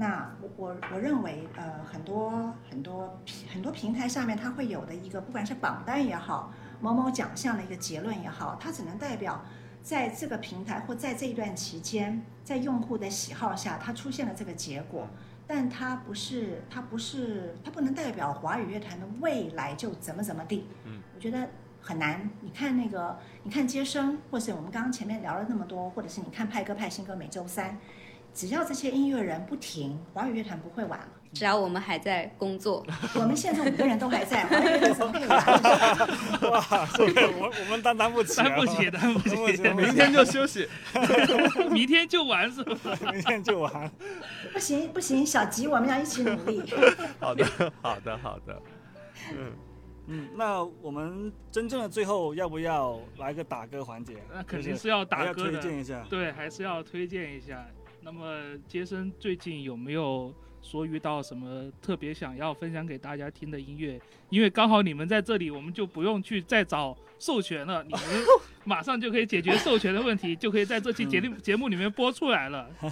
[0.00, 3.20] 那我我我认为，呃，很多很多
[3.52, 6.50] 很多平台上面它会有的一个，不管是榜单也好，
[6.80, 9.44] 某某奖项的一个结论也好，它只能代表。
[9.82, 15.08] 在这个平台或在这一段期间，在用户的喜好下，它出现了这个结果，
[15.46, 20.66] 但它不是，它不是，它不能代表华语乐坛的未来就怎么怎么地。
[20.84, 21.48] 嗯，我觉得
[21.80, 22.28] 很难。
[22.42, 27.78] 你看那个，你看接生，或是我们刚刚前面聊了那么多，或者是你看派歌派新歌每周三，
[28.34, 31.08] 只要这些音乐人不停，华语乐坛不会完了。
[31.32, 32.84] 只要我们还在工作，
[33.14, 35.12] 我们现在五个人都还在， 华语乐团
[36.50, 39.36] 哇，这个我我们担当不起，担不起，担不起，
[39.74, 40.68] 明天就休息，
[41.70, 42.98] 明天就完是吧？
[43.12, 43.90] 明天就完，
[44.52, 46.62] 不行不行，小吉，我们要一起努力。
[47.20, 47.46] 好的
[47.80, 48.62] 好的好的，
[49.32, 49.52] 嗯。
[50.12, 54.16] 嗯，那我们真正的最后要不要来个打歌环节？
[54.34, 57.64] 那肯定是要打歌的，推荐一下，对，还是要推荐一下。
[58.02, 60.34] 那么杰森最近有没有？
[60.62, 63.98] 说遇到什么特别想要分享给大家听的音乐，
[64.28, 68.00] 因为刚好你们在这里，我们就不用去再找授权了，你们
[68.64, 72.68] 马上就可以解决授权的问题，就可以在这期节目节目里面播出来了。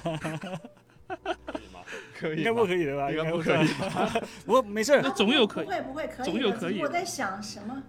[1.06, 1.12] 可
[1.58, 1.80] 以吗？
[2.14, 2.38] 可以？
[2.38, 3.12] 应该不可以的吧？
[3.12, 3.66] 应该不可以。
[4.46, 5.66] 不过没事，那总有可以。
[5.66, 6.24] 不会不会可以？
[6.24, 6.80] 总有可以。
[6.80, 7.82] 我在想什么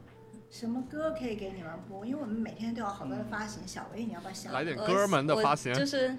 [0.49, 3.65] 什么歌可以给你们播，因为我们每天都有好多的发行。
[3.65, 5.73] 小薇，你要不要想来点哥们的发行？
[5.73, 6.13] 就是。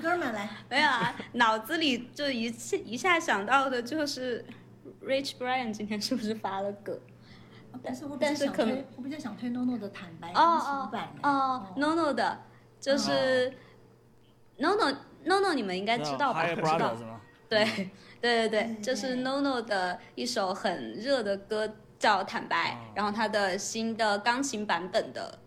[0.00, 2.46] 哥们来，没有啊，脑子里就一
[2.84, 4.44] 一下想到的就是
[5.04, 6.98] Rich Brian 今天是不是发了歌？
[7.82, 12.40] 但是我但是可能我比较想推 NoNo 的坦白哦版哦 NoNo 的，
[12.80, 13.52] 就是
[14.58, 16.46] NoNo NoNo 你们应该知道吧？
[16.46, 16.96] 知道
[17.48, 17.90] 对
[18.20, 25.38] 对对对，就是 NoNo 的一首很热的歌叫坦白，然后他的新的钢琴版本的。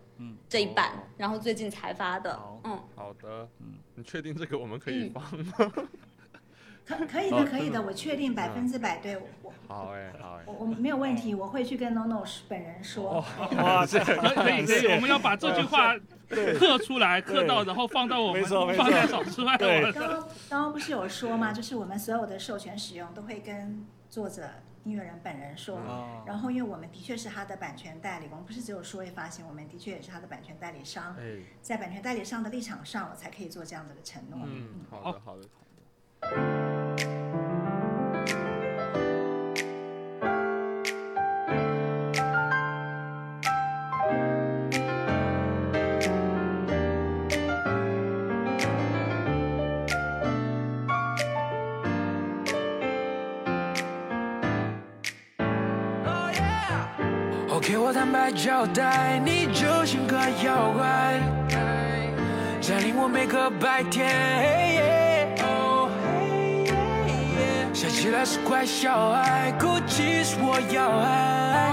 [0.54, 5.72] 这一版，然后最近才发的，嗯，好的，嗯，你确定这个我们可以放吗？
[6.86, 9.52] 可可以的，可以的，我确定百分之百对我。
[9.66, 13.14] 好哎，好哎，我我没有问题，我会去跟 NoNo 本人说。
[13.58, 15.96] 哇，这可以可以，我们要把这句话
[16.30, 19.56] 刻出来，刻到，然后放到我们放在手之外。
[19.58, 21.52] 刚刚刚刚不是有说吗？
[21.52, 24.48] 就是我们所有的授权使用都会跟作者。
[24.84, 25.78] 音乐人本人说，
[26.26, 31.16] 然后因为我们的确是他的版权代理，我们不是只有数位发行，我们的确也是他的版权代理商。
[31.62, 34.38] 在版权代理商的立场上，我才可以做这样子的承诺。
[34.44, 35.48] 嗯，好的，好的，
[36.20, 36.73] 好的。
[58.34, 61.20] 交代，你就像个妖怪，
[62.60, 64.10] 占领我每个白天。
[67.72, 71.72] 想起来是怪小孩，估计是我要爱，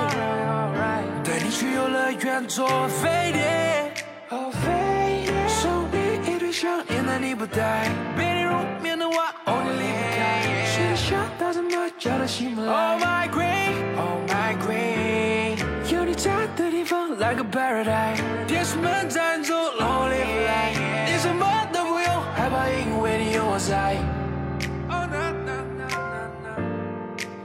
[1.23, 3.91] 带你去游乐园坐飞碟，
[5.47, 11.51] 送你一堆项链，但你不戴，被你入眠的话，哦你离不开，是想到。
[12.27, 12.71] 醒不来。
[17.30, 18.20] like a paradise。
[18.46, 20.74] 天使们站住，Lonely fly，
[21.06, 23.96] 你什么都不用害怕，因为你有我在。
[24.88, 26.48] Oh na na na na na，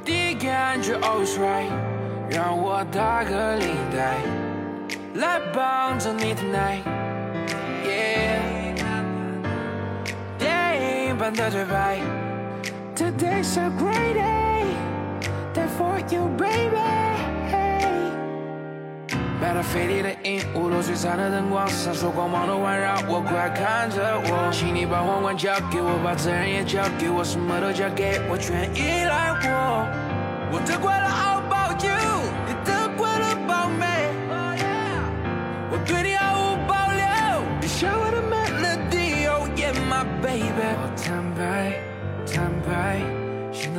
[0.03, 1.69] 第一感觉 always right，
[2.29, 4.17] 让我打个领带，
[5.15, 8.61] 来帮着你 tonight。Yeah。
[11.21, 11.99] 般的对白。
[12.95, 14.65] Today's a great day,
[15.53, 16.94] day for you, baby.
[19.38, 29.86] 买了飞碟的鹦鹉，落璀璨的灯光，闪烁光芒的环绕我，快看着我，请你把皇冠交给我，把责任也交给我，什么都交给我，全依赖我。
[30.50, 31.92] 我的快乐 all about you，
[32.46, 33.84] 你的快乐宝贝，
[35.70, 37.04] 我对你毫无保留，
[37.60, 40.85] 你是我的 melody，oh yeah my baby。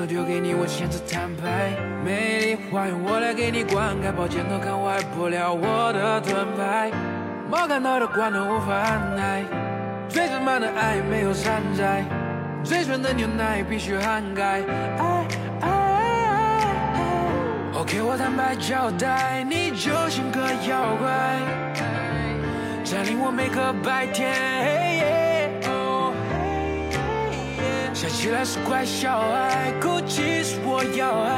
[0.07, 1.75] 丢给你，我选择坦白。
[2.03, 4.11] 美丽花园，我来给你灌溉。
[4.13, 6.89] 抱歉，都看坏不了我的盾牌。
[7.49, 9.43] 猫看到的光都无法按耐。
[10.07, 12.05] 最浪漫的爱没有山寨，
[12.63, 14.61] 最纯的牛奶必须涵盖。
[17.73, 21.09] OK，我坦白交代，你就像个妖怪，
[22.83, 24.86] 占领我每个白天。
[27.99, 31.33] 想起来是怪小孩，哭泣是我要爱，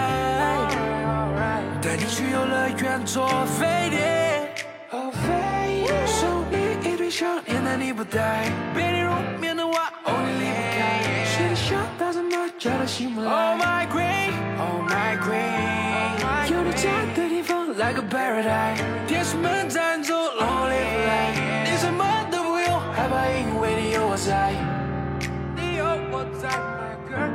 [1.82, 4.54] 带你去游乐园坐飞碟，
[6.06, 8.44] 送你一堆项链，但你不戴，
[8.76, 9.10] 别你入
[9.40, 12.30] 眠的话，哦你离不开，谁的想到怎么
[12.60, 13.32] 叫都醒不来。
[13.32, 20.99] Oh my queen，Oh my queen，有你在的地方 like a paradise，天使们站住，Lonely
[26.20, 27.34] what's on my girl.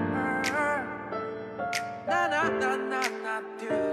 [2.07, 3.84] Na na na na na do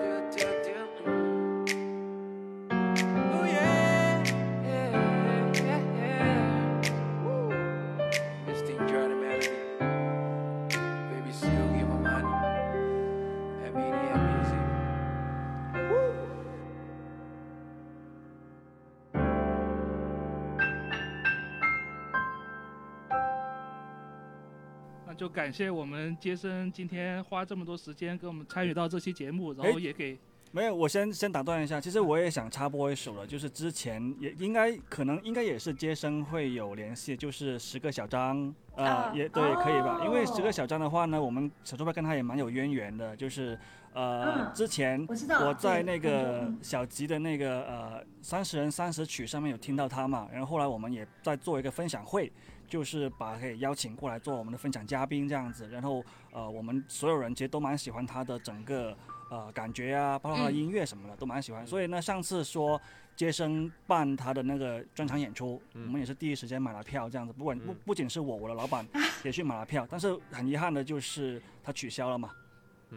[25.32, 30.18] 感谢我们杰森今天花这么多时间跟我们参与到这期节目，然后也给
[30.52, 40.02] 没有，我先先打断一下，其实我也想插播一首了，就是之前也应该可能应该也是杰森会有联系，就是十个小张，呃，也对，可以吧？
[40.03, 43.58] 因为十个小张的话呢，我们小猪派跟他也蛮有渊源的，就是
[43.94, 52.30] 呃，之前我在那个小吉的那个呃三十人三十曲上面有听到他嘛，然后后来我们也在做一个分享会。
[52.72, 58.95] 就是把可以邀请过来做我们的分享嘉宾这样子，然后呃，我们所有人其实都蛮喜欢他的整个
[59.30, 61.68] 呃感觉啊，包括他的音乐什么的都蛮喜欢。
[61.68, 62.80] 所以呢，上次说
[63.14, 67.34] 接生办他的那个专场演出，我们也是第一时间买了票这样子。
[67.34, 68.88] 不管不不仅是我，我的老板
[69.26, 72.31] 也去买了票，但是很遗憾的就是他取消了嘛。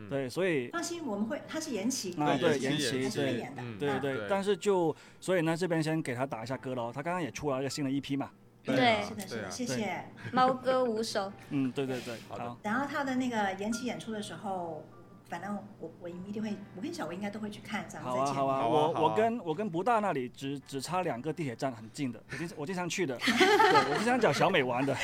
[0.08, 4.26] 对，所以放心，我们会他是延期啊，对延期对，对对。
[4.30, 6.92] 但是就所以呢，这边先给他打一下歌喽。
[6.92, 8.30] 他刚刚也出了一个新的 EP 嘛。
[8.64, 10.04] 对，是的，是的，谢谢。
[10.32, 11.30] 猫哥五首。
[11.50, 12.58] 嗯，对对对，好。
[12.62, 14.82] 然后他的那个延期演出的时候，
[15.28, 17.84] 反正我我一定会，我跟小薇应该都会去看。
[18.02, 23.16] 好啊，好啊，我我跟我跟不大那里只只差两个地铁站，很近的，我经我经常去的。
[23.20, 24.96] 对，我经常找小美玩的。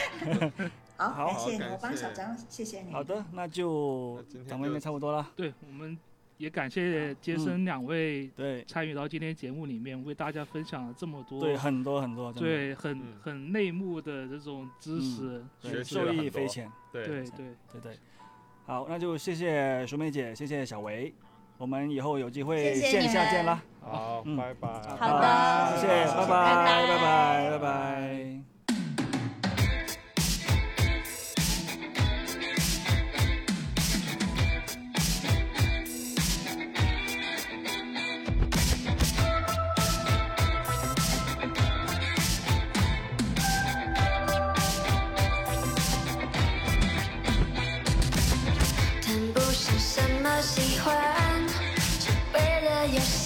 [0.96, 2.92] 好，感谢你，我帮小张，谢谢你。
[2.92, 5.30] 好的，那就咱们应该差不多了。
[5.36, 5.98] 对我们。
[6.40, 8.64] 也感谢杰森两位对。
[8.64, 15.44] 参与到今天节目里面，为大家分享了这么多对很多很多对很很内幕的这种知识，
[15.84, 16.66] 受益匪浅。
[16.90, 17.06] 对。
[17.06, 17.54] 对对。
[17.70, 17.98] 对对，
[18.64, 21.12] 好，那就谢谢淑梅姐，谢谢小维，
[21.58, 23.62] 我们以后有机会线下见啦。
[23.82, 24.68] 好，拜拜。
[24.98, 28.49] 好的，谢谢，拜拜，拜拜，拜拜。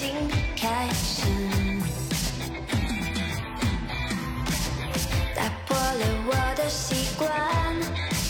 [0.05, 0.13] 新
[0.55, 1.23] 开始，
[5.35, 7.31] 打破了我的习惯，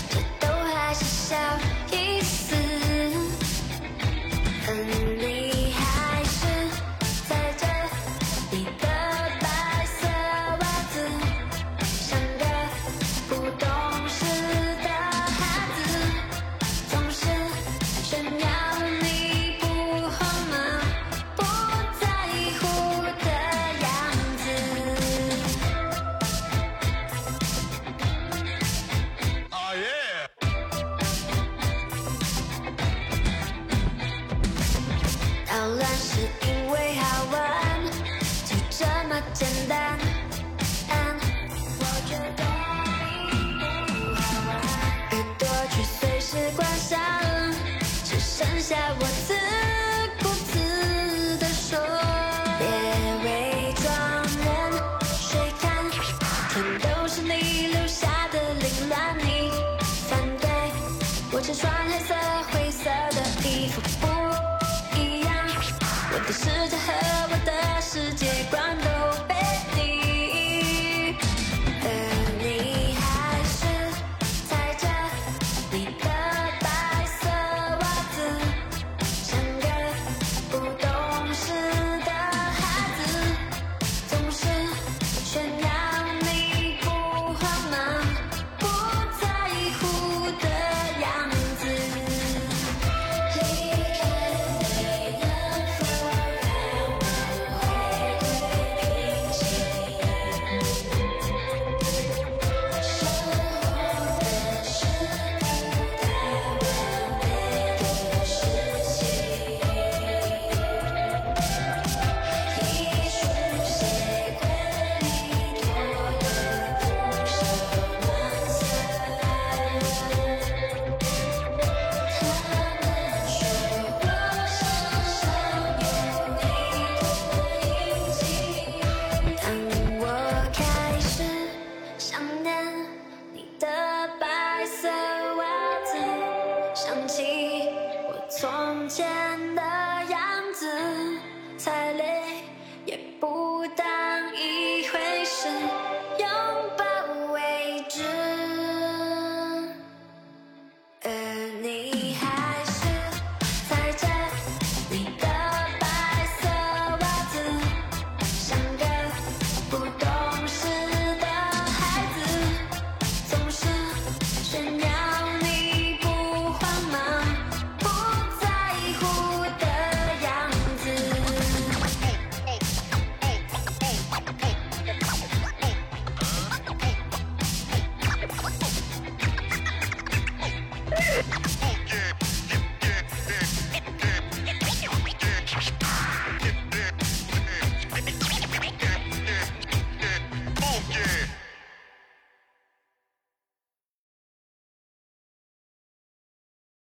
[0.08, 1.34] 这都还是小
[1.90, 2.54] 意思。